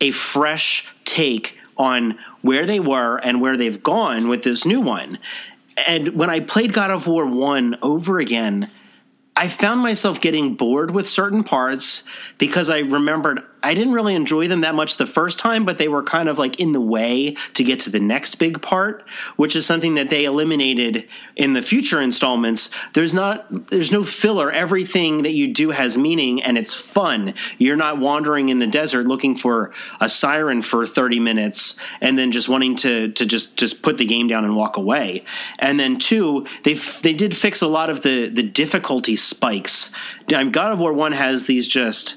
a 0.00 0.10
fresh 0.10 0.86
take 1.04 1.58
on 1.76 2.18
where 2.42 2.66
they 2.66 2.80
were 2.80 3.16
and 3.16 3.40
where 3.40 3.56
they've 3.56 3.82
gone 3.82 4.28
with 4.28 4.42
this 4.42 4.64
new 4.64 4.80
one. 4.80 5.18
And 5.86 6.08
when 6.08 6.30
I 6.30 6.40
played 6.40 6.72
God 6.72 6.90
of 6.90 7.06
War 7.06 7.26
1 7.26 7.78
over 7.82 8.18
again, 8.18 8.70
I 9.36 9.48
found 9.48 9.80
myself 9.80 10.20
getting 10.20 10.54
bored 10.54 10.92
with 10.92 11.08
certain 11.08 11.42
parts 11.42 12.04
because 12.38 12.70
I 12.70 12.78
remembered 12.80 13.42
I 13.64 13.72
didn't 13.72 13.94
really 13.94 14.14
enjoy 14.14 14.46
them 14.46 14.60
that 14.60 14.74
much 14.74 14.98
the 14.98 15.06
first 15.06 15.38
time, 15.38 15.64
but 15.64 15.78
they 15.78 15.88
were 15.88 16.02
kind 16.02 16.28
of 16.28 16.38
like 16.38 16.60
in 16.60 16.72
the 16.72 16.80
way 16.80 17.34
to 17.54 17.64
get 17.64 17.80
to 17.80 17.90
the 17.90 17.98
next 17.98 18.34
big 18.34 18.60
part, 18.60 19.04
which 19.36 19.56
is 19.56 19.64
something 19.64 19.94
that 19.94 20.10
they 20.10 20.26
eliminated 20.26 21.08
in 21.34 21.54
the 21.54 21.62
future 21.62 22.00
installments. 22.00 22.68
There's 22.92 23.14
not 23.14 23.70
there's 23.70 23.90
no 23.90 24.04
filler. 24.04 24.52
Everything 24.52 25.22
that 25.22 25.32
you 25.32 25.52
do 25.52 25.70
has 25.70 25.96
meaning 25.96 26.42
and 26.42 26.58
it's 26.58 26.74
fun. 26.74 27.32
You're 27.56 27.76
not 27.76 27.98
wandering 27.98 28.50
in 28.50 28.58
the 28.58 28.66
desert 28.66 29.06
looking 29.06 29.34
for 29.34 29.72
a 29.98 30.10
siren 30.10 30.60
for 30.60 30.86
30 30.86 31.18
minutes 31.20 31.76
and 32.02 32.18
then 32.18 32.32
just 32.32 32.50
wanting 32.50 32.76
to 32.76 33.12
to 33.12 33.24
just 33.24 33.56
just 33.56 33.80
put 33.80 33.96
the 33.96 34.04
game 34.04 34.28
down 34.28 34.44
and 34.44 34.56
walk 34.56 34.76
away. 34.76 35.24
And 35.58 35.80
then 35.80 35.98
two, 35.98 36.46
they 36.64 36.74
they 36.74 37.14
did 37.14 37.34
fix 37.34 37.62
a 37.62 37.66
lot 37.66 37.88
of 37.88 38.02
the 38.02 38.28
the 38.28 38.42
difficulty 38.42 39.16
spikes. 39.16 39.90
God 40.28 40.56
of 40.72 40.78
War 40.78 40.92
1 40.92 41.12
has 41.12 41.46
these 41.46 41.66
just 41.66 42.16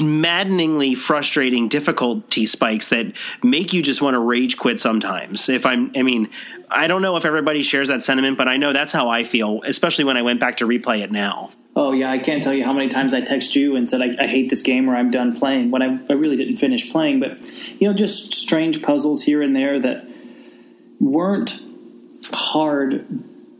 maddeningly 0.00 0.94
frustrating 0.94 1.68
difficulty 1.68 2.46
spikes 2.46 2.88
that 2.88 3.12
make 3.42 3.72
you 3.72 3.82
just 3.82 4.00
want 4.00 4.14
to 4.14 4.18
rage 4.18 4.56
quit 4.56 4.80
sometimes. 4.80 5.48
If 5.48 5.66
I'm, 5.66 5.92
I 5.94 6.02
mean, 6.02 6.30
I 6.70 6.86
don't 6.86 7.02
know 7.02 7.16
if 7.16 7.24
everybody 7.24 7.62
shares 7.62 7.88
that 7.88 8.02
sentiment, 8.02 8.38
but 8.38 8.48
I 8.48 8.56
know 8.56 8.72
that's 8.72 8.92
how 8.92 9.08
I 9.08 9.24
feel, 9.24 9.62
especially 9.64 10.04
when 10.04 10.16
I 10.16 10.22
went 10.22 10.40
back 10.40 10.58
to 10.58 10.66
replay 10.66 11.02
it 11.02 11.12
now. 11.12 11.50
Oh 11.76 11.92
yeah, 11.92 12.10
I 12.10 12.18
can't 12.18 12.42
tell 12.42 12.54
you 12.54 12.64
how 12.64 12.72
many 12.72 12.88
times 12.88 13.14
I 13.14 13.20
text 13.20 13.54
you 13.54 13.76
and 13.76 13.88
said 13.88 14.00
I, 14.00 14.24
I 14.24 14.26
hate 14.26 14.50
this 14.50 14.62
game 14.62 14.88
or 14.90 14.96
I'm 14.96 15.10
done 15.10 15.36
playing 15.36 15.70
when 15.70 15.82
I, 15.82 15.98
I 16.10 16.14
really 16.14 16.36
didn't 16.36 16.56
finish 16.56 16.90
playing. 16.90 17.20
But 17.20 17.44
you 17.80 17.86
know, 17.86 17.94
just 17.94 18.34
strange 18.34 18.82
puzzles 18.82 19.22
here 19.22 19.42
and 19.42 19.54
there 19.54 19.78
that 19.78 20.04
weren't 20.98 21.60
hard 22.32 23.06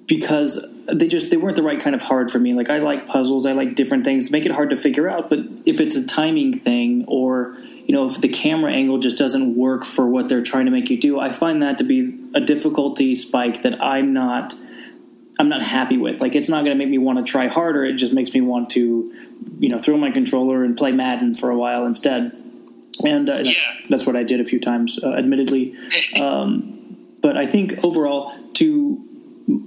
because 0.07 0.59
they 0.93 1.07
just 1.07 1.31
they 1.31 1.37
weren't 1.37 1.57
the 1.57 1.63
right 1.63 1.81
kind 1.81 1.95
of 1.95 2.03
hard 2.03 2.31
for 2.31 2.39
me. 2.39 2.55
Like 2.55 2.71
I 2.71 2.79
like 2.79 3.07
puzzles, 3.07 3.45
I 3.45 3.53
like 3.53 3.75
different 3.75 4.05
things, 4.05 4.31
make 4.31 4.47
it 4.47 4.53
hard 4.53 4.71
to 4.71 4.77
figure 4.77 5.09
out. 5.09 5.29
But 5.29 5.41
if 5.67 5.81
it's 5.81 5.97
a 5.97 6.05
timing 6.05 6.59
thing, 6.59 7.05
or 7.07 7.57
you 7.85 7.95
know, 7.95 8.09
if 8.09 8.21
the 8.21 8.29
camera 8.29 8.73
angle 8.73 8.99
just 8.99 9.17
doesn't 9.17 9.55
work 9.55 9.85
for 9.85 10.07
what 10.07 10.29
they're 10.29 10.43
trying 10.43 10.65
to 10.65 10.71
make 10.71 10.89
you 10.89 10.99
do, 10.99 11.21
I 11.21 11.33
find 11.33 11.63
that 11.63 11.79
to 11.79 11.85
be 11.85 12.19
a 12.35 12.41
difficulty 12.41 13.15
spike 13.15 13.63
that 13.63 13.83
I'm 13.83 14.13
not 14.13 14.55
I'm 15.39 15.49
not 15.49 15.63
happy 15.63 15.99
with. 15.99 16.23
Like 16.23 16.35
it's 16.35 16.49
not 16.49 16.65
going 16.65 16.77
to 16.77 16.79
make 16.79 16.89
me 16.89 16.99
want 16.99 17.25
to 17.25 17.31
try 17.31 17.49
harder. 17.49 17.85
It 17.85 17.95
just 17.95 18.13
makes 18.13 18.33
me 18.33 18.41
want 18.41 18.71
to, 18.71 19.15
you 19.61 19.69
know, 19.69 19.79
throw 19.79 19.97
my 19.97 20.11
controller 20.11 20.65
and 20.65 20.77
play 20.77 20.93
Madden 20.93 21.35
for 21.35 21.51
a 21.51 21.57
while 21.57 21.87
instead. 21.87 22.33
And 23.05 23.31
uh, 23.31 23.35
yeah. 23.35 23.43
that's, 23.43 23.89
that's, 23.89 24.07
what 24.07 24.17
I 24.17 24.25
did 24.25 24.41
a 24.41 24.45
few 24.45 24.59
times, 24.59 24.99
uh, 25.03 25.13
admittedly. 25.13 25.75
Um, 26.21 26.75
but 27.21 27.37
I 27.37 27.47
think 27.47 27.85
overall, 27.85 28.33
to 28.55 29.05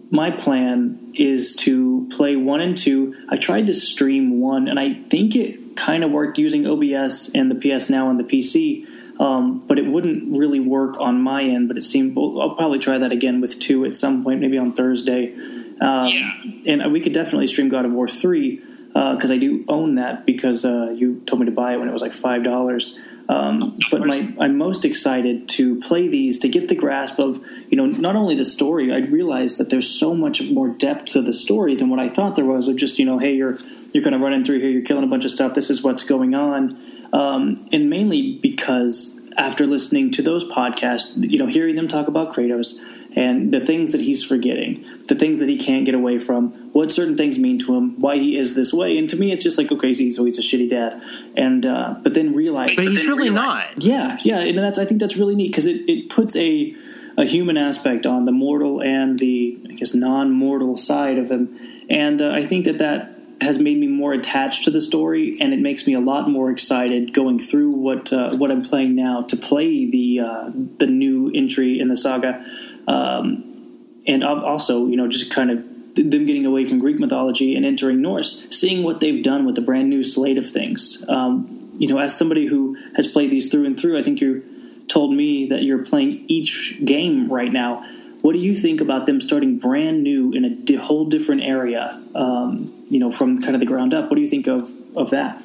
my 0.09 0.31
plan 0.31 1.00
is 1.15 1.55
to 1.57 2.07
play 2.11 2.35
one 2.35 2.61
and 2.61 2.77
two. 2.77 3.15
I 3.29 3.37
tried 3.37 3.67
to 3.67 3.73
stream 3.73 4.39
one, 4.39 4.67
and 4.67 4.79
I 4.79 4.93
think 4.93 5.35
it 5.35 5.75
kind 5.75 6.03
of 6.03 6.11
worked 6.11 6.37
using 6.37 6.65
OBS 6.67 7.31
and 7.33 7.51
the 7.51 7.55
PS 7.55 7.89
Now 7.89 8.07
on 8.07 8.17
the 8.17 8.23
PC. 8.23 8.87
Um, 9.19 9.59
but 9.67 9.77
it 9.77 9.85
wouldn't 9.85 10.35
really 10.35 10.59
work 10.59 10.99
on 10.99 11.21
my 11.21 11.43
end. 11.43 11.67
But 11.67 11.77
it 11.77 11.83
seemed 11.83 12.17
I'll 12.17 12.55
probably 12.55 12.79
try 12.79 12.97
that 12.97 13.11
again 13.11 13.39
with 13.39 13.59
two 13.59 13.85
at 13.85 13.93
some 13.93 14.23
point, 14.23 14.41
maybe 14.41 14.57
on 14.57 14.73
Thursday. 14.73 15.33
Um, 15.79 16.07
yeah. 16.07 16.31
And 16.65 16.91
we 16.91 17.01
could 17.01 17.13
definitely 17.13 17.47
stream 17.47 17.69
God 17.69 17.85
of 17.85 17.91
War 17.91 18.07
three 18.07 18.61
because 18.87 19.31
uh, 19.31 19.35
I 19.35 19.37
do 19.37 19.63
own 19.67 19.95
that 19.95 20.25
because 20.25 20.65
uh, 20.65 20.93
you 20.95 21.21
told 21.25 21.39
me 21.39 21.45
to 21.45 21.51
buy 21.51 21.73
it 21.73 21.79
when 21.79 21.87
it 21.87 21.93
was 21.93 22.01
like 22.01 22.13
five 22.13 22.43
dollars. 22.43 22.97
Um, 23.29 23.77
but 23.89 24.01
my, 24.01 24.21
I'm 24.39 24.57
most 24.57 24.83
excited 24.83 25.47
to 25.49 25.79
play 25.79 26.07
these 26.07 26.39
to 26.39 26.49
get 26.49 26.67
the 26.67 26.75
grasp 26.75 27.19
of, 27.19 27.43
you 27.69 27.77
know, 27.77 27.85
not 27.85 28.15
only 28.15 28.35
the 28.35 28.45
story. 28.45 28.91
I 28.91 28.99
realized 28.99 29.57
that 29.57 29.69
there's 29.69 29.89
so 29.89 30.13
much 30.13 30.41
more 30.41 30.67
depth 30.67 31.05
to 31.07 31.21
the 31.21 31.33
story 31.33 31.75
than 31.75 31.89
what 31.89 31.99
I 31.99 32.09
thought 32.09 32.35
there 32.35 32.45
was. 32.45 32.67
Of 32.67 32.75
just, 32.75 32.99
you 32.99 33.05
know, 33.05 33.17
hey, 33.17 33.35
you're 33.35 33.57
you're 33.93 34.03
kind 34.03 34.15
of 34.15 34.21
running 34.21 34.43
through 34.43 34.59
here, 34.59 34.69
you're 34.69 34.83
killing 34.83 35.03
a 35.03 35.07
bunch 35.07 35.25
of 35.25 35.31
stuff. 35.31 35.53
This 35.53 35.69
is 35.69 35.81
what's 35.81 36.03
going 36.03 36.35
on, 36.35 36.77
um, 37.13 37.67
and 37.71 37.89
mainly 37.89 38.37
because 38.37 39.19
after 39.37 39.65
listening 39.65 40.11
to 40.11 40.21
those 40.21 40.43
podcasts, 40.43 41.13
you 41.17 41.37
know, 41.37 41.47
hearing 41.47 41.75
them 41.75 41.87
talk 41.87 42.07
about 42.07 42.33
Kratos 42.33 42.79
and 43.15 43.53
the 43.53 43.59
things 43.59 43.91
that 43.91 44.01
he's 44.01 44.23
forgetting, 44.23 44.85
the 45.07 45.15
things 45.15 45.39
that 45.39 45.49
he 45.49 45.57
can't 45.57 45.85
get 45.85 45.95
away 45.95 46.17
from, 46.17 46.51
what 46.71 46.91
certain 46.91 47.17
things 47.17 47.37
mean 47.37 47.59
to 47.59 47.75
him, 47.75 47.99
why 47.99 48.17
he 48.17 48.37
is 48.37 48.55
this 48.55 48.71
way. 48.71 48.97
And 48.97 49.09
to 49.09 49.17
me, 49.17 49.31
it's 49.33 49.43
just 49.43 49.57
like, 49.57 49.71
okay, 49.71 49.93
so 49.93 50.23
he's 50.23 50.37
a 50.37 50.41
shitty 50.41 50.69
dad. 50.69 51.01
And 51.35 51.65
uh, 51.65 51.95
but 52.01 52.13
then 52.13 52.33
realize, 52.33 52.75
but, 52.75 52.85
he's 52.85 53.05
really 53.05 53.29
realize, 53.29 53.75
not. 53.75 53.83
Yeah, 53.83 54.17
yeah, 54.23 54.39
and 54.39 54.57
that's 54.57 54.77
I 54.77 54.85
think 54.85 54.99
that's 54.99 55.17
really 55.17 55.35
neat 55.35 55.51
because 55.51 55.65
it, 55.65 55.89
it 55.89 56.09
puts 56.09 56.35
a 56.35 56.73
a 57.17 57.25
human 57.25 57.57
aspect 57.57 58.05
on 58.05 58.23
the 58.23 58.31
mortal 58.31 58.81
and 58.81 59.19
the 59.19 59.59
I 59.69 59.73
guess 59.73 59.93
non 59.93 60.31
mortal 60.31 60.77
side 60.77 61.17
of 61.17 61.29
him, 61.29 61.59
and 61.89 62.21
uh, 62.21 62.31
I 62.31 62.45
think 62.45 62.65
that 62.65 62.77
that 62.77 63.17
has 63.41 63.57
made 63.57 63.77
me 63.77 63.87
more 63.87 64.13
attached 64.13 64.65
to 64.65 64.71
the 64.71 64.79
story, 64.79 65.37
and 65.41 65.51
it 65.51 65.59
makes 65.59 65.87
me 65.87 65.93
a 65.93 65.99
lot 65.99 66.29
more 66.29 66.51
excited 66.51 67.11
going 67.11 67.39
through 67.39 67.71
what 67.71 68.13
uh, 68.13 68.35
what 68.35 68.51
I'm 68.51 68.61
playing 68.61 68.95
now 68.95 69.23
to 69.23 69.35
play 69.35 69.89
the 69.89 70.21
uh, 70.21 70.51
the 70.77 70.87
new 70.87 71.31
entry 71.33 71.79
in 71.79 71.87
the 71.87 71.97
saga 71.97 72.45
um, 72.87 73.99
and 74.07 74.23
also, 74.23 74.87
you 74.87 74.97
know, 74.97 75.07
just 75.07 75.31
kind 75.31 75.51
of 75.51 75.57
them 75.95 76.25
getting 76.25 76.45
away 76.45 76.65
from 76.65 76.79
Greek 76.79 76.99
mythology 76.99 77.55
and 77.55 77.65
entering 77.65 78.01
Norse, 78.01 78.47
seeing 78.49 78.83
what 78.83 78.99
they've 78.99 79.23
done 79.23 79.45
with 79.45 79.55
the 79.55 79.61
brand 79.61 79.89
new 79.89 80.03
slate 80.03 80.37
of 80.37 80.49
things. 80.49 81.05
Um, 81.07 81.69
you 81.77 81.87
know, 81.87 81.99
as 81.99 82.17
somebody 82.17 82.45
who 82.45 82.77
has 82.95 83.07
played 83.07 83.31
these 83.31 83.49
through 83.49 83.65
and 83.65 83.79
through, 83.79 83.99
I 83.99 84.03
think 84.03 84.21
you 84.21 84.43
told 84.87 85.13
me 85.13 85.47
that 85.47 85.63
you're 85.63 85.83
playing 85.83 86.25
each 86.27 86.79
game 86.83 87.31
right 87.31 87.51
now. 87.51 87.85
What 88.21 88.33
do 88.33 88.39
you 88.39 88.53
think 88.53 88.81
about 88.81 89.05
them 89.05 89.19
starting 89.19 89.57
brand 89.57 90.03
new 90.03 90.31
in 90.31 90.45
a 90.45 90.49
di- 90.49 90.75
whole 90.75 91.05
different 91.05 91.41
area? 91.41 92.01
Um, 92.13 92.85
you 92.89 92.99
know, 92.99 93.11
from 93.11 93.41
kind 93.41 93.55
of 93.55 93.59
the 93.59 93.65
ground 93.65 93.93
up. 93.93 94.09
What 94.09 94.15
do 94.15 94.21
you 94.21 94.27
think 94.27 94.47
of 94.47 94.71
of 94.95 95.09
that? 95.09 95.41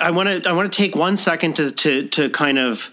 I 0.00 0.10
want 0.10 0.44
to 0.44 0.48
I 0.48 0.52
want 0.52 0.70
to 0.70 0.76
take 0.76 0.94
one 0.94 1.16
second 1.16 1.56
to 1.56 1.70
to 1.70 2.08
to 2.08 2.30
kind 2.30 2.58
of 2.58 2.90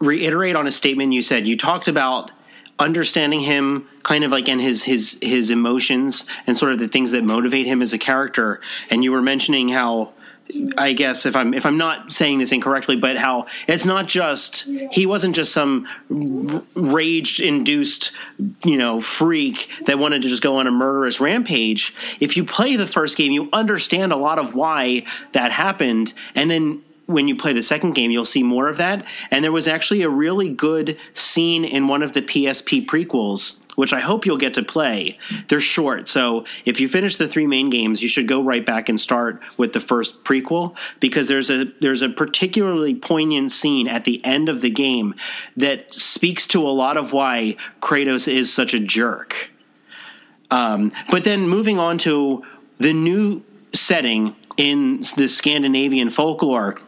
reiterate 0.00 0.56
on 0.56 0.66
a 0.66 0.72
statement 0.72 1.12
you 1.12 1.22
said. 1.22 1.46
You 1.46 1.56
talked 1.56 1.86
about 1.86 2.32
understanding 2.78 3.40
him 3.40 3.88
kind 4.02 4.24
of 4.24 4.30
like 4.30 4.48
in 4.48 4.58
his 4.58 4.84
his 4.84 5.18
his 5.20 5.50
emotions 5.50 6.26
and 6.46 6.58
sort 6.58 6.72
of 6.72 6.78
the 6.78 6.88
things 6.88 7.10
that 7.10 7.24
motivate 7.24 7.66
him 7.66 7.82
as 7.82 7.92
a 7.92 7.98
character 7.98 8.60
and 8.90 9.02
you 9.02 9.10
were 9.10 9.22
mentioning 9.22 9.68
how 9.68 10.12
I 10.78 10.92
guess 10.94 11.26
if 11.26 11.36
I'm 11.36 11.52
if 11.52 11.66
I'm 11.66 11.76
not 11.76 12.12
saying 12.12 12.38
this 12.38 12.52
incorrectly, 12.52 12.96
but 12.96 13.16
how 13.16 13.46
it's 13.66 13.84
not 13.84 14.06
just 14.06 14.66
he 14.90 15.04
wasn't 15.04 15.36
just 15.36 15.52
some 15.52 15.86
rage 16.74 17.40
induced 17.40 18.12
you 18.64 18.78
know 18.78 19.00
freak 19.00 19.68
that 19.86 19.98
wanted 19.98 20.22
to 20.22 20.28
just 20.28 20.42
go 20.42 20.56
on 20.56 20.66
a 20.66 20.70
murderous 20.70 21.20
rampage. 21.20 21.94
If 22.20 22.36
you 22.36 22.44
play 22.44 22.76
the 22.76 22.86
first 22.86 23.16
game, 23.16 23.32
you 23.32 23.48
understand 23.52 24.12
a 24.12 24.16
lot 24.16 24.38
of 24.38 24.54
why 24.54 25.04
that 25.32 25.52
happened, 25.52 26.14
and 26.34 26.50
then 26.50 26.82
when 27.08 27.26
you 27.26 27.34
play 27.34 27.54
the 27.54 27.62
second 27.62 27.94
game, 27.94 28.10
you'll 28.10 28.26
see 28.26 28.42
more 28.42 28.68
of 28.68 28.76
that. 28.76 29.02
And 29.30 29.42
there 29.42 29.50
was 29.50 29.66
actually 29.66 30.02
a 30.02 30.10
really 30.10 30.50
good 30.50 30.98
scene 31.14 31.64
in 31.64 31.88
one 31.88 32.02
of 32.02 32.12
the 32.12 32.20
PSP 32.20 32.84
prequels, 32.84 33.56
which 33.76 33.94
I 33.94 34.00
hope 34.00 34.26
you'll 34.26 34.36
get 34.36 34.52
to 34.54 34.62
play. 34.62 35.18
They're 35.48 35.58
short, 35.58 36.06
so 36.06 36.44
if 36.66 36.80
you 36.80 36.88
finish 36.88 37.16
the 37.16 37.26
three 37.26 37.46
main 37.46 37.70
games, 37.70 38.02
you 38.02 38.10
should 38.10 38.28
go 38.28 38.42
right 38.42 38.64
back 38.64 38.90
and 38.90 39.00
start 39.00 39.40
with 39.56 39.72
the 39.72 39.80
first 39.80 40.22
prequel 40.22 40.76
because 41.00 41.28
there's 41.28 41.48
a 41.48 41.72
there's 41.80 42.02
a 42.02 42.10
particularly 42.10 42.94
poignant 42.94 43.52
scene 43.52 43.88
at 43.88 44.04
the 44.04 44.22
end 44.22 44.50
of 44.50 44.60
the 44.60 44.70
game 44.70 45.14
that 45.56 45.92
speaks 45.94 46.46
to 46.48 46.68
a 46.68 46.68
lot 46.68 46.98
of 46.98 47.14
why 47.14 47.56
Kratos 47.80 48.30
is 48.30 48.52
such 48.52 48.74
a 48.74 48.80
jerk. 48.80 49.50
Um, 50.50 50.92
but 51.10 51.24
then 51.24 51.48
moving 51.48 51.78
on 51.78 51.96
to 51.98 52.44
the 52.76 52.92
new 52.92 53.42
setting 53.72 54.36
in 54.58 55.02
the 55.16 55.28
Scandinavian 55.28 56.10
folklore 56.10 56.78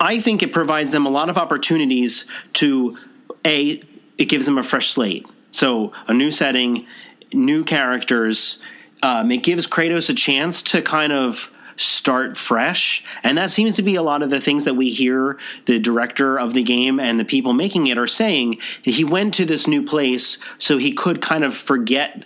I 0.00 0.20
think 0.20 0.42
it 0.42 0.52
provides 0.52 0.90
them 0.90 1.06
a 1.06 1.10
lot 1.10 1.28
of 1.28 1.36
opportunities 1.36 2.24
to 2.54 2.96
a 3.44 3.82
it 4.18 4.26
gives 4.26 4.46
them 4.46 4.58
a 4.58 4.62
fresh 4.62 4.92
slate. 4.92 5.26
So 5.50 5.92
a 6.06 6.14
new 6.14 6.30
setting, 6.30 6.86
new 7.32 7.64
characters. 7.64 8.62
Um, 9.02 9.30
it 9.30 9.38
gives 9.38 9.66
Kratos 9.66 10.10
a 10.10 10.14
chance 10.14 10.62
to 10.64 10.82
kind 10.82 11.12
of 11.12 11.50
start 11.76 12.36
fresh. 12.36 13.02
And 13.22 13.38
that 13.38 13.50
seems 13.50 13.76
to 13.76 13.82
be 13.82 13.94
a 13.94 14.02
lot 14.02 14.22
of 14.22 14.28
the 14.28 14.40
things 14.40 14.66
that 14.66 14.74
we 14.74 14.90
hear 14.90 15.38
the 15.64 15.78
director 15.78 16.38
of 16.38 16.52
the 16.52 16.62
game 16.62 17.00
and 17.00 17.18
the 17.18 17.24
people 17.24 17.54
making 17.54 17.86
it 17.86 17.96
are 17.96 18.06
saying. 18.06 18.58
He 18.82 19.02
went 19.02 19.32
to 19.34 19.46
this 19.46 19.66
new 19.66 19.82
place 19.82 20.38
so 20.58 20.76
he 20.76 20.92
could 20.92 21.22
kind 21.22 21.42
of 21.42 21.56
forget 21.56 22.24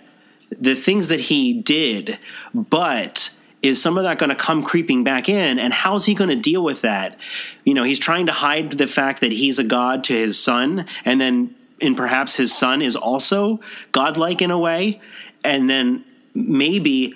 the 0.51 0.75
things 0.75 1.07
that 1.07 1.21
he 1.21 1.53
did, 1.53 2.19
but 2.53 3.31
is 3.65 3.81
some 3.81 3.97
of 3.97 4.03
that 4.03 4.19
going 4.19 4.29
to 4.29 4.35
come 4.35 4.63
creeping 4.63 5.03
back 5.03 5.29
in 5.29 5.59
and 5.59 5.73
how's 5.73 6.05
he 6.05 6.13
going 6.13 6.29
to 6.29 6.35
deal 6.35 6.63
with 6.63 6.81
that? 6.81 7.17
You 7.63 7.73
know 7.73 7.83
he's 7.83 7.99
trying 7.99 8.27
to 8.27 8.31
hide 8.31 8.71
the 8.71 8.87
fact 8.87 9.21
that 9.21 9.31
he's 9.31 9.59
a 9.59 9.63
god 9.63 10.03
to 10.05 10.13
his 10.13 10.39
son 10.41 10.85
and 11.03 11.19
then 11.19 11.55
and 11.81 11.97
perhaps 11.97 12.35
his 12.35 12.55
son 12.55 12.81
is 12.81 12.95
also 12.95 13.59
godlike 13.91 14.41
in 14.41 14.51
a 14.51 14.57
way 14.57 15.01
and 15.43 15.69
then 15.69 16.03
maybe 16.33 17.15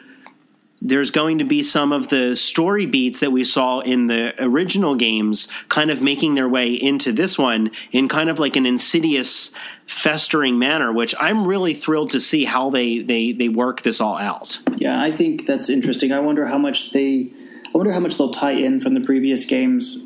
there's 0.82 1.12
going 1.12 1.40
to 1.40 1.44
be 1.44 1.62
some 1.62 1.92
of 1.92 2.10
the 2.10 2.36
story 2.36 2.86
beats 2.86 3.20
that 3.20 3.32
we 3.32 3.44
saw 3.44 3.80
in 3.80 4.08
the 4.08 4.34
original 4.44 4.96
games 4.96 5.48
kind 5.68 5.92
of 5.92 6.02
making 6.02 6.36
their 6.36 6.48
way 6.48 6.74
into 6.74 7.12
this 7.12 7.38
one 7.38 7.72
in 7.92 8.08
kind 8.08 8.30
of 8.30 8.40
like 8.40 8.56
an 8.56 8.66
insidious 8.66 9.52
festering 9.86 10.60
manner 10.60 10.94
which 10.94 11.16
i'm 11.20 11.46
really 11.46 11.74
thrilled 11.74 12.12
to 12.12 12.20
see 12.20 12.46
how 12.46 12.70
they 12.70 13.00
they 13.00 13.32
they 13.32 13.50
work 13.50 13.82
this 13.82 14.00
all 14.00 14.18
out. 14.18 14.60
Yeah 14.78 15.02
i 15.02 15.12
think 15.12 15.46
that's 15.46 15.70
interesting. 15.70 16.12
I 16.12 16.20
wonder 16.20 16.46
how 16.46 16.58
much 16.58 16.92
they 16.92 17.32
i 17.66 17.78
wonder 17.78 17.92
how 17.92 18.00
much 18.00 18.18
they'll 18.18 18.32
tie 18.32 18.52
in 18.52 18.80
from 18.80 18.94
the 18.94 19.02
previous 19.02 19.46
games 19.46 19.98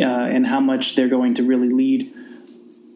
uh, 0.00 0.04
and 0.04 0.46
how 0.46 0.60
much 0.60 0.96
they're 0.96 1.08
going 1.08 1.34
to 1.34 1.42
really 1.42 1.68
lead 1.68 2.12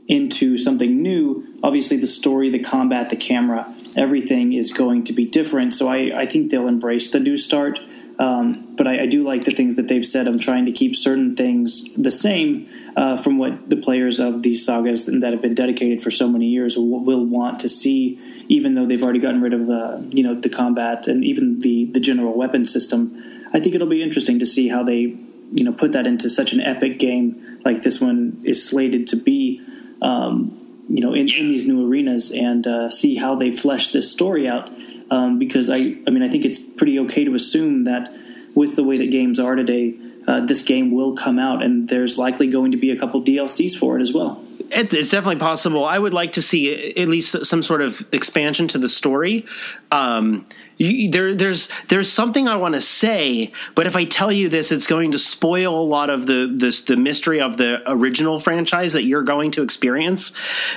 into 0.08 0.56
something 0.56 1.02
new. 1.02 1.46
Obviously 1.62 1.96
the 1.96 2.06
story 2.06 2.48
the 2.48 2.58
combat 2.58 3.10
the 3.10 3.16
camera 3.16 3.72
everything 3.96 4.52
is 4.52 4.72
going 4.72 5.04
to 5.04 5.12
be 5.12 5.26
different. 5.26 5.74
So 5.74 5.88
I, 5.88 6.12
I 6.14 6.26
think 6.26 6.50
they'll 6.50 6.68
embrace 6.68 7.10
the 7.10 7.20
new 7.20 7.36
start. 7.36 7.80
Um, 8.18 8.74
but 8.76 8.86
I, 8.86 9.02
I, 9.02 9.06
do 9.06 9.24
like 9.24 9.44
the 9.44 9.50
things 9.50 9.76
that 9.76 9.88
they've 9.88 10.04
said. 10.04 10.26
I'm 10.26 10.38
trying 10.38 10.64
to 10.66 10.72
keep 10.72 10.96
certain 10.96 11.36
things 11.36 11.84
the 11.96 12.10
same 12.10 12.66
uh, 12.96 13.18
from 13.18 13.36
what 13.36 13.68
the 13.68 13.76
players 13.76 14.18
of 14.18 14.42
these 14.42 14.64
sagas 14.64 15.04
that 15.04 15.32
have 15.32 15.42
been 15.42 15.54
dedicated 15.54 16.02
for 16.02 16.10
so 16.10 16.26
many 16.26 16.46
years 16.46 16.78
will, 16.78 17.04
will 17.04 17.26
want 17.26 17.58
to 17.60 17.68
see, 17.68 18.18
even 18.48 18.74
though 18.74 18.86
they've 18.86 19.02
already 19.02 19.18
gotten 19.18 19.42
rid 19.42 19.52
of 19.52 19.68
uh, 19.68 19.98
you 20.12 20.22
know 20.22 20.34
the 20.34 20.48
combat 20.48 21.06
and 21.08 21.24
even 21.24 21.60
the 21.60 21.84
the 21.92 22.00
general 22.00 22.32
weapon 22.32 22.64
system. 22.64 23.22
I 23.52 23.60
think 23.60 23.74
it'll 23.74 23.86
be 23.86 24.02
interesting 24.02 24.38
to 24.38 24.46
see 24.46 24.68
how 24.68 24.82
they 24.82 25.14
you 25.52 25.64
know 25.64 25.72
put 25.72 25.92
that 25.92 26.06
into 26.06 26.30
such 26.30 26.54
an 26.54 26.60
epic 26.60 26.98
game 26.98 27.60
like 27.66 27.82
this 27.82 28.00
one 28.00 28.40
is 28.44 28.66
slated 28.66 29.08
to 29.08 29.16
be. 29.16 29.60
Um, 30.00 30.65
you 30.88 31.00
know, 31.00 31.14
in, 31.14 31.28
in 31.28 31.48
these 31.48 31.66
new 31.66 31.88
arenas 31.88 32.30
and 32.30 32.66
uh, 32.66 32.90
see 32.90 33.16
how 33.16 33.34
they 33.34 33.54
flesh 33.54 33.92
this 33.92 34.10
story 34.10 34.48
out. 34.48 34.70
Um, 35.10 35.38
because 35.38 35.70
I, 35.70 35.76
I 35.76 36.10
mean, 36.10 36.22
I 36.22 36.28
think 36.28 36.44
it's 36.44 36.58
pretty 36.58 36.98
okay 37.00 37.24
to 37.24 37.34
assume 37.34 37.84
that 37.84 38.12
with 38.54 38.76
the 38.76 38.82
way 38.82 38.98
that 38.98 39.10
games 39.10 39.38
are 39.38 39.54
today, 39.54 39.94
uh, 40.26 40.40
this 40.40 40.62
game 40.62 40.90
will 40.90 41.14
come 41.14 41.38
out, 41.38 41.62
and 41.62 41.88
there's 41.88 42.18
likely 42.18 42.48
going 42.48 42.72
to 42.72 42.76
be 42.76 42.90
a 42.90 42.98
couple 42.98 43.22
DLCs 43.22 43.78
for 43.78 43.98
it 43.98 44.02
as 44.02 44.12
well. 44.12 44.42
It's 44.70 45.10
definitely 45.10 45.40
possible. 45.40 45.84
I 45.84 45.98
would 45.98 46.14
like 46.14 46.32
to 46.32 46.42
see 46.42 46.94
at 46.96 47.08
least 47.08 47.44
some 47.44 47.62
sort 47.62 47.82
of 47.82 48.06
expansion 48.12 48.68
to 48.68 48.78
the 48.78 48.88
story. 48.88 49.44
Um, 49.92 50.44
you, 50.76 51.10
there, 51.10 51.34
there's 51.34 51.68
there's 51.88 52.12
something 52.12 52.48
I 52.48 52.56
want 52.56 52.74
to 52.74 52.80
say, 52.80 53.52
but 53.74 53.86
if 53.86 53.96
I 53.96 54.04
tell 54.04 54.30
you 54.30 54.48
this, 54.48 54.72
it's 54.72 54.86
going 54.86 55.12
to 55.12 55.18
spoil 55.18 55.80
a 55.80 55.86
lot 55.86 56.10
of 56.10 56.26
the 56.26 56.52
this, 56.54 56.82
the 56.82 56.96
mystery 56.96 57.40
of 57.40 57.56
the 57.56 57.82
original 57.90 58.38
franchise 58.40 58.92
that 58.92 59.04
you're 59.04 59.22
going 59.22 59.52
to 59.52 59.62
experience. 59.62 60.32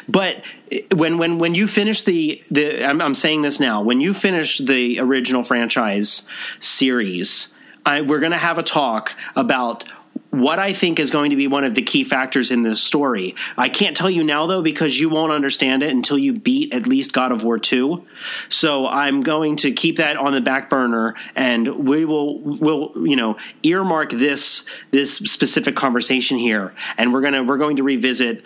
But 0.07 0.43
when 0.93 1.17
when 1.17 1.37
when 1.39 1.55
you 1.55 1.67
finish 1.67 2.03
the 2.03 2.41
the 2.49 2.85
I'm, 2.85 3.01
I'm 3.01 3.15
saying 3.15 3.41
this 3.41 3.59
now, 3.59 3.81
when 3.81 3.99
you 3.99 4.13
finish 4.13 4.59
the 4.59 4.99
original 4.99 5.43
franchise 5.43 6.23
series, 6.59 7.53
I, 7.85 8.01
we're 8.01 8.19
going 8.19 8.31
to 8.31 8.37
have 8.37 8.57
a 8.57 8.63
talk 8.63 9.13
about 9.35 9.83
what 10.39 10.59
I 10.59 10.73
think 10.73 10.99
is 10.99 11.11
going 11.11 11.31
to 11.31 11.35
be 11.35 11.47
one 11.47 11.63
of 11.63 11.75
the 11.75 11.81
key 11.81 12.03
factors 12.03 12.51
in 12.51 12.63
this 12.63 12.81
story. 12.81 13.35
I 13.57 13.69
can't 13.69 13.95
tell 13.95 14.09
you 14.09 14.23
now 14.23 14.47
though 14.47 14.61
because 14.61 14.99
you 14.99 15.09
won't 15.09 15.31
understand 15.31 15.83
it 15.83 15.91
until 15.91 16.17
you 16.17 16.33
beat 16.33 16.73
at 16.73 16.87
least 16.87 17.13
God 17.13 17.31
of 17.31 17.43
War 17.43 17.59
2. 17.59 18.05
So 18.49 18.87
I'm 18.87 19.21
going 19.21 19.57
to 19.57 19.71
keep 19.71 19.97
that 19.97 20.17
on 20.17 20.33
the 20.33 20.41
back 20.41 20.69
burner 20.69 21.15
and 21.35 21.87
we 21.87 22.05
will 22.05 22.39
will 22.39 22.93
you 23.07 23.15
know 23.15 23.37
earmark 23.63 24.11
this 24.11 24.65
this 24.91 25.15
specific 25.15 25.75
conversation 25.75 26.37
here 26.37 26.73
and 26.97 27.13
we're 27.13 27.21
going 27.21 27.33
to 27.33 27.43
we're 27.43 27.57
going 27.57 27.77
to 27.77 27.83
revisit 27.83 28.43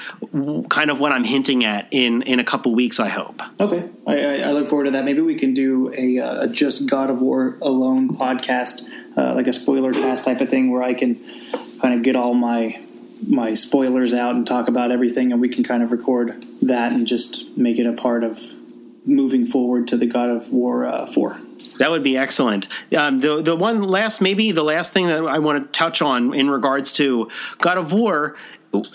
kind 0.69 0.89
of 0.89 0.99
what 0.99 1.11
I'm 1.11 1.23
hinting 1.23 1.65
at 1.65 1.87
in 1.91 2.21
in 2.23 2.39
a 2.39 2.43
couple 2.43 2.73
weeks 2.73 2.99
I 2.99 3.09
hope. 3.09 3.41
Okay. 3.59 3.89
I, 4.05 4.43
I 4.43 4.51
look 4.51 4.69
forward 4.69 4.85
to 4.85 4.91
that. 4.91 5.05
Maybe 5.05 5.21
we 5.21 5.35
can 5.35 5.53
do 5.53 5.93
a, 5.95 6.19
uh, 6.19 6.43
a 6.43 6.47
just 6.47 6.85
God 6.85 7.09
of 7.09 7.21
War 7.21 7.57
alone 7.61 8.17
podcast 8.17 8.85
uh, 9.17 9.33
like 9.33 9.47
a 9.47 9.53
spoiler 9.53 9.93
cast 9.93 10.23
type 10.23 10.41
of 10.41 10.49
thing 10.49 10.71
where 10.71 10.83
I 10.83 10.93
can 10.93 11.15
kind 11.81 11.93
of 11.93 12.03
get 12.03 12.15
all 12.15 12.33
my 12.33 12.79
my 13.25 13.53
spoilers 13.53 14.13
out 14.13 14.35
and 14.35 14.45
talk 14.45 14.67
about 14.67 14.91
everything, 14.91 15.31
and 15.31 15.39
we 15.39 15.49
can 15.49 15.63
kind 15.63 15.81
of 15.81 15.91
record 15.91 16.45
that 16.61 16.91
and 16.91 17.07
just 17.07 17.57
make 17.57 17.79
it 17.79 17.85
a 17.85 17.93
part 17.93 18.23
of 18.23 18.41
moving 19.05 19.45
forward 19.45 19.87
to 19.87 19.97
the 19.97 20.05
God 20.05 20.29
of 20.29 20.51
War 20.51 20.85
uh, 20.85 21.05
four. 21.05 21.39
That 21.77 21.91
would 21.91 22.03
be 22.03 22.17
excellent. 22.17 22.67
Um, 22.95 23.19
the 23.19 23.41
the 23.41 23.55
one 23.55 23.83
last, 23.83 24.21
maybe 24.21 24.51
the 24.51 24.63
last 24.63 24.93
thing 24.93 25.07
that 25.07 25.23
I 25.23 25.39
want 25.39 25.63
to 25.63 25.77
touch 25.77 26.01
on 26.01 26.33
in 26.33 26.49
regards 26.49 26.93
to 26.93 27.29
God 27.59 27.77
of 27.77 27.91
War 27.93 28.35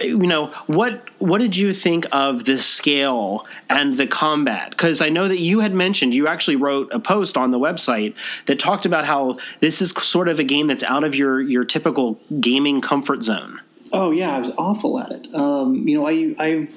you 0.00 0.18
know 0.18 0.46
what 0.66 1.02
what 1.18 1.38
did 1.38 1.56
you 1.56 1.72
think 1.72 2.06
of 2.12 2.44
the 2.44 2.58
scale 2.58 3.46
and 3.70 3.96
the 3.96 4.06
combat? 4.06 4.70
Because 4.70 5.00
i 5.00 5.08
know 5.08 5.28
that 5.28 5.38
you 5.38 5.60
had 5.60 5.72
mentioned 5.72 6.14
you 6.14 6.26
actually 6.26 6.56
wrote 6.56 6.92
a 6.92 6.98
post 6.98 7.36
on 7.36 7.50
the 7.50 7.58
website 7.58 8.14
that 8.46 8.58
talked 8.58 8.86
about 8.86 9.04
how 9.04 9.38
this 9.60 9.80
is 9.80 9.90
sort 9.92 10.28
of 10.28 10.38
a 10.38 10.44
game 10.44 10.66
that's 10.66 10.82
out 10.82 11.04
of 11.04 11.14
your 11.14 11.40
your 11.40 11.64
typical 11.64 12.20
gaming 12.40 12.80
comfort 12.80 13.22
zone. 13.22 13.60
Oh 13.92 14.10
yeah 14.10 14.34
i 14.34 14.38
was 14.38 14.52
awful 14.58 14.98
at 14.98 15.12
it. 15.12 15.34
Um, 15.34 15.86
you 15.86 15.98
know 15.98 16.06
i 16.08 16.34
i 16.38 16.68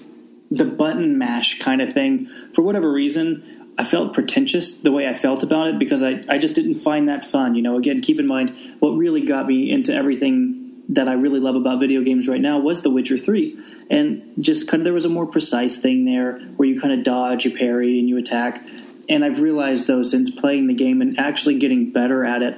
the 0.52 0.66
button 0.66 1.18
mash 1.18 1.60
kind 1.60 1.82
of 1.82 1.94
thing 1.94 2.28
for 2.54 2.62
whatever 2.62 2.92
reason 2.92 3.62
I 3.78 3.86
felt 3.86 4.14
pretentious 4.14 4.78
the 4.78 4.92
way 4.92 5.08
I 5.08 5.14
felt 5.14 5.44
about 5.44 5.68
it 5.68 5.80
because 5.80 6.04
I, 6.04 6.24
I 6.30 6.38
just 6.38 6.56
didn't 6.56 6.76
find 6.76 7.08
that 7.10 7.24
fun. 7.24 7.56
You 7.56 7.62
know, 7.62 7.78
again, 7.78 8.02
keep 8.02 8.20
in 8.20 8.28
mind 8.28 8.56
what 8.80 8.90
really 8.92 9.22
got 9.22 9.48
me 9.48 9.72
into 9.72 9.96
everything 9.96 10.61
that 10.92 11.08
I 11.08 11.14
really 11.14 11.40
love 11.40 11.56
about 11.56 11.80
video 11.80 12.02
games 12.02 12.28
right 12.28 12.42
now 12.42 12.60
was 12.60 12.82
The 12.82 12.90
Witcher 12.90 13.18
3. 13.18 13.58
And 13.90 14.34
just 14.40 14.68
kind 14.68 14.82
of 14.82 14.84
there 14.84 14.94
was 14.94 15.06
a 15.06 15.10
more 15.10 15.26
precise 15.26 15.78
thing 15.78 16.06
there 16.06 16.40
where 16.58 16.68
you 16.68 16.80
kind 16.80 16.94
of 16.94 17.04
dodge, 17.04 17.46
you 17.46 17.52
parry, 17.52 18.00
and 18.00 18.08
you 18.08 18.18
attack. 18.18 18.66
And 19.08 19.24
I've 19.24 19.40
realized, 19.40 19.88
though, 19.88 20.04
since 20.04 20.30
playing 20.30 20.68
the 20.68 20.74
game 20.74 21.02
and 21.02 21.18
actually 21.18 21.60
getting 21.60 21.92
better 21.92 22.24
at 22.26 22.42
it, 22.42 22.58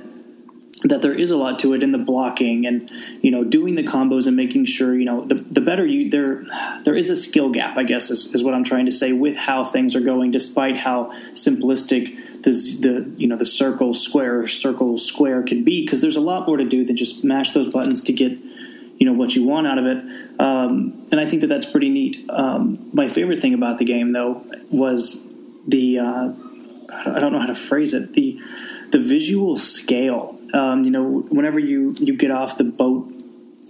that 0.83 1.01
there 1.01 1.13
is 1.13 1.31
a 1.31 1.37
lot 1.37 1.59
to 1.59 1.73
it 1.73 1.81
in 1.81 1.91
the 1.91 1.97
blocking 1.97 2.65
and 2.65 2.89
you 3.21 3.31
know 3.31 3.43
doing 3.43 3.75
the 3.75 3.83
combos 3.83 4.27
and 4.27 4.35
making 4.35 4.65
sure 4.65 4.95
you 4.95 5.05
know 5.05 5.23
the, 5.23 5.35
the 5.35 5.61
better 5.61 5.85
you 5.85 6.09
there 6.09 6.43
there 6.83 6.95
is 6.95 7.09
a 7.09 7.15
skill 7.15 7.49
gap 7.49 7.77
i 7.77 7.83
guess 7.83 8.09
is, 8.09 8.33
is 8.33 8.43
what 8.43 8.53
i'm 8.53 8.63
trying 8.63 8.85
to 8.85 8.91
say 8.91 9.13
with 9.13 9.35
how 9.35 9.63
things 9.63 9.95
are 9.95 10.01
going 10.01 10.29
despite 10.31 10.77
how 10.77 11.05
simplistic 11.33 12.15
the, 12.43 12.51
the 12.51 13.13
you 13.17 13.27
know 13.27 13.37
the 13.37 13.45
circle 13.45 13.93
square 13.93 14.47
circle 14.47 14.97
square 14.97 15.41
can 15.41 15.63
be 15.63 15.83
because 15.83 16.01
there's 16.01 16.17
a 16.17 16.21
lot 16.21 16.45
more 16.45 16.57
to 16.57 16.65
do 16.65 16.83
than 16.83 16.95
just 16.95 17.23
mash 17.23 17.51
those 17.51 17.69
buttons 17.69 18.01
to 18.01 18.13
get 18.13 18.37
you 18.97 19.05
know 19.05 19.13
what 19.13 19.35
you 19.35 19.43
want 19.43 19.65
out 19.67 19.77
of 19.77 19.85
it. 19.85 19.97
Um, 20.39 21.07
and 21.11 21.19
i 21.19 21.27
think 21.27 21.41
that 21.41 21.47
that's 21.47 21.65
pretty 21.65 21.89
neat. 21.89 22.29
Um, 22.29 22.89
my 22.93 23.07
favorite 23.07 23.41
thing 23.41 23.53
about 23.53 23.77
the 23.77 23.85
game 23.85 24.11
though 24.11 24.45
was 24.69 25.21
the 25.67 25.99
uh, 25.99 26.33
i 26.89 27.19
don't 27.19 27.31
know 27.31 27.39
how 27.39 27.47
to 27.47 27.55
phrase 27.55 27.93
it 27.93 28.13
the 28.13 28.39
the 28.91 28.99
visual 28.99 29.57
scale 29.57 30.39
um, 30.53 30.83
you 30.83 30.91
know 30.91 31.03
whenever 31.03 31.59
you 31.59 31.95
you 31.99 32.15
get 32.15 32.31
off 32.31 32.57
the 32.57 32.63
boat 32.63 33.11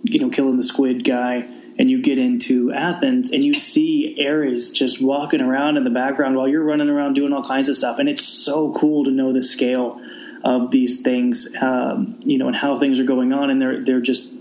you 0.03 0.19
know 0.19 0.29
killing 0.29 0.57
the 0.57 0.63
squid 0.63 1.03
guy 1.03 1.47
and 1.77 1.89
you 1.89 2.01
get 2.01 2.17
into 2.17 2.71
Athens 2.71 3.31
and 3.31 3.43
you 3.43 3.53
see 3.55 4.23
Ares 4.25 4.69
just 4.69 5.01
walking 5.01 5.41
around 5.41 5.77
in 5.77 5.83
the 5.83 5.89
background 5.89 6.35
while 6.35 6.47
you're 6.47 6.63
running 6.63 6.89
around 6.89 7.13
doing 7.13 7.33
all 7.33 7.43
kinds 7.43 7.69
of 7.69 7.75
stuff. 7.75 7.99
And 7.99 8.07
it's 8.07 8.25
so 8.25 8.73
cool 8.73 9.05
to 9.05 9.11
know 9.11 9.33
the 9.33 9.41
scale 9.41 9.99
of 10.43 10.71
these 10.71 11.01
things, 11.01 11.47
um, 11.61 12.19
you 12.25 12.37
know, 12.37 12.47
and 12.47 12.55
how 12.55 12.77
things 12.77 12.99
are 12.99 13.05
going 13.05 13.33
on. 13.33 13.49
And 13.49 13.61
they're, 13.61 13.83
they're 13.83 14.01
just, 14.01 14.31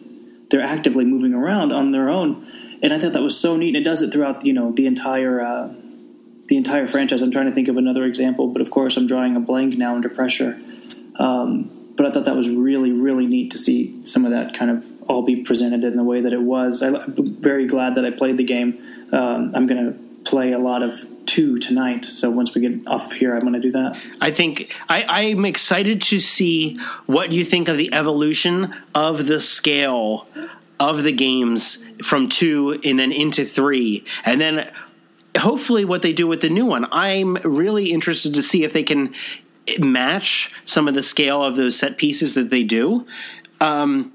they're 0.51 0.63
actively 0.63 1.05
moving 1.05 1.33
around 1.33 1.73
on 1.73 1.91
their 1.93 2.11
own. 2.11 2.47
And 2.83 2.93
I 2.93 2.99
thought 2.99 3.13
that 3.13 3.23
was 3.23 3.39
so 3.39 3.57
neat. 3.57 3.69
And 3.69 3.77
it 3.77 3.89
does 3.89 4.03
it 4.03 4.13
throughout, 4.13 4.45
you 4.45 4.53
know, 4.53 4.73
the 4.73 4.87
entire, 4.87 5.41
uh, 5.41 5.73
the 6.49 6.57
entire 6.57 6.87
franchise. 6.87 7.23
I'm 7.23 7.31
trying 7.31 7.47
to 7.47 7.53
think 7.53 7.69
of 7.69 7.79
another 7.79 8.05
example, 8.05 8.49
but 8.49 8.61
of 8.61 8.71
course 8.71 8.97
I'm 8.97 9.07
drawing 9.07 9.37
a 9.37 9.41
blank 9.41 9.79
now 9.79 9.95
under 9.95 10.11
pressure. 10.11 10.59
Um, 11.17 11.72
but 11.97 12.07
I 12.07 12.11
thought 12.11 12.25
that 12.25 12.37
was 12.37 12.49
really, 12.49 12.93
really 12.93 13.27
neat 13.27 13.51
to 13.53 13.59
see 13.59 14.05
some 14.05 14.25
of 14.25 14.31
that 14.33 14.55
kind 14.55 14.71
of 14.71 14.87
all 15.09 15.23
be 15.23 15.37
presented 15.37 15.85
in 15.85 15.97
the 15.97 16.05
way 16.05 16.21
that 16.21 16.33
it 16.33 16.41
was. 16.41 16.83
I, 16.83 16.89
am 16.89 17.37
very 17.41 17.67
glad 17.67 17.97
that 17.97 18.05
I 18.05 18.11
played 18.11 18.37
the 18.37 18.45
game. 18.45 18.79
Um, 19.13 19.53
I'm 19.55 19.67
going 19.67 19.85
to 19.85 19.99
play 20.25 20.53
a 20.53 20.59
lot 20.59 20.83
of 20.83 21.05
two 21.27 21.59
tonight. 21.59 22.05
So 22.05 22.31
once 22.31 22.55
we 22.55 22.61
get 22.61 22.87
off 22.87 23.07
of 23.07 23.13
here, 23.13 23.35
I'm 23.35 23.41
going 23.41 23.55
to 23.55 23.61
do 23.61 23.73
that. 23.73 23.99
I 24.21 24.31
think 24.31 24.75
I, 24.89 25.05
I'm 25.05 25.45
excited 25.45 26.03
to 26.03 26.21
see 26.21 26.79
what 27.07 27.33
you 27.33 27.45
think 27.45 27.69
of 27.69 27.77
the 27.77 27.93
evolution 27.93 28.75
of 28.95 29.27
the 29.27 29.41
scale 29.41 30.27
of 30.81 31.03
the 31.03 31.13
games 31.13 31.85
from 32.03 32.29
two 32.29 32.81
and 32.85 32.99
then 32.99 33.13
into 33.13 33.45
three, 33.45 34.05
and 34.25 34.41
then 34.41 34.71
hopefully 35.39 35.85
what 35.85 36.03
they 36.03 36.13
do 36.13 36.27
with 36.27 36.41
the 36.41 36.49
new 36.49 36.67
one. 36.67 36.87
I'm 36.91 37.37
really 37.45 37.93
interested 37.93 38.35
to 38.35 38.43
see 38.43 38.65
if 38.65 38.73
they 38.73 38.83
can 38.83 39.15
match 39.79 40.53
some 40.65 40.89
of 40.89 40.95
the 40.95 41.03
scale 41.03 41.43
of 41.43 41.57
those 41.57 41.77
set 41.77 41.97
pieces 41.97 42.35
that 42.35 42.51
they 42.51 42.63
do. 42.63 43.07
Um, 43.61 44.13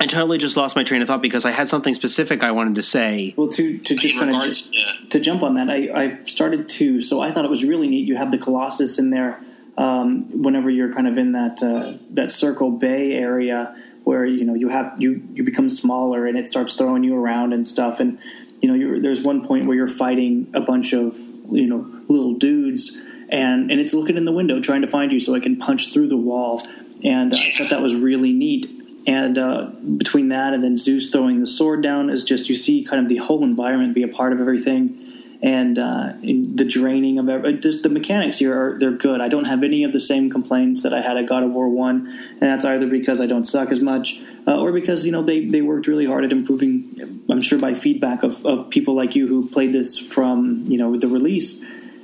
I 0.00 0.06
totally 0.06 0.38
just 0.38 0.56
lost 0.56 0.74
my 0.74 0.82
train 0.82 1.00
of 1.02 1.08
thought 1.08 1.22
because 1.22 1.44
I 1.44 1.52
had 1.52 1.68
something 1.68 1.94
specific 1.94 2.42
I 2.42 2.50
wanted 2.50 2.74
to 2.76 2.82
say. 2.82 3.34
Well, 3.36 3.48
to 3.48 3.78
to 3.78 3.94
just 3.94 4.16
kind 4.16 4.34
of 4.34 4.42
ju- 4.42 4.70
yeah. 4.72 5.08
to 5.10 5.20
jump 5.20 5.42
on 5.42 5.54
that, 5.54 5.70
I 5.70 5.90
I 5.94 6.24
started 6.24 6.68
to. 6.70 7.00
So 7.00 7.20
I 7.20 7.30
thought 7.30 7.44
it 7.44 7.50
was 7.50 7.64
really 7.64 7.88
neat. 7.88 8.08
You 8.08 8.16
have 8.16 8.32
the 8.32 8.38
Colossus 8.38 8.98
in 8.98 9.10
there. 9.10 9.40
Um, 9.78 10.42
whenever 10.42 10.68
you're 10.68 10.92
kind 10.92 11.06
of 11.06 11.16
in 11.16 11.32
that 11.32 11.62
uh, 11.62 11.98
that 12.10 12.30
Circle 12.30 12.72
Bay 12.72 13.12
area 13.12 13.76
where 14.04 14.26
you 14.26 14.44
know 14.44 14.54
you 14.54 14.68
have 14.68 15.00
you 15.00 15.22
you 15.34 15.44
become 15.44 15.68
smaller 15.68 16.26
and 16.26 16.36
it 16.36 16.48
starts 16.48 16.74
throwing 16.74 17.04
you 17.04 17.14
around 17.16 17.52
and 17.52 17.66
stuff, 17.68 18.00
and 18.00 18.18
you 18.60 18.68
know 18.76 19.00
there's 19.00 19.20
one 19.20 19.46
point 19.46 19.66
where 19.66 19.76
you're 19.76 19.88
fighting 19.88 20.50
a 20.52 20.60
bunch 20.60 20.92
of 20.92 21.16
you 21.50 21.66
know 21.66 21.86
little 22.08 22.34
dudes 22.34 22.98
and 23.32 23.70
and 23.70 23.80
it's 23.80 23.94
looking 23.94 24.16
in 24.16 24.24
the 24.24 24.32
window 24.32 24.60
trying 24.60 24.82
to 24.82 24.88
find 24.88 25.10
you 25.10 25.18
so 25.18 25.34
I 25.34 25.40
can 25.40 25.56
punch 25.56 25.92
through 25.92 26.08
the 26.08 26.16
wall. 26.16 26.66
And 27.02 27.34
uh, 27.34 27.36
I 27.36 27.54
thought 27.58 27.70
that 27.70 27.82
was 27.82 27.96
really 27.96 28.32
neat 28.32 28.82
and 29.06 29.36
uh, 29.38 29.70
between 29.96 30.28
that 30.28 30.54
and 30.54 30.62
then 30.62 30.76
Zeus 30.76 31.10
throwing 31.10 31.40
the 31.40 31.46
sword 31.46 31.82
down 31.82 32.10
is 32.10 32.22
just 32.22 32.48
you 32.48 32.54
see 32.54 32.84
kind 32.84 33.02
of 33.02 33.08
the 33.08 33.16
whole 33.16 33.42
environment 33.42 33.94
be 33.94 34.02
a 34.02 34.08
part 34.08 34.32
of 34.32 34.40
everything, 34.40 35.38
and 35.42 35.76
uh, 35.76 36.12
the 36.22 36.64
draining 36.64 37.18
of 37.18 37.28
every, 37.28 37.58
just 37.58 37.82
the 37.82 37.88
mechanics 37.88 38.38
here 38.38 38.54
are 38.56 38.78
they're 38.78 38.92
good. 38.92 39.20
I 39.20 39.28
don't 39.28 39.46
have 39.46 39.64
any 39.64 39.82
of 39.82 39.92
the 39.92 39.98
same 39.98 40.30
complaints 40.30 40.82
that 40.82 40.94
I 40.94 41.00
had 41.00 41.16
at 41.16 41.26
God 41.26 41.42
of 41.42 41.50
War 41.50 41.68
One, 41.68 42.06
and 42.40 42.40
that's 42.40 42.64
either 42.64 42.86
because 42.86 43.20
I 43.20 43.26
don't 43.26 43.44
suck 43.44 43.70
as 43.70 43.80
much 43.80 44.20
uh, 44.46 44.60
or 44.60 44.70
because 44.70 45.04
you 45.04 45.10
know 45.10 45.22
they 45.22 45.46
they 45.46 45.62
worked 45.62 45.88
really 45.88 46.06
hard 46.06 46.24
at 46.24 46.30
improving. 46.30 47.24
I'm 47.28 47.42
sure 47.42 47.58
by 47.58 47.74
feedback 47.74 48.22
of, 48.22 48.46
of 48.46 48.70
people 48.70 48.94
like 48.94 49.16
you 49.16 49.26
who 49.26 49.48
played 49.48 49.72
this 49.72 49.98
from 49.98 50.64
you 50.68 50.78
know 50.78 50.96
the 50.96 51.08
release, 51.08 51.60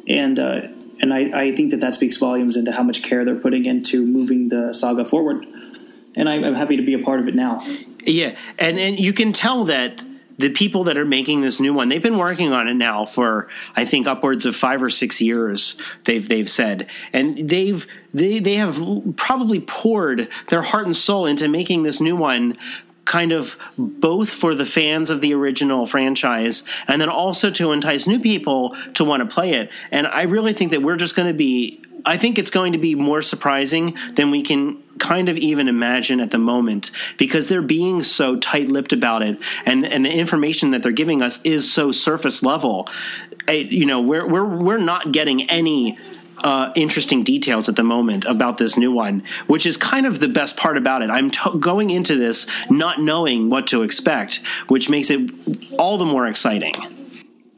and 0.08 0.36
uh, 0.36 0.62
and 1.00 1.14
I, 1.14 1.42
I 1.42 1.54
think 1.54 1.70
that 1.70 1.80
that 1.80 1.94
speaks 1.94 2.16
volumes 2.16 2.56
into 2.56 2.72
how 2.72 2.82
much 2.82 3.02
care 3.02 3.24
they're 3.24 3.36
putting 3.36 3.64
into 3.64 4.04
moving 4.04 4.48
the 4.48 4.72
saga 4.72 5.04
forward 5.04 5.46
and 6.18 6.28
I'm 6.28 6.54
happy 6.54 6.76
to 6.76 6.82
be 6.82 6.94
a 6.94 6.98
part 6.98 7.20
of 7.20 7.28
it 7.28 7.34
now. 7.34 7.64
Yeah, 8.04 8.36
and 8.58 8.78
and 8.78 8.98
you 8.98 9.12
can 9.12 9.32
tell 9.32 9.66
that 9.66 10.04
the 10.38 10.50
people 10.50 10.84
that 10.84 10.96
are 10.96 11.04
making 11.04 11.40
this 11.40 11.58
new 11.58 11.74
one, 11.74 11.88
they've 11.88 12.02
been 12.02 12.18
working 12.18 12.52
on 12.52 12.68
it 12.68 12.74
now 12.74 13.04
for 13.04 13.48
I 13.76 13.84
think 13.84 14.06
upwards 14.06 14.44
of 14.44 14.56
five 14.56 14.82
or 14.82 14.90
six 14.90 15.20
years. 15.20 15.76
They've 16.04 16.26
they've 16.26 16.50
said, 16.50 16.88
and 17.12 17.48
they've 17.48 17.86
they 18.12 18.40
they 18.40 18.56
have 18.56 18.80
probably 19.16 19.60
poured 19.60 20.28
their 20.48 20.62
heart 20.62 20.86
and 20.86 20.96
soul 20.96 21.26
into 21.26 21.48
making 21.48 21.84
this 21.84 22.00
new 22.00 22.16
one 22.16 22.56
kind 23.08 23.32
of 23.32 23.56
both 23.76 24.28
for 24.28 24.54
the 24.54 24.66
fans 24.66 25.10
of 25.10 25.20
the 25.20 25.34
original 25.34 25.86
franchise 25.86 26.62
and 26.86 27.00
then 27.00 27.08
also 27.08 27.50
to 27.50 27.72
entice 27.72 28.06
new 28.06 28.20
people 28.20 28.76
to 28.94 29.02
want 29.02 29.28
to 29.28 29.34
play 29.34 29.54
it. 29.54 29.70
And 29.90 30.06
I 30.06 30.22
really 30.22 30.52
think 30.52 30.70
that 30.70 30.82
we're 30.82 30.96
just 30.96 31.16
going 31.16 31.28
to 31.28 31.36
be 31.36 31.82
I 32.06 32.16
think 32.16 32.38
it's 32.38 32.52
going 32.52 32.74
to 32.74 32.78
be 32.78 32.94
more 32.94 33.22
surprising 33.22 33.96
than 34.14 34.30
we 34.30 34.42
can 34.42 34.80
kind 34.98 35.28
of 35.28 35.36
even 35.36 35.66
imagine 35.68 36.20
at 36.20 36.30
the 36.30 36.38
moment 36.38 36.92
because 37.16 37.48
they're 37.48 37.60
being 37.60 38.04
so 38.04 38.36
tight-lipped 38.36 38.92
about 38.92 39.22
it 39.22 39.40
and 39.66 39.84
and 39.84 40.04
the 40.04 40.10
information 40.10 40.70
that 40.70 40.82
they're 40.82 40.92
giving 40.92 41.22
us 41.22 41.40
is 41.42 41.70
so 41.72 41.90
surface 41.90 42.42
level. 42.42 42.88
I, 43.48 43.52
you 43.52 43.86
know, 43.86 44.00
we're 44.00 44.26
we're 44.26 44.44
we're 44.44 44.78
not 44.78 45.12
getting 45.12 45.48
any 45.50 45.98
uh, 46.44 46.72
interesting 46.74 47.24
details 47.24 47.68
at 47.68 47.76
the 47.76 47.82
moment 47.82 48.24
about 48.24 48.58
this 48.58 48.76
new 48.76 48.92
one, 48.92 49.22
which 49.46 49.66
is 49.66 49.76
kind 49.76 50.06
of 50.06 50.20
the 50.20 50.28
best 50.28 50.56
part 50.56 50.76
about 50.76 51.02
it. 51.02 51.10
I'm 51.10 51.30
t- 51.30 51.58
going 51.58 51.90
into 51.90 52.16
this 52.16 52.46
not 52.70 53.00
knowing 53.00 53.50
what 53.50 53.66
to 53.68 53.82
expect, 53.82 54.40
which 54.68 54.88
makes 54.88 55.10
it 55.10 55.30
all 55.78 55.98
the 55.98 56.04
more 56.04 56.26
exciting. 56.26 56.74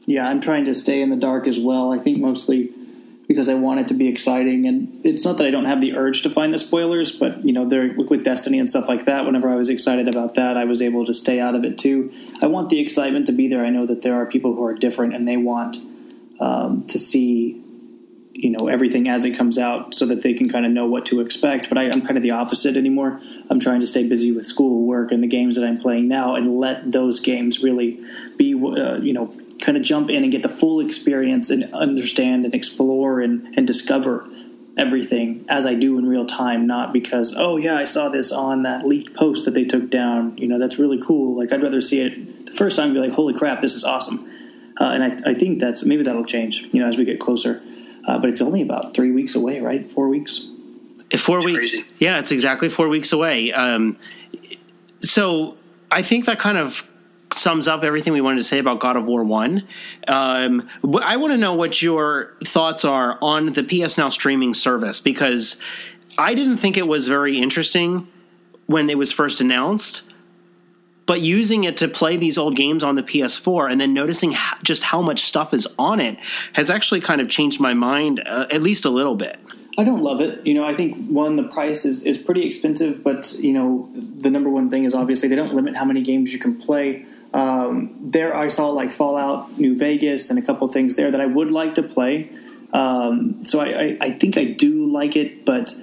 Yeah, 0.05 0.27
I'm 0.27 0.39
trying 0.39 0.65
to 0.65 0.75
stay 0.75 1.01
in 1.01 1.09
the 1.09 1.15
dark 1.15 1.47
as 1.47 1.59
well. 1.59 1.93
I 1.93 1.99
think 1.99 2.19
mostly 2.19 2.73
because 3.31 3.47
I 3.47 3.53
want 3.53 3.79
it 3.79 3.87
to 3.87 3.93
be 3.93 4.07
exciting. 4.07 4.67
And 4.67 5.05
it's 5.05 5.23
not 5.23 5.37
that 5.37 5.47
I 5.47 5.51
don't 5.51 5.65
have 5.65 5.79
the 5.79 5.95
urge 5.95 6.23
to 6.23 6.29
find 6.29 6.53
the 6.53 6.57
spoilers, 6.57 7.11
but 7.11 7.45
you 7.45 7.53
know, 7.53 7.65
there 7.65 7.93
with 7.95 8.23
Destiny 8.23 8.59
and 8.59 8.67
stuff 8.67 8.87
like 8.89 9.05
that. 9.05 9.25
Whenever 9.25 9.49
I 9.49 9.55
was 9.55 9.69
excited 9.69 10.07
about 10.07 10.35
that, 10.35 10.57
I 10.57 10.65
was 10.65 10.81
able 10.81 11.05
to 11.05 11.13
stay 11.13 11.39
out 11.39 11.55
of 11.55 11.63
it 11.63 11.77
too. 11.77 12.11
I 12.41 12.47
want 12.47 12.69
the 12.69 12.79
excitement 12.79 13.27
to 13.27 13.31
be 13.31 13.47
there. 13.47 13.63
I 13.63 13.69
know 13.69 13.85
that 13.85 14.01
there 14.01 14.15
are 14.15 14.25
people 14.25 14.53
who 14.53 14.65
are 14.65 14.73
different 14.73 15.15
and 15.15 15.27
they 15.27 15.37
want 15.37 15.77
um, 16.39 16.85
to 16.87 16.99
see 16.99 17.60
you 18.41 18.49
know 18.49 18.67
everything 18.67 19.07
as 19.07 19.23
it 19.23 19.31
comes 19.31 19.59
out 19.59 19.93
so 19.93 20.07
that 20.07 20.23
they 20.23 20.33
can 20.33 20.49
kind 20.49 20.65
of 20.65 20.71
know 20.71 20.87
what 20.87 21.05
to 21.05 21.21
expect 21.21 21.69
but 21.69 21.77
I, 21.77 21.83
am 21.83 22.01
kind 22.01 22.17
of 22.17 22.23
the 22.23 22.31
opposite 22.31 22.75
anymore 22.75 23.21
i'm 23.49 23.59
trying 23.59 23.81
to 23.81 23.85
stay 23.85 24.07
busy 24.07 24.31
with 24.31 24.47
school 24.47 24.85
work 24.85 25.11
and 25.11 25.21
the 25.21 25.27
games 25.27 25.55
that 25.57 25.65
i'm 25.65 25.77
playing 25.77 26.07
now 26.07 26.35
and 26.35 26.59
let 26.59 26.91
those 26.91 27.19
games 27.19 27.61
really 27.61 28.03
be 28.37 28.55
uh, 28.55 28.97
you 28.97 29.13
know 29.13 29.33
kind 29.61 29.77
of 29.77 29.83
jump 29.83 30.09
in 30.09 30.23
and 30.23 30.31
get 30.31 30.41
the 30.41 30.49
full 30.49 30.79
experience 30.79 31.51
and 31.51 31.71
understand 31.73 32.45
and 32.45 32.55
explore 32.55 33.21
and, 33.21 33.55
and 33.55 33.67
discover 33.67 34.27
everything 34.75 35.45
as 35.47 35.65
I 35.65 35.75
do 35.75 35.99
in 35.99 36.07
real 36.07 36.25
time, 36.25 36.65
not 36.65 36.91
because, 36.91 37.35
oh, 37.37 37.57
yeah, 37.57 37.77
I 37.77 37.83
saw 37.83 38.09
this 38.09 38.31
on 38.31 38.63
that 38.63 38.87
leaked 38.87 39.13
post 39.13 39.45
that 39.45 39.53
they 39.53 39.65
took 39.65 39.91
down. 39.91 40.37
You 40.37 40.47
know, 40.47 40.57
that's 40.57 40.79
really 40.79 40.99
cool. 40.99 41.37
Like, 41.37 41.51
I'd 41.51 41.61
rather 41.61 41.81
see 41.81 42.01
it 42.01 42.47
the 42.47 42.53
first 42.53 42.75
time 42.75 42.93
be 42.93 42.99
like, 42.99 43.11
holy 43.11 43.33
crap, 43.33 43.61
this 43.61 43.75
is 43.75 43.83
awesome. 43.83 44.27
Uh, 44.79 44.85
and 44.85 45.03
I, 45.03 45.31
I 45.31 45.33
think 45.35 45.59
that's 45.59 45.83
maybe 45.83 46.03
that'll 46.03 46.25
change, 46.25 46.67
you 46.71 46.81
know, 46.81 46.87
as 46.87 46.97
we 46.97 47.05
get 47.05 47.19
closer. 47.19 47.61
Uh, 48.07 48.17
but 48.17 48.29
it's 48.29 48.41
only 48.41 48.61
about 48.61 48.93
three 48.93 49.11
weeks 49.11 49.35
away, 49.35 49.59
right? 49.59 49.89
Four 49.89 50.07
weeks? 50.09 50.45
Four 51.17 51.37
it's 51.37 51.45
weeks. 51.45 51.71
Crazy. 51.71 51.85
Yeah, 51.99 52.19
it's 52.19 52.31
exactly 52.31 52.69
four 52.69 52.87
weeks 52.87 53.11
away. 53.11 53.51
Um, 53.51 53.97
so 55.01 55.57
I 55.91 56.01
think 56.01 56.25
that 56.25 56.39
kind 56.39 56.57
of 56.57 56.87
sums 57.33 57.67
up 57.67 57.83
everything 57.83 58.13
we 58.13 58.21
wanted 58.21 58.37
to 58.37 58.43
say 58.43 58.59
about 58.59 58.79
God 58.79 58.95
of 58.95 59.05
War 59.05 59.23
One. 59.23 59.67
Um, 60.07 60.69
I 61.01 61.17
want 61.17 61.31
to 61.31 61.37
know 61.37 61.53
what 61.53 61.81
your 61.81 62.33
thoughts 62.43 62.85
are 62.85 63.17
on 63.21 63.53
the 63.53 63.63
PS 63.63 63.97
Now 63.97 64.09
streaming 64.09 64.53
service 64.53 64.99
because 64.99 65.57
I 66.17 66.33
didn't 66.33 66.57
think 66.57 66.77
it 66.77 66.87
was 66.87 67.07
very 67.07 67.39
interesting 67.39 68.07
when 68.67 68.89
it 68.89 68.97
was 68.97 69.11
first 69.11 69.41
announced. 69.41 70.03
But 71.11 71.19
using 71.19 71.65
it 71.65 71.75
to 71.79 71.89
play 71.89 72.15
these 72.15 72.37
old 72.37 72.55
games 72.55 72.85
on 72.85 72.95
the 72.95 73.03
PS4 73.03 73.69
and 73.69 73.81
then 73.81 73.93
noticing 73.93 74.33
just 74.63 74.81
how 74.81 75.01
much 75.01 75.25
stuff 75.25 75.53
is 75.53 75.67
on 75.77 75.99
it 75.99 76.17
has 76.53 76.69
actually 76.69 77.01
kind 77.01 77.19
of 77.19 77.27
changed 77.27 77.59
my 77.59 77.73
mind, 77.73 78.23
uh, 78.25 78.47
at 78.49 78.61
least 78.61 78.85
a 78.85 78.89
little 78.89 79.15
bit. 79.15 79.37
I 79.77 79.83
don't 79.83 80.01
love 80.01 80.21
it. 80.21 80.47
You 80.47 80.53
know, 80.53 80.63
I 80.63 80.73
think 80.73 81.09
one, 81.09 81.35
the 81.35 81.43
price 81.43 81.83
is, 81.83 82.05
is 82.05 82.17
pretty 82.17 82.47
expensive, 82.47 83.03
but 83.03 83.33
you 83.33 83.51
know, 83.51 83.89
the 83.93 84.29
number 84.29 84.49
one 84.49 84.69
thing 84.69 84.85
is 84.85 84.95
obviously 84.95 85.27
they 85.27 85.35
don't 85.35 85.53
limit 85.53 85.75
how 85.75 85.83
many 85.83 86.01
games 86.01 86.31
you 86.31 86.39
can 86.39 86.55
play. 86.57 87.05
Um, 87.33 87.93
there, 87.99 88.33
I 88.33 88.47
saw 88.47 88.69
like 88.69 88.93
Fallout 88.93 89.59
New 89.59 89.77
Vegas 89.77 90.29
and 90.29 90.39
a 90.39 90.41
couple 90.41 90.65
things 90.69 90.95
there 90.95 91.11
that 91.11 91.19
I 91.19 91.25
would 91.25 91.51
like 91.51 91.75
to 91.75 91.83
play. 91.83 92.29
Um, 92.71 93.45
so 93.45 93.59
I, 93.59 93.65
I, 93.65 93.97
I, 93.99 94.11
think 94.11 94.37
I 94.37 94.45
do 94.45 94.85
like 94.85 95.17
it, 95.17 95.43
but 95.43 95.75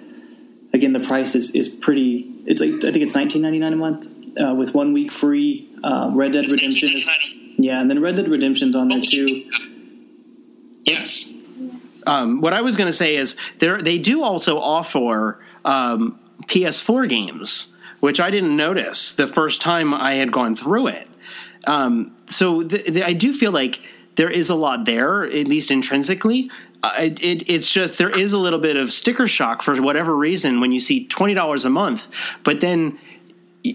again, 0.73 0.95
the 0.95 1.01
price 1.01 1.35
is, 1.35 1.51
is 1.51 1.69
pretty. 1.69 2.35
It's 2.47 2.63
like 2.63 2.77
I 2.77 2.93
think 2.93 3.05
it's 3.05 3.15
nineteen 3.15 3.43
ninety 3.43 3.59
nine 3.59 3.75
a 3.75 3.77
month 3.77 4.09
uh, 4.41 4.55
with 4.55 4.75
one 4.75 4.93
week 4.93 5.13
free. 5.13 5.69
Uh, 5.83 6.11
Red 6.13 6.33
Dead 6.33 6.51
Redemption 6.51 6.97
is 6.97 7.09
yeah, 7.57 7.81
and 7.81 7.91
then 7.91 8.01
Red 8.01 8.17
Dead 8.17 8.29
Redemption's 8.29 8.77
on 8.77 8.89
there 8.89 9.01
too. 9.01 9.51
Yes. 10.85 11.33
Um, 12.07 12.41
what 12.41 12.53
I 12.53 12.61
was 12.61 12.77
going 12.77 12.87
to 12.87 12.97
say 12.97 13.17
is 13.17 13.37
they 13.59 13.81
they 13.83 13.99
do 13.99 14.23
also 14.23 14.59
offer 14.59 15.41
um, 15.65 16.19
PS4 16.47 17.09
games, 17.09 17.75
which 18.01 18.21
I 18.21 18.31
didn't 18.31 18.57
notice 18.57 19.15
the 19.15 19.27
first 19.27 19.61
time 19.61 19.93
I 19.93 20.15
had 20.15 20.33
gone 20.33 20.57
through 20.57 20.89
it. 20.89 21.09
Um, 21.67 22.17
so 22.29 22.63
th- 22.63 22.87
th- 22.87 23.05
I 23.05 23.13
do 23.13 23.33
feel 23.33 23.53
like 23.53 23.81
there 24.17 24.31
is 24.31 24.49
a 24.51 24.55
lot 24.55 24.85
there, 24.85 25.25
at 25.25 25.47
least 25.47 25.71
intrinsically. 25.71 26.51
Uh, 26.83 26.93
it, 26.99 27.23
it, 27.23 27.51
it's 27.51 27.71
just 27.71 27.99
there 27.99 28.09
is 28.09 28.33
a 28.33 28.39
little 28.39 28.59
bit 28.61 28.77
of 28.77 28.93
sticker 28.93 29.27
shock 29.27 29.63
for 29.63 29.81
whatever 29.83 30.17
reason 30.17 30.61
when 30.61 30.71
you 30.71 30.81
see 30.81 31.07
twenty 31.07 31.35
dollars 31.35 31.65
a 31.65 31.71
month, 31.71 32.09
but 32.45 32.61
then 32.61 32.99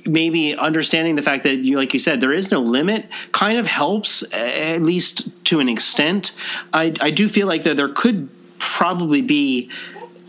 maybe 0.06 0.56
understanding 0.56 1.16
the 1.16 1.22
fact 1.22 1.44
that 1.44 1.58
you 1.58 1.78
like 1.78 1.94
you 1.94 2.00
said 2.00 2.22
there 2.22 2.32
is 2.32 2.52
no 2.52 2.60
limit 2.62 3.06
kind 3.32 3.58
of 3.58 3.68
helps 3.68 4.24
at 4.34 4.82
least 4.82 5.28
to 5.46 5.60
an 5.60 5.70
extent. 5.70 6.32
I, 6.72 6.94
I 7.02 7.12
do 7.12 7.28
feel 7.28 7.48
like 7.48 7.64
that 7.64 7.78
there 7.78 7.90
could 7.90 8.30
probably 8.60 9.22
be 9.22 9.70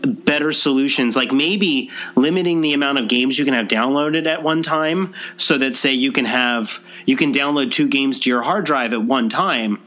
better 0.05 0.51
solutions 0.51 1.15
like 1.15 1.31
maybe 1.31 1.89
limiting 2.15 2.61
the 2.61 2.73
amount 2.73 2.99
of 2.99 3.07
games 3.07 3.39
you 3.39 3.45
can 3.45 3.53
have 3.53 3.67
downloaded 3.67 4.27
at 4.27 4.43
one 4.43 4.61
time 4.61 5.13
so 5.37 5.57
that 5.57 5.75
say 5.75 5.91
you 5.91 6.11
can 6.11 6.25
have 6.25 6.79
you 7.05 7.15
can 7.15 7.33
download 7.33 7.71
two 7.71 7.87
games 7.87 8.19
to 8.19 8.29
your 8.29 8.43
hard 8.43 8.65
drive 8.65 8.93
at 8.93 9.01
one 9.01 9.29
time 9.29 9.79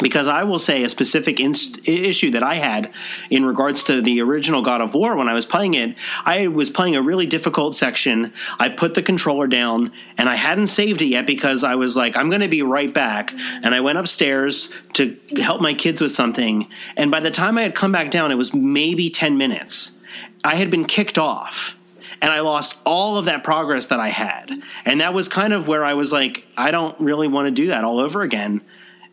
because 0.00 0.28
I 0.28 0.44
will 0.44 0.58
say 0.58 0.82
a 0.84 0.88
specific 0.88 1.40
issue 1.40 2.30
that 2.30 2.42
I 2.42 2.54
had 2.54 2.92
in 3.28 3.44
regards 3.44 3.84
to 3.84 4.00
the 4.00 4.20
original 4.22 4.62
God 4.62 4.80
of 4.80 4.94
War 4.94 5.16
when 5.16 5.28
I 5.28 5.34
was 5.34 5.44
playing 5.44 5.74
it. 5.74 5.96
I 6.24 6.46
was 6.46 6.70
playing 6.70 6.96
a 6.96 7.02
really 7.02 7.26
difficult 7.26 7.74
section. 7.74 8.32
I 8.58 8.68
put 8.68 8.94
the 8.94 9.02
controller 9.02 9.46
down 9.46 9.92
and 10.16 10.28
I 10.28 10.36
hadn't 10.36 10.68
saved 10.68 11.02
it 11.02 11.06
yet 11.06 11.26
because 11.26 11.64
I 11.64 11.74
was 11.74 11.96
like, 11.96 12.16
I'm 12.16 12.30
going 12.30 12.40
to 12.40 12.48
be 12.48 12.62
right 12.62 12.92
back. 12.92 13.32
And 13.62 13.74
I 13.74 13.80
went 13.80 13.98
upstairs 13.98 14.72
to 14.94 15.16
help 15.36 15.60
my 15.60 15.74
kids 15.74 16.00
with 16.00 16.12
something. 16.12 16.68
And 16.96 17.10
by 17.10 17.20
the 17.20 17.30
time 17.30 17.58
I 17.58 17.62
had 17.62 17.74
come 17.74 17.92
back 17.92 18.10
down, 18.10 18.30
it 18.30 18.36
was 18.36 18.54
maybe 18.54 19.10
10 19.10 19.36
minutes. 19.36 19.96
I 20.44 20.54
had 20.54 20.70
been 20.70 20.86
kicked 20.86 21.18
off 21.18 21.76
and 22.22 22.30
I 22.30 22.40
lost 22.40 22.76
all 22.84 23.18
of 23.18 23.24
that 23.26 23.44
progress 23.44 23.86
that 23.86 24.00
I 24.00 24.08
had. 24.08 24.50
And 24.84 25.00
that 25.00 25.14
was 25.14 25.28
kind 25.28 25.52
of 25.52 25.66
where 25.66 25.84
I 25.84 25.94
was 25.94 26.12
like, 26.12 26.44
I 26.56 26.70
don't 26.70 26.98
really 27.00 27.28
want 27.28 27.46
to 27.46 27.50
do 27.50 27.68
that 27.68 27.84
all 27.84 27.98
over 27.98 28.22
again 28.22 28.62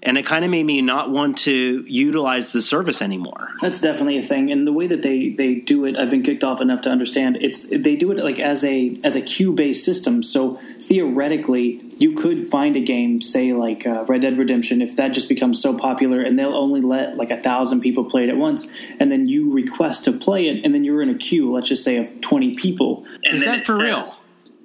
and 0.04 0.18
it 0.18 0.26
kind 0.26 0.46
of 0.46 0.52
made 0.52 0.64
me 0.64 0.82
not 0.82 1.10
want 1.10 1.38
to 1.40 1.84
utilize 1.88 2.50
the 2.50 2.62
service 2.62 3.02
anymore. 3.02 3.50
That's 3.62 3.82
definitely 3.82 4.18
a 4.20 4.22
thing, 4.24 4.52
and 4.52 4.68
the 4.68 4.74
way 4.74 4.88
that 4.88 5.02
they 5.02 5.30
they 5.30 5.56
do 5.56 5.86
it, 5.86 5.98
I've 5.98 6.10
been 6.10 6.24
kicked 6.24 6.44
off 6.44 6.62
enough 6.62 6.82
to 6.82 6.90
understand. 6.90 7.38
It's 7.42 7.64
they 7.64 7.96
do 7.96 8.12
it 8.12 8.20
like 8.20 8.40
as 8.40 8.64
a 8.64 8.96
as 9.04 9.16
a 9.16 9.22
queue 9.22 9.54
based 9.54 9.84
system. 9.84 10.22
So 10.24 10.60
theoretically, 10.80 11.82
you 11.98 12.14
could 12.14 12.48
find 12.48 12.76
a 12.76 12.82
game, 12.82 13.22
say 13.22 13.54
like 13.54 13.86
uh, 13.88 14.06
Red 14.08 14.22
Dead 14.22 14.38
Redemption, 14.38 14.82
if 14.82 14.96
that 14.98 15.10
just 15.10 15.28
becomes 15.30 15.62
so 15.62 15.78
popular, 15.78 16.22
and 16.22 16.38
they'll 16.38 16.56
only 16.56 16.82
let 16.82 17.18
like 17.18 17.32
a 17.32 17.38
thousand 17.40 17.82
people 17.82 18.06
play 18.06 18.24
it 18.24 18.30
at 18.30 18.38
once, 18.38 18.68
and 19.00 19.12
then 19.12 19.28
you 19.28 19.52
request 19.52 20.04
to 20.06 20.12
play 20.12 20.48
it, 20.48 20.64
and 20.64 20.74
then 20.74 20.84
you're 20.84 21.02
in 21.02 21.10
a 21.10 21.16
queue, 21.18 21.52
let's 21.54 21.70
just 21.70 21.84
say 21.84 21.98
of 21.98 22.22
twenty 22.22 22.56
people. 22.56 23.06
And 23.26 23.36
Is 23.36 23.44
that 23.44 23.66
for 23.66 23.78
says- 23.78 23.82
real? 23.82 24.02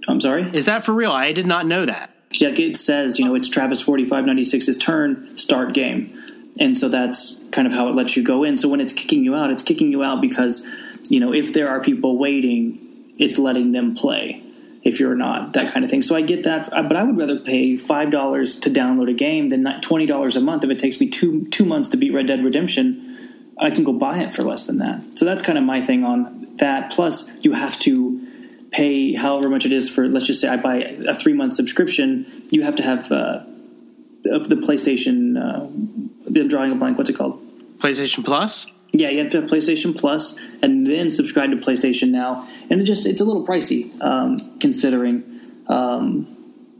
I'm 0.09 0.21
sorry. 0.21 0.51
Is 0.53 0.65
that 0.67 0.85
for 0.85 0.93
real? 0.93 1.13
I 1.13 1.33
did 1.33 1.47
not 1.47 1.65
know 1.65 1.87
that. 1.87 2.12
Like 2.41 2.59
it 2.59 2.77
says, 2.77 3.19
you 3.19 3.25
know, 3.25 3.35
it's 3.35 3.49
Travis 3.49 3.83
4596's 3.83 4.77
turn, 4.77 5.37
start 5.37 5.75
game. 5.75 6.19
And 6.59 6.77
so 6.77 6.89
that's 6.89 7.41
kind 7.51 7.67
of 7.67 7.73
how 7.73 7.89
it 7.89 7.95
lets 7.95 8.17
you 8.17 8.23
go 8.23 8.45
in. 8.45 8.57
So 8.57 8.69
when 8.69 8.81
it's 8.81 8.93
kicking 8.93 9.25
you 9.25 9.35
out, 9.35 9.51
it's 9.51 9.63
kicking 9.63 9.91
you 9.91 10.03
out 10.03 10.21
because, 10.21 10.67
you 11.09 11.21
know, 11.21 11.33
if 11.33 11.53
there 11.53 11.69
are 11.69 11.81
people 11.81 12.19
waiting, 12.19 13.15
it's 13.19 13.39
letting 13.39 13.73
them 13.73 13.95
play. 13.95 14.43
If 14.85 14.99
you're 14.99 15.15
not, 15.15 15.53
that 15.53 15.73
kind 15.73 15.85
of 15.85 15.91
thing. 15.93 16.03
So 16.03 16.17
I 16.17 16.23
get 16.23 16.43
that, 16.43 16.73
uh, 16.73 16.83
but 16.83 16.97
I 16.97 17.05
would 17.05 17.17
rather 17.17 17.39
pay 17.39 17.77
five 17.77 18.11
dollars 18.11 18.57
to 18.57 18.71
download 18.71 19.09
a 19.09 19.13
game 19.13 19.49
than 19.49 19.81
twenty 19.81 20.07
dollars 20.07 20.35
a 20.35 20.41
month. 20.41 20.65
If 20.65 20.71
it 20.71 20.79
takes 20.79 20.99
me 20.99 21.09
two 21.09 21.47
two 21.51 21.65
months 21.65 21.89
to 21.91 21.97
beat 21.97 22.13
Red 22.13 22.27
Dead 22.27 22.43
Redemption, 22.43 23.31
I 23.61 23.71
can 23.71 23.85
go 23.85 23.93
buy 23.93 24.19
it 24.19 24.35
for 24.35 24.43
less 24.43 24.65
than 24.65 24.79
that. 24.79 25.01
So 25.17 25.25
that's 25.25 25.41
kind 25.41 25.57
of 25.57 25.63
my 25.63 25.81
thing 25.81 26.03
on 26.03 26.57
that. 26.57 26.91
Plus, 26.91 27.31
you 27.43 27.53
have 27.53 27.79
to 27.81 28.22
pay 28.73 29.15
however 29.15 29.49
much 29.49 29.65
it 29.67 29.73
is 29.73 29.89
for. 29.89 30.09
Let's 30.09 30.27
just 30.27 30.41
say 30.41 30.49
I 30.49 30.57
buy 30.57 30.77
a 30.77 31.15
three 31.15 31.33
month 31.35 31.55
subscription. 31.55 32.47
You 32.51 32.63
have 32.63 32.75
to 32.77 32.83
have 32.83 33.11
uh, 33.13 33.45
the 34.25 34.61
PlayStation. 34.63 35.37
Uh, 35.39 35.65
I'm 36.27 36.49
drawing 36.49 36.73
a 36.73 36.75
blank. 36.75 36.99
What's 36.99 37.11
it 37.11 37.17
called? 37.17 37.41
PlayStation 37.79 38.25
Plus. 38.25 38.71
Yeah, 38.93 39.09
you 39.09 39.19
have 39.21 39.29
to 39.29 39.41
have 39.41 39.51
PlayStation 39.51 39.97
Plus 39.99 40.39
and 40.61 40.87
then 40.87 41.11
subscribe 41.11 41.51
to 41.51 41.57
PlayStation 41.57 42.11
Now, 42.11 42.47
and 42.71 42.81
it 42.81 42.85
just 42.85 43.07
it's 43.07 43.21
a 43.21 43.25
little 43.25 43.47
pricey 43.47 43.99
um, 44.03 44.59
considering. 44.59 45.25
Um, 45.69 46.27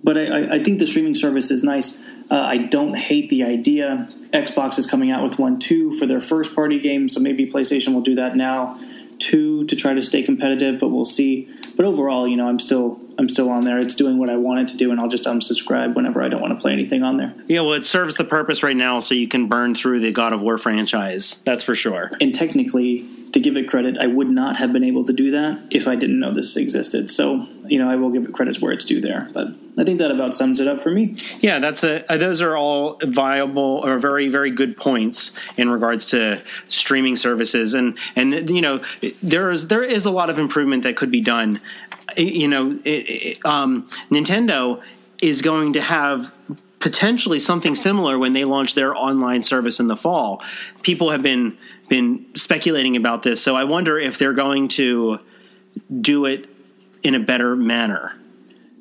but 0.05 0.19
I, 0.19 0.57
I- 0.57 0.63
think 0.63 0.79
the 0.79 0.87
streaming 0.87 1.15
service 1.15 1.51
is 1.51 1.63
nice. 1.63 1.99
Uh, 2.31 2.35
I 2.41 2.59
don't 2.59 2.99
hate 2.99 3.31
the 3.31 3.45
idea. 3.45 4.09
Xbox 4.33 4.79
is 4.79 4.87
coming 4.87 5.11
out 5.11 5.23
with 5.23 5.39
one 5.39 5.59
too 5.59 5.93
for 5.99 6.07
their 6.07 6.21
first 6.21 6.55
party 6.55 6.81
game, 6.81 7.09
so 7.09 7.21
maybe 7.21 7.47
PlayStation 7.47 7.95
will 7.95 8.01
do 8.01 8.15
that 8.17 8.37
now 8.37 8.81
too 9.19 9.65
to 9.67 9.77
try 9.77 9.95
to 9.95 10.03
stay 10.03 10.23
competitive. 10.23 10.81
But 10.81 10.89
we'll 10.89 11.05
see. 11.05 11.49
But 11.77 11.87
overall, 11.87 12.27
you 12.29 12.37
know, 12.37 12.49
I'm 12.49 12.59
still 12.59 13.01
I'm 13.19 13.29
still 13.29 13.51
on 13.51 13.65
there. 13.65 13.79
It's 13.79 13.95
doing 13.95 14.19
what 14.19 14.31
I 14.31 14.37
want 14.37 14.61
it 14.61 14.73
to 14.73 14.77
do, 14.77 14.91
and 14.91 15.01
I'll 15.01 15.09
just 15.09 15.25
unsubscribe 15.25 15.95
whenever 15.95 16.23
I 16.23 16.29
don't 16.29 16.41
want 16.41 16.55
to 16.55 16.61
play 16.61 16.73
anything 16.73 17.03
on 17.03 17.17
there. 17.17 17.35
Yeah, 17.47 17.61
well, 17.61 17.75
it 17.75 17.85
serves 17.85 18.17
the 18.17 18.25
purpose 18.25 18.63
right 18.63 18.77
now, 18.77 19.01
so 19.01 19.15
you 19.15 19.29
can 19.29 19.49
burn 19.49 19.75
through 19.75 20.01
the 20.01 20.13
God 20.13 20.33
of 20.33 20.41
War 20.41 20.59
franchise. 20.59 21.41
That's 21.45 21.63
for 21.63 21.75
sure. 21.75 22.11
and 22.21 22.35
technically, 22.35 23.07
to 23.33 23.41
give 23.41 23.57
it 23.57 23.69
credit, 23.69 23.99
I 23.99 24.07
would 24.07 24.29
not 24.29 24.57
have 24.57 24.73
been 24.73 24.85
able 24.85 25.05
to 25.05 25.13
do 25.13 25.31
that 25.31 25.59
if 25.71 25.89
I 25.89 25.97
didn't 25.97 26.21
know 26.21 26.33
this 26.33 26.57
existed. 26.57 27.11
So, 27.11 27.47
you 27.67 27.79
know, 27.79 27.91
I 27.91 27.97
will 27.97 28.11
give 28.11 28.25
it 28.25 28.33
credit 28.33 28.61
where 28.61 28.73
it's 28.73 28.85
due 28.85 29.01
there. 29.01 29.29
But 29.33 29.49
I 29.79 29.85
think 29.85 29.99
that 30.01 30.11
about 30.11 30.35
sums 30.35 30.61
it 30.61 30.69
up 30.69 30.81
for 30.83 30.91
me. 30.91 31.17
Yeah, 31.41 31.59
that's 31.59 31.83
a. 31.83 32.11
uh, 32.13 32.19
Those 32.19 32.43
are 32.43 32.57
all 32.57 32.99
viable 33.03 33.81
or 33.85 33.99
very, 33.99 34.29
very 34.29 34.51
good 34.51 34.77
points 34.77 35.33
in 35.57 35.71
regards 35.71 36.11
to 36.11 36.43
streaming 36.69 37.17
services, 37.17 37.73
and 37.75 37.99
and 38.15 38.51
you 38.51 38.61
know 38.61 38.81
there 39.23 39.51
is 39.51 39.69
there 39.69 39.83
is 39.83 40.05
a 40.05 40.11
lot 40.11 40.29
of 40.29 40.39
improvement 40.39 40.83
that 40.83 40.97
could 40.97 41.11
be 41.11 41.23
done. 41.23 41.57
You 42.17 42.49
know, 42.49 42.79
it, 42.85 42.89
it, 42.91 43.47
um, 43.47 43.89
Nintendo 44.11 44.83
is 45.23 45.41
going 45.41 45.73
to 45.73 45.81
have 45.81 46.35
potentially 46.83 47.39
something 47.39 47.77
similar 47.77 48.19
when 48.19 48.33
they 48.33 48.45
launch 48.45 48.75
their 48.75 48.95
online 48.95 49.41
service 49.43 49.79
in 49.79 49.87
the 49.87 49.97
fall. 49.97 50.43
People 50.83 51.11
have 51.11 51.23
been 51.23 51.57
been 51.89 52.27
speculating 52.35 52.97
about 52.97 53.23
this, 53.23 53.41
so 53.41 53.55
I 53.55 53.65
wonder 53.65 53.99
if 53.99 54.19
they're 54.19 54.33
going 54.33 54.69
to 54.69 55.21
do 56.01 56.27
it 56.27 56.51
in 57.03 57.15
a 57.15 57.21
better 57.21 57.55
manner. 57.57 58.17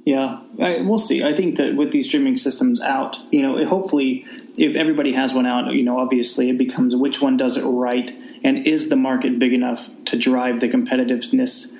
Yeah, 0.03 0.41
I, 0.59 0.81
we'll 0.81 0.97
see. 0.97 1.23
I 1.23 1.33
think 1.33 1.57
that 1.57 1.75
with 1.75 1.91
these 1.91 2.07
streaming 2.07 2.35
systems 2.35 2.81
out, 2.81 3.19
you 3.31 3.43
know, 3.43 3.63
hopefully, 3.67 4.25
if 4.57 4.75
everybody 4.75 5.13
has 5.13 5.31
one 5.31 5.45
out, 5.45 5.71
you 5.71 5.83
know, 5.83 5.99
obviously 5.99 6.49
it 6.49 6.57
becomes 6.57 6.95
which 6.95 7.21
one 7.21 7.37
does 7.37 7.55
it 7.55 7.63
right, 7.63 8.11
and 8.43 8.65
is 8.65 8.89
the 8.89 8.95
market 8.95 9.37
big 9.37 9.53
enough 9.53 9.87
to 10.05 10.17
drive 10.17 10.59
the 10.59 10.69
competitiveness 10.69 11.71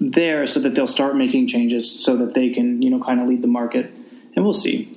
there, 0.00 0.48
so 0.48 0.58
that 0.58 0.74
they'll 0.74 0.88
start 0.88 1.14
making 1.14 1.46
changes, 1.46 1.88
so 1.88 2.16
that 2.16 2.34
they 2.34 2.50
can, 2.50 2.82
you 2.82 2.90
know, 2.90 2.98
kind 2.98 3.20
of 3.20 3.28
lead 3.28 3.40
the 3.40 3.48
market, 3.48 3.94
and 4.34 4.44
we'll 4.44 4.52
see. 4.52 4.96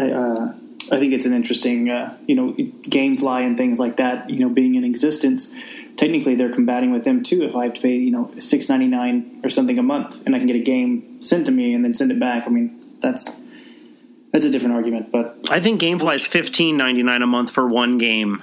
I, 0.00 0.10
uh, 0.10 0.54
I 0.90 0.98
think 0.98 1.12
it's 1.12 1.26
an 1.26 1.34
interesting, 1.34 1.90
uh, 1.90 2.16
you 2.26 2.34
know, 2.34 2.52
GameFly 2.54 3.46
and 3.46 3.56
things 3.56 3.78
like 3.78 3.96
that, 3.96 4.30
you 4.30 4.40
know, 4.40 4.48
being 4.48 4.74
in 4.74 4.84
existence. 4.84 5.52
Technically, 5.96 6.34
they're 6.34 6.52
combating 6.52 6.90
with 6.90 7.04
them 7.04 7.22
too. 7.22 7.42
If 7.42 7.54
I 7.54 7.64
have 7.64 7.74
to 7.74 7.80
pay, 7.80 7.96
you 7.96 8.10
know, 8.10 8.32
six 8.38 8.68
ninety 8.68 8.86
nine 8.86 9.40
or 9.44 9.50
something 9.50 9.78
a 9.78 9.82
month, 9.82 10.24
and 10.24 10.34
I 10.34 10.38
can 10.38 10.46
get 10.46 10.56
a 10.56 10.66
game 10.74 11.20
sent 11.20 11.46
to 11.46 11.52
me 11.52 11.74
and 11.74 11.84
then 11.84 11.94
send 11.94 12.10
it 12.10 12.18
back, 12.18 12.46
I 12.46 12.50
mean, 12.50 12.96
that's 13.00 13.40
that's 14.32 14.44
a 14.44 14.50
different 14.50 14.74
argument. 14.74 15.12
But 15.12 15.36
I 15.50 15.60
think 15.60 15.80
GameFly 15.80 16.14
is 16.14 16.26
fifteen 16.26 16.76
ninety 16.76 17.02
nine 17.02 17.22
a 17.22 17.26
month 17.26 17.50
for 17.50 17.68
one 17.68 17.98
game. 17.98 18.42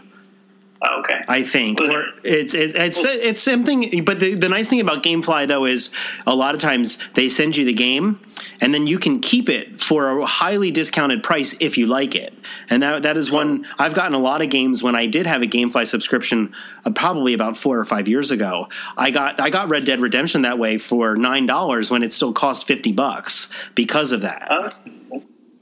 Oh, 0.79 0.99
okay. 0.99 1.21
I 1.27 1.43
think 1.43 1.79
Well, 1.79 1.95
or 1.95 2.05
it's 2.23 2.53
it, 2.53 2.75
it's 2.75 3.03
it's 3.03 3.41
something. 3.41 4.03
But 4.05 4.19
the, 4.19 4.35
the 4.35 4.47
nice 4.47 4.69
thing 4.69 4.79
about 4.79 5.01
GameFly 5.03 5.47
though 5.47 5.65
is 5.65 5.89
a 6.27 6.35
lot 6.35 6.53
of 6.53 6.61
times 6.61 6.99
they 7.15 7.29
send 7.29 7.57
you 7.57 7.65
the 7.65 7.73
game, 7.73 8.19
and 8.61 8.73
then 8.73 8.85
you 8.85 8.99
can 8.99 9.19
keep 9.19 9.49
it 9.49 9.81
for 9.81 10.19
a 10.19 10.25
highly 10.25 10.69
discounted 10.69 11.23
price 11.23 11.55
if 11.59 11.79
you 11.79 11.87
like 11.87 12.13
it. 12.13 12.31
And 12.69 12.83
that 12.83 13.03
that 13.03 13.17
is 13.17 13.31
one 13.31 13.65
I've 13.79 13.95
gotten 13.95 14.13
a 14.13 14.19
lot 14.19 14.43
of 14.43 14.49
games 14.49 14.83
when 14.83 14.95
I 14.95 15.07
did 15.07 15.25
have 15.25 15.41
a 15.41 15.47
GameFly 15.47 15.87
subscription, 15.87 16.53
uh, 16.85 16.91
probably 16.91 17.33
about 17.33 17.57
four 17.57 17.79
or 17.79 17.85
five 17.85 18.07
years 18.07 18.29
ago. 18.29 18.69
I 18.95 19.09
got 19.09 19.39
I 19.39 19.49
got 19.49 19.69
Red 19.69 19.85
Dead 19.85 19.99
Redemption 19.99 20.43
that 20.43 20.59
way 20.59 20.77
for 20.77 21.15
nine 21.15 21.47
dollars 21.47 21.89
when 21.89 22.03
it 22.03 22.13
still 22.13 22.33
cost 22.33 22.67
fifty 22.67 22.91
bucks 22.91 23.49
because 23.73 24.11
of 24.11 24.21
that. 24.21 24.51
Uh, 24.51 24.71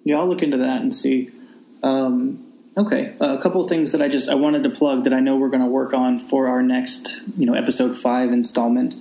yeah, 0.03 0.17
I'll 0.17 0.27
look 0.27 0.43
into 0.43 0.57
that 0.57 0.81
and 0.81 0.93
see. 0.93 1.31
Um, 1.83 2.44
okay, 2.77 3.13
uh, 3.21 3.37
a 3.37 3.41
couple 3.41 3.63
of 3.63 3.69
things 3.69 3.91
that 3.91 4.01
I 4.01 4.07
just 4.07 4.29
I 4.29 4.35
wanted 4.35 4.63
to 4.63 4.69
plug 4.69 5.03
that 5.05 5.13
I 5.13 5.19
know 5.19 5.35
we're 5.37 5.49
going 5.49 5.63
to 5.63 5.67
work 5.67 5.93
on 5.93 6.19
for 6.19 6.47
our 6.47 6.61
next, 6.61 7.19
you 7.37 7.45
know, 7.45 7.53
episode 7.53 7.97
five 7.97 8.31
installment. 8.31 8.95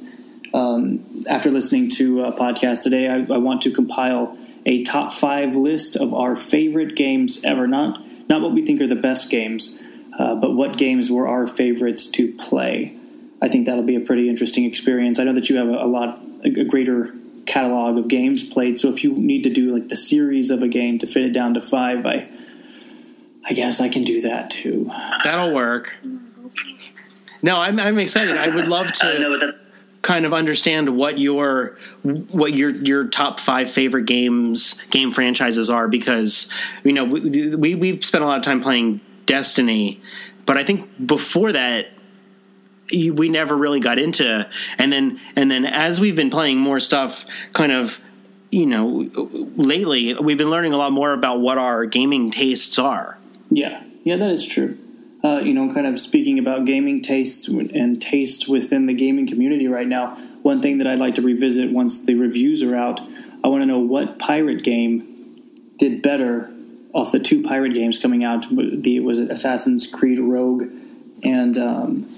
Um, 0.53 1.25
after 1.29 1.51
listening 1.51 1.91
to 1.93 2.25
a 2.25 2.33
podcast 2.33 2.83
today, 2.83 3.09
I, 3.09 3.17
I 3.33 3.39
want 3.39 3.63
to 3.63 3.73
compile 3.73 4.39
a 4.65 4.85
top 4.85 5.13
five 5.13 5.57
list 5.57 5.97
of 5.97 6.15
our 6.15 6.37
favorite 6.37 6.95
games 6.95 7.41
ever. 7.45 7.67
Not 7.67 8.01
not 8.29 8.41
what 8.41 8.53
we 8.53 8.65
think 8.65 8.81
are 8.81 8.87
the 8.87 8.95
best 8.95 9.31
games, 9.31 9.79
uh, 10.19 10.35
but 10.37 10.55
what 10.55 10.79
games 10.79 11.11
were 11.11 11.27
our 11.27 11.47
favorites 11.47 12.07
to 12.13 12.33
play. 12.33 12.97
I 13.43 13.49
think 13.49 13.67
that'll 13.67 13.83
be 13.83 13.97
a 13.97 14.01
pretty 14.01 14.29
interesting 14.29 14.65
experience. 14.65 15.19
I 15.19 15.25
know 15.25 15.35
that 15.35 15.51
you 15.51 15.57
have 15.57 15.69
a, 15.69 15.85
a 15.85 15.87
lot, 15.87 16.21
a, 16.45 16.61
a 16.61 16.65
greater 16.65 17.15
catalog 17.45 17.99
of 17.99 18.09
games 18.09 18.43
played. 18.43 18.79
So 18.79 18.89
if 18.89 19.05
you 19.05 19.13
need 19.13 19.43
to 19.43 19.51
do 19.51 19.75
like 19.75 19.89
the 19.89 19.97
series 19.97 20.51
of 20.51 20.63
a 20.63 20.69
game 20.69 20.99
to 21.01 21.07
fit 21.07 21.25
it 21.25 21.33
down 21.33 21.53
to 21.55 21.61
five, 21.61 22.07
I, 22.07 22.27
I 23.47 23.53
guess 23.53 23.81
I 23.81 23.89
can 23.89 24.05
do 24.05 24.21
that 24.21 24.51
too. 24.51 24.91
That'll 25.23 25.53
work. 25.53 25.95
No, 27.43 27.57
I'm 27.57 27.79
I'm 27.79 27.99
excited. 27.99 28.37
I 28.37 28.55
would 28.55 28.69
love 28.69 28.93
to 28.95 29.17
uh, 29.17 29.19
no, 29.19 29.39
that's 29.39 29.59
kind 30.01 30.27
of 30.27 30.33
understand 30.33 30.97
what 30.97 31.19
your 31.19 31.79
what 32.03 32.55
your 32.55 32.71
your 32.71 33.09
top 33.09 33.41
five 33.41 33.71
favorite 33.71 34.07
games 34.07 34.81
game 34.91 35.13
franchises 35.13 35.71
are 35.71 35.89
because 35.89 36.49
you 36.85 36.93
know 36.93 37.05
we, 37.05 37.55
we 37.55 37.75
we've 37.75 38.05
spent 38.05 38.25
a 38.25 38.27
lot 38.27 38.39
of 38.39 38.45
time 38.45 38.63
playing 38.63 39.01
Destiny, 39.27 40.03
but 40.45 40.59
I 40.59 40.65
think 40.65 41.07
before 41.07 41.53
that 41.53 41.89
we 42.93 43.29
never 43.31 43.57
really 43.57 43.81
got 43.81 43.99
into 43.99 44.49
and 44.77 44.93
then 44.93 45.19
and 45.37 45.51
then 45.51 45.65
as 45.65 45.99
we've 45.99 46.17
been 46.17 46.31
playing 46.31 46.59
more 46.59 46.79
stuff 46.81 47.25
kind 47.55 47.73
of 47.73 47.99
you 48.51 48.67
know 48.67 49.11
lately 49.57 50.13
we've 50.15 50.37
been 50.37 50.51
learning 50.51 50.75
a 50.75 50.77
lot 50.77 50.93
more 50.93 51.15
about 51.15 51.41
what 51.41 51.57
our 51.57 51.87
gaming 51.87 52.31
tastes 52.31 52.79
are 52.79 53.17
Yeah, 53.55 53.85
yeah, 54.03 54.17
that 54.17 54.31
is 54.31 54.45
true. 54.45 54.77
Uh, 55.23 55.39
you 55.39 55.55
know, 55.55 55.73
kind 55.73 55.87
of 55.87 55.99
speaking 56.01 56.39
about 56.39 56.67
gaming 56.67 57.01
tastes 57.01 57.49
and 57.49 58.03
taste 58.03 58.49
within 58.49 58.87
the 58.87 58.93
gaming 58.93 59.27
community 59.27 59.69
right 59.69 59.87
now. 59.87 60.17
One 60.43 60.61
thing 60.61 60.79
that 60.79 60.87
I'd 60.87 60.99
like 60.99 61.15
to 61.15 61.23
revisit 61.23 61.71
once 61.71 62.03
the 62.03 62.15
reviews 62.15 62.63
are 62.63 62.75
out, 62.75 63.01
I 63.43 63.49
want 63.49 63.63
to 63.63 63.67
know 63.67 63.79
what 63.79 64.19
pirate 64.19 64.65
game 64.65 65.41
did 65.79 66.03
better 66.03 66.53
off 66.93 67.13
the 67.13 67.21
two 67.21 67.43
pirate 67.43 67.75
games 67.75 67.97
coming 67.97 68.25
out. 68.25 68.45
The 68.51 69.01
was 69.01 69.19
it 69.19 69.31
Assassin's 69.31 69.87
Creed 69.87 70.19
Rogue 70.19 70.65
and 71.23 71.57
um, 71.57 72.09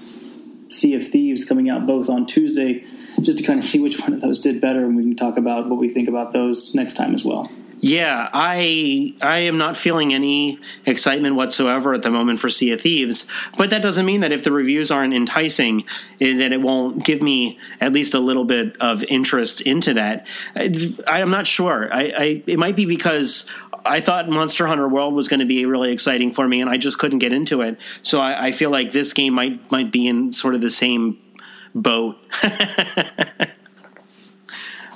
Sea 0.69 0.95
of 0.95 1.07
Thieves 1.07 1.45
coming 1.45 1.69
out 1.69 1.85
both 1.85 2.09
on 2.09 2.25
Tuesday, 2.25 2.83
just 3.21 3.37
to 3.37 3.43
kind 3.43 3.59
of 3.59 3.63
see 3.63 3.79
which 3.79 3.99
one 3.99 4.11
of 4.11 4.21
those 4.21 4.39
did 4.39 4.59
better, 4.59 4.83
and 4.83 4.97
we 4.97 5.03
can 5.03 5.15
talk 5.15 5.37
about 5.37 5.69
what 5.69 5.79
we 5.79 5.87
think 5.87 6.09
about 6.09 6.33
those 6.33 6.73
next 6.73 6.93
time 6.93 7.13
as 7.13 7.23
well. 7.23 7.49
Yeah, 7.79 8.29
I 8.33 9.13
I 9.21 9.39
am 9.39 9.59
not 9.59 9.77
feeling 9.77 10.11
any 10.13 10.59
excitement 10.85 11.35
whatsoever 11.35 11.93
at 11.93 12.01
the 12.01 12.09
moment 12.09 12.39
for 12.39 12.49
Sea 12.49 12.71
of 12.71 12.81
Thieves, 12.81 13.27
but 13.55 13.69
that 13.69 13.83
doesn't 13.83 14.05
mean 14.05 14.21
that 14.21 14.31
if 14.31 14.43
the 14.43 14.51
reviews 14.51 14.89
aren't 14.89 15.13
enticing, 15.13 15.83
eh, 16.19 16.37
that 16.37 16.51
it 16.51 16.61
won't 16.61 17.05
give 17.05 17.21
me 17.21 17.59
at 17.79 17.93
least 17.93 18.15
a 18.15 18.19
little 18.19 18.45
bit 18.45 18.75
of 18.81 19.03
interest 19.03 19.61
into 19.61 19.93
that. 19.93 20.25
I, 20.55 20.95
I'm 21.07 21.29
not 21.29 21.45
sure. 21.45 21.93
I, 21.93 22.01
I 22.01 22.43
it 22.47 22.57
might 22.57 22.75
be 22.75 22.85
because 22.85 23.45
I 23.85 24.01
thought 24.01 24.27
Monster 24.27 24.65
Hunter 24.65 24.87
World 24.87 25.13
was 25.13 25.27
going 25.27 25.41
to 25.41 25.45
be 25.45 25.65
really 25.67 25.91
exciting 25.91 26.33
for 26.33 26.47
me, 26.47 26.61
and 26.61 26.69
I 26.71 26.77
just 26.77 26.97
couldn't 26.97 27.19
get 27.19 27.31
into 27.31 27.61
it. 27.61 27.77
So 28.01 28.19
I, 28.19 28.47
I 28.47 28.51
feel 28.53 28.71
like 28.71 28.91
this 28.91 29.13
game 29.13 29.33
might 29.33 29.71
might 29.71 29.91
be 29.91 30.07
in 30.07 30.31
sort 30.31 30.55
of 30.55 30.61
the 30.61 30.71
same 30.71 31.19
boat. 31.75 32.17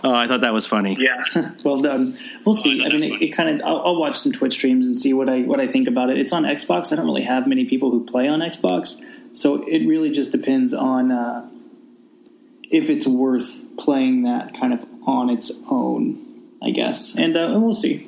Oh, 0.03 0.13
I 0.13 0.27
thought 0.27 0.41
that 0.41 0.53
was 0.53 0.65
funny. 0.65 0.97
Yeah. 0.99 1.51
well 1.63 1.81
done. 1.81 2.17
We'll 2.43 2.55
see. 2.55 2.81
Oh, 2.81 2.85
I, 2.85 2.87
I 2.87 2.97
mean, 2.97 3.13
it, 3.13 3.21
it 3.21 3.29
kind 3.29 3.49
of. 3.49 3.65
I'll, 3.65 3.81
I'll 3.81 3.99
watch 3.99 4.17
some 4.17 4.31
Twitch 4.31 4.53
streams 4.53 4.87
and 4.87 4.97
see 4.97 5.13
what 5.13 5.29
I 5.29 5.41
what 5.41 5.59
I 5.59 5.67
think 5.67 5.87
about 5.87 6.09
it. 6.09 6.17
It's 6.17 6.33
on 6.33 6.43
Xbox. 6.43 6.91
I 6.91 6.95
don't 6.95 7.05
really 7.05 7.23
have 7.23 7.47
many 7.47 7.65
people 7.65 7.91
who 7.91 8.05
play 8.05 8.27
on 8.27 8.39
Xbox, 8.39 9.03
so 9.33 9.63
it 9.67 9.85
really 9.85 10.11
just 10.11 10.31
depends 10.31 10.73
on 10.73 11.11
uh, 11.11 11.47
if 12.69 12.89
it's 12.89 13.05
worth 13.05 13.61
playing 13.77 14.23
that 14.23 14.55
kind 14.55 14.73
of 14.73 14.85
on 15.05 15.29
its 15.29 15.51
own. 15.69 16.27
I 16.63 16.69
guess, 16.69 17.15
and 17.15 17.35
uh, 17.35 17.57
we'll 17.59 17.73
see. 17.73 18.07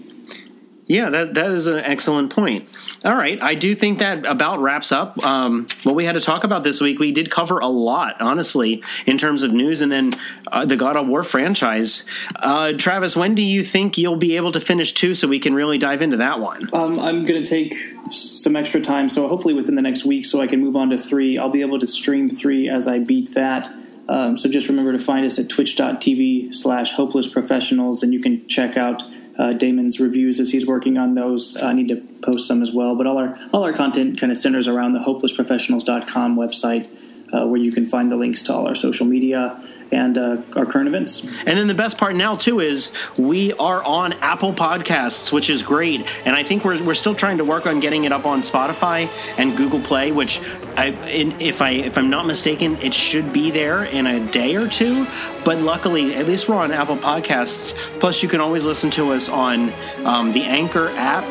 Yeah, 0.85 1.09
that 1.11 1.35
that 1.35 1.51
is 1.51 1.67
an 1.67 1.79
excellent 1.79 2.33
point. 2.33 2.67
All 3.05 3.15
right, 3.15 3.41
I 3.41 3.55
do 3.55 3.73
think 3.73 3.99
that 3.99 4.25
about 4.25 4.59
wraps 4.59 4.91
up 4.91 5.17
um, 5.25 5.67
what 5.83 5.95
we 5.95 6.03
had 6.03 6.13
to 6.13 6.21
talk 6.21 6.43
about 6.43 6.63
this 6.63 6.81
week. 6.81 6.99
We 6.99 7.13
did 7.13 7.31
cover 7.31 7.59
a 7.59 7.67
lot, 7.67 8.21
honestly, 8.21 8.83
in 9.05 9.17
terms 9.17 9.43
of 9.43 9.53
news, 9.53 9.79
and 9.79 9.91
then 9.91 10.13
uh, 10.51 10.65
the 10.65 10.75
God 10.75 10.97
of 10.97 11.07
War 11.07 11.23
franchise. 11.23 12.05
Uh, 12.35 12.73
Travis, 12.73 13.15
when 13.15 13.33
do 13.33 13.41
you 13.41 13.63
think 13.63 13.97
you'll 13.97 14.17
be 14.17 14.35
able 14.35 14.51
to 14.51 14.59
finish 14.59 14.91
two, 14.93 15.15
so 15.15 15.27
we 15.27 15.39
can 15.39 15.53
really 15.53 15.77
dive 15.77 16.01
into 16.01 16.17
that 16.17 16.41
one? 16.41 16.69
Um, 16.73 16.99
I'm 16.99 17.25
going 17.25 17.41
to 17.41 17.49
take 17.49 17.73
some 18.11 18.57
extra 18.57 18.81
time, 18.81 19.07
so 19.07 19.27
hopefully 19.29 19.53
within 19.53 19.75
the 19.75 19.81
next 19.81 20.03
week, 20.03 20.25
so 20.25 20.41
I 20.41 20.47
can 20.47 20.59
move 20.59 20.75
on 20.75 20.89
to 20.89 20.97
three. 20.97 21.37
I'll 21.37 21.49
be 21.49 21.61
able 21.61 21.79
to 21.79 21.87
stream 21.87 22.29
three 22.29 22.67
as 22.67 22.89
I 22.89 22.99
beat 22.99 23.33
that. 23.35 23.69
Um, 24.09 24.37
so 24.37 24.49
just 24.49 24.67
remember 24.67 24.91
to 24.91 24.99
find 24.99 25.25
us 25.25 25.39
at 25.39 25.47
twitch.tv 25.47 26.53
slash 26.53 26.91
hopeless 26.91 27.27
professionals, 27.29 28.03
and 28.03 28.13
you 28.13 28.19
can 28.19 28.45
check 28.47 28.75
out 28.75 29.01
uh, 29.37 29.53
Damon's 29.53 29.99
reviews 29.99 30.39
as 30.39 30.51
he's 30.51 30.65
working 30.65 30.97
on 30.97 31.15
those. 31.15 31.61
I 31.61 31.73
need 31.73 31.87
to 31.89 31.97
post 32.21 32.47
some 32.47 32.61
as 32.61 32.71
well, 32.71 32.95
but 32.95 33.07
all 33.07 33.17
our 33.17 33.37
all 33.53 33.63
our 33.63 33.73
content 33.73 34.19
kind 34.19 34.31
of 34.31 34.37
centers 34.37 34.67
around 34.67 34.93
the 34.93 34.99
hopelessprofessionals.com 34.99 36.35
website, 36.35 36.87
uh, 37.33 37.47
where 37.47 37.59
you 37.59 37.71
can 37.71 37.87
find 37.87 38.11
the 38.11 38.17
links 38.17 38.43
to 38.43 38.53
all 38.53 38.67
our 38.67 38.75
social 38.75 39.05
media 39.05 39.61
and 39.93 40.17
uh, 40.17 40.37
our 40.55 40.65
current 40.65 40.87
events. 40.87 41.23
And 41.23 41.57
then 41.57 41.67
the 41.67 41.73
best 41.73 41.97
part 41.97 42.15
now 42.15 42.35
too 42.35 42.59
is 42.59 42.91
we 43.17 43.53
are 43.53 43.83
on 43.83 44.13
Apple 44.13 44.53
Podcasts, 44.53 45.31
which 45.31 45.49
is 45.49 45.61
great. 45.61 46.01
And 46.25 46.35
I 46.35 46.43
think 46.43 46.65
we're, 46.65 46.83
we're 46.83 46.95
still 46.95 47.15
trying 47.15 47.37
to 47.37 47.45
work 47.45 47.65
on 47.67 47.79
getting 47.79 48.03
it 48.03 48.11
up 48.11 48.25
on 48.25 48.41
Spotify 48.41 49.09
and 49.37 49.55
Google 49.55 49.79
Play, 49.79 50.11
which 50.11 50.41
I, 50.75 50.87
in, 51.07 51.39
if 51.39 51.61
I 51.61 51.71
if 51.71 51.97
I'm 51.97 52.09
not 52.09 52.25
mistaken, 52.25 52.77
it 52.81 52.93
should 52.93 53.31
be 53.31 53.51
there 53.51 53.85
in 53.85 54.07
a 54.07 54.19
day 54.31 54.55
or 54.55 54.67
two. 54.67 55.07
But 55.45 55.59
luckily, 55.59 56.15
at 56.15 56.27
least 56.27 56.49
we're 56.49 56.55
on 56.55 56.71
Apple 56.71 56.97
Podcasts. 56.97 57.75
Plus, 57.99 58.23
you 58.23 58.29
can 58.29 58.41
always 58.41 58.65
listen 58.65 58.89
to 58.91 59.11
us 59.11 59.29
on 59.29 59.71
um, 60.05 60.31
the 60.33 60.43
Anchor 60.43 60.89
app. 60.89 61.23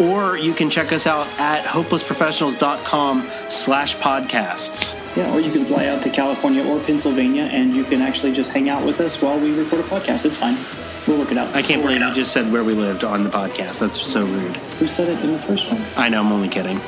Or 0.00 0.36
you 0.36 0.54
can 0.54 0.70
check 0.70 0.92
us 0.92 1.08
out 1.08 1.26
at 1.40 1.64
hopelessprofessionals.com 1.64 3.28
slash 3.50 3.96
podcasts. 3.96 4.97
Yeah, 5.16 5.34
or 5.34 5.40
you 5.40 5.50
can 5.50 5.64
fly 5.64 5.86
out 5.86 6.02
to 6.02 6.10
California 6.10 6.64
or 6.64 6.78
Pennsylvania, 6.80 7.44
and 7.44 7.74
you 7.74 7.84
can 7.84 8.02
actually 8.02 8.32
just 8.32 8.50
hang 8.50 8.68
out 8.68 8.84
with 8.84 9.00
us 9.00 9.20
while 9.20 9.38
we 9.38 9.52
record 9.52 9.80
a 9.80 9.84
podcast. 9.84 10.24
It's 10.24 10.36
fine. 10.36 10.56
We'll 11.06 11.18
work 11.18 11.32
it 11.32 11.38
out. 11.38 11.54
I 11.54 11.62
can't 11.62 11.82
We'll 11.82 11.94
believe 11.94 12.08
you 12.08 12.14
just 12.14 12.32
said 12.32 12.52
where 12.52 12.62
we 12.62 12.74
lived 12.74 13.02
on 13.02 13.24
the 13.24 13.30
podcast. 13.30 13.78
That's 13.78 14.00
so 14.00 14.24
rude. 14.24 14.56
Who 14.78 14.86
said 14.86 15.08
it 15.08 15.18
in 15.24 15.32
the 15.32 15.38
first 15.38 15.70
one? 15.70 15.82
I 15.96 16.08
know, 16.08 16.20
I'm 16.20 16.30
only 16.30 16.48
kidding. 16.48 16.80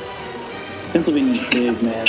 Pennsylvania's 0.91 1.39
big, 1.49 1.81
man. 1.81 2.05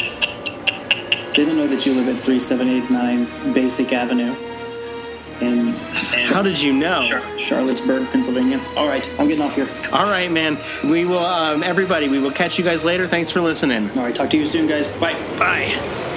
They 1.34 1.46
don't 1.46 1.56
know 1.56 1.66
that 1.66 1.86
you 1.86 1.94
live 1.94 2.14
at 2.14 2.22
3789 2.22 3.54
Basic 3.54 3.92
Avenue 3.92 4.34
in 5.42 5.72
How 6.32 6.42
did 6.42 6.60
you 6.60 6.72
know? 6.72 7.02
Sure. 7.02 7.38
Charlottesburg, 7.38 8.08
Pennsylvania. 8.10 8.60
All 8.76 8.88
right, 8.88 9.08
I'm 9.18 9.28
getting 9.28 9.42
off 9.42 9.54
here. 9.54 9.68
All 9.92 10.04
right, 10.06 10.30
man. 10.30 10.58
We 10.84 11.04
will, 11.04 11.18
um, 11.24 11.62
everybody, 11.62 12.08
we 12.08 12.18
will 12.18 12.30
catch 12.32 12.58
you 12.58 12.64
guys 12.64 12.84
later. 12.84 13.06
Thanks 13.08 13.30
for 13.30 13.40
listening. 13.40 13.90
All 13.90 14.04
right, 14.04 14.14
talk 14.14 14.30
to 14.30 14.36
you 14.38 14.46
soon, 14.46 14.66
guys. 14.66 14.86
Bye. 14.86 15.14
Bye. 15.38 16.08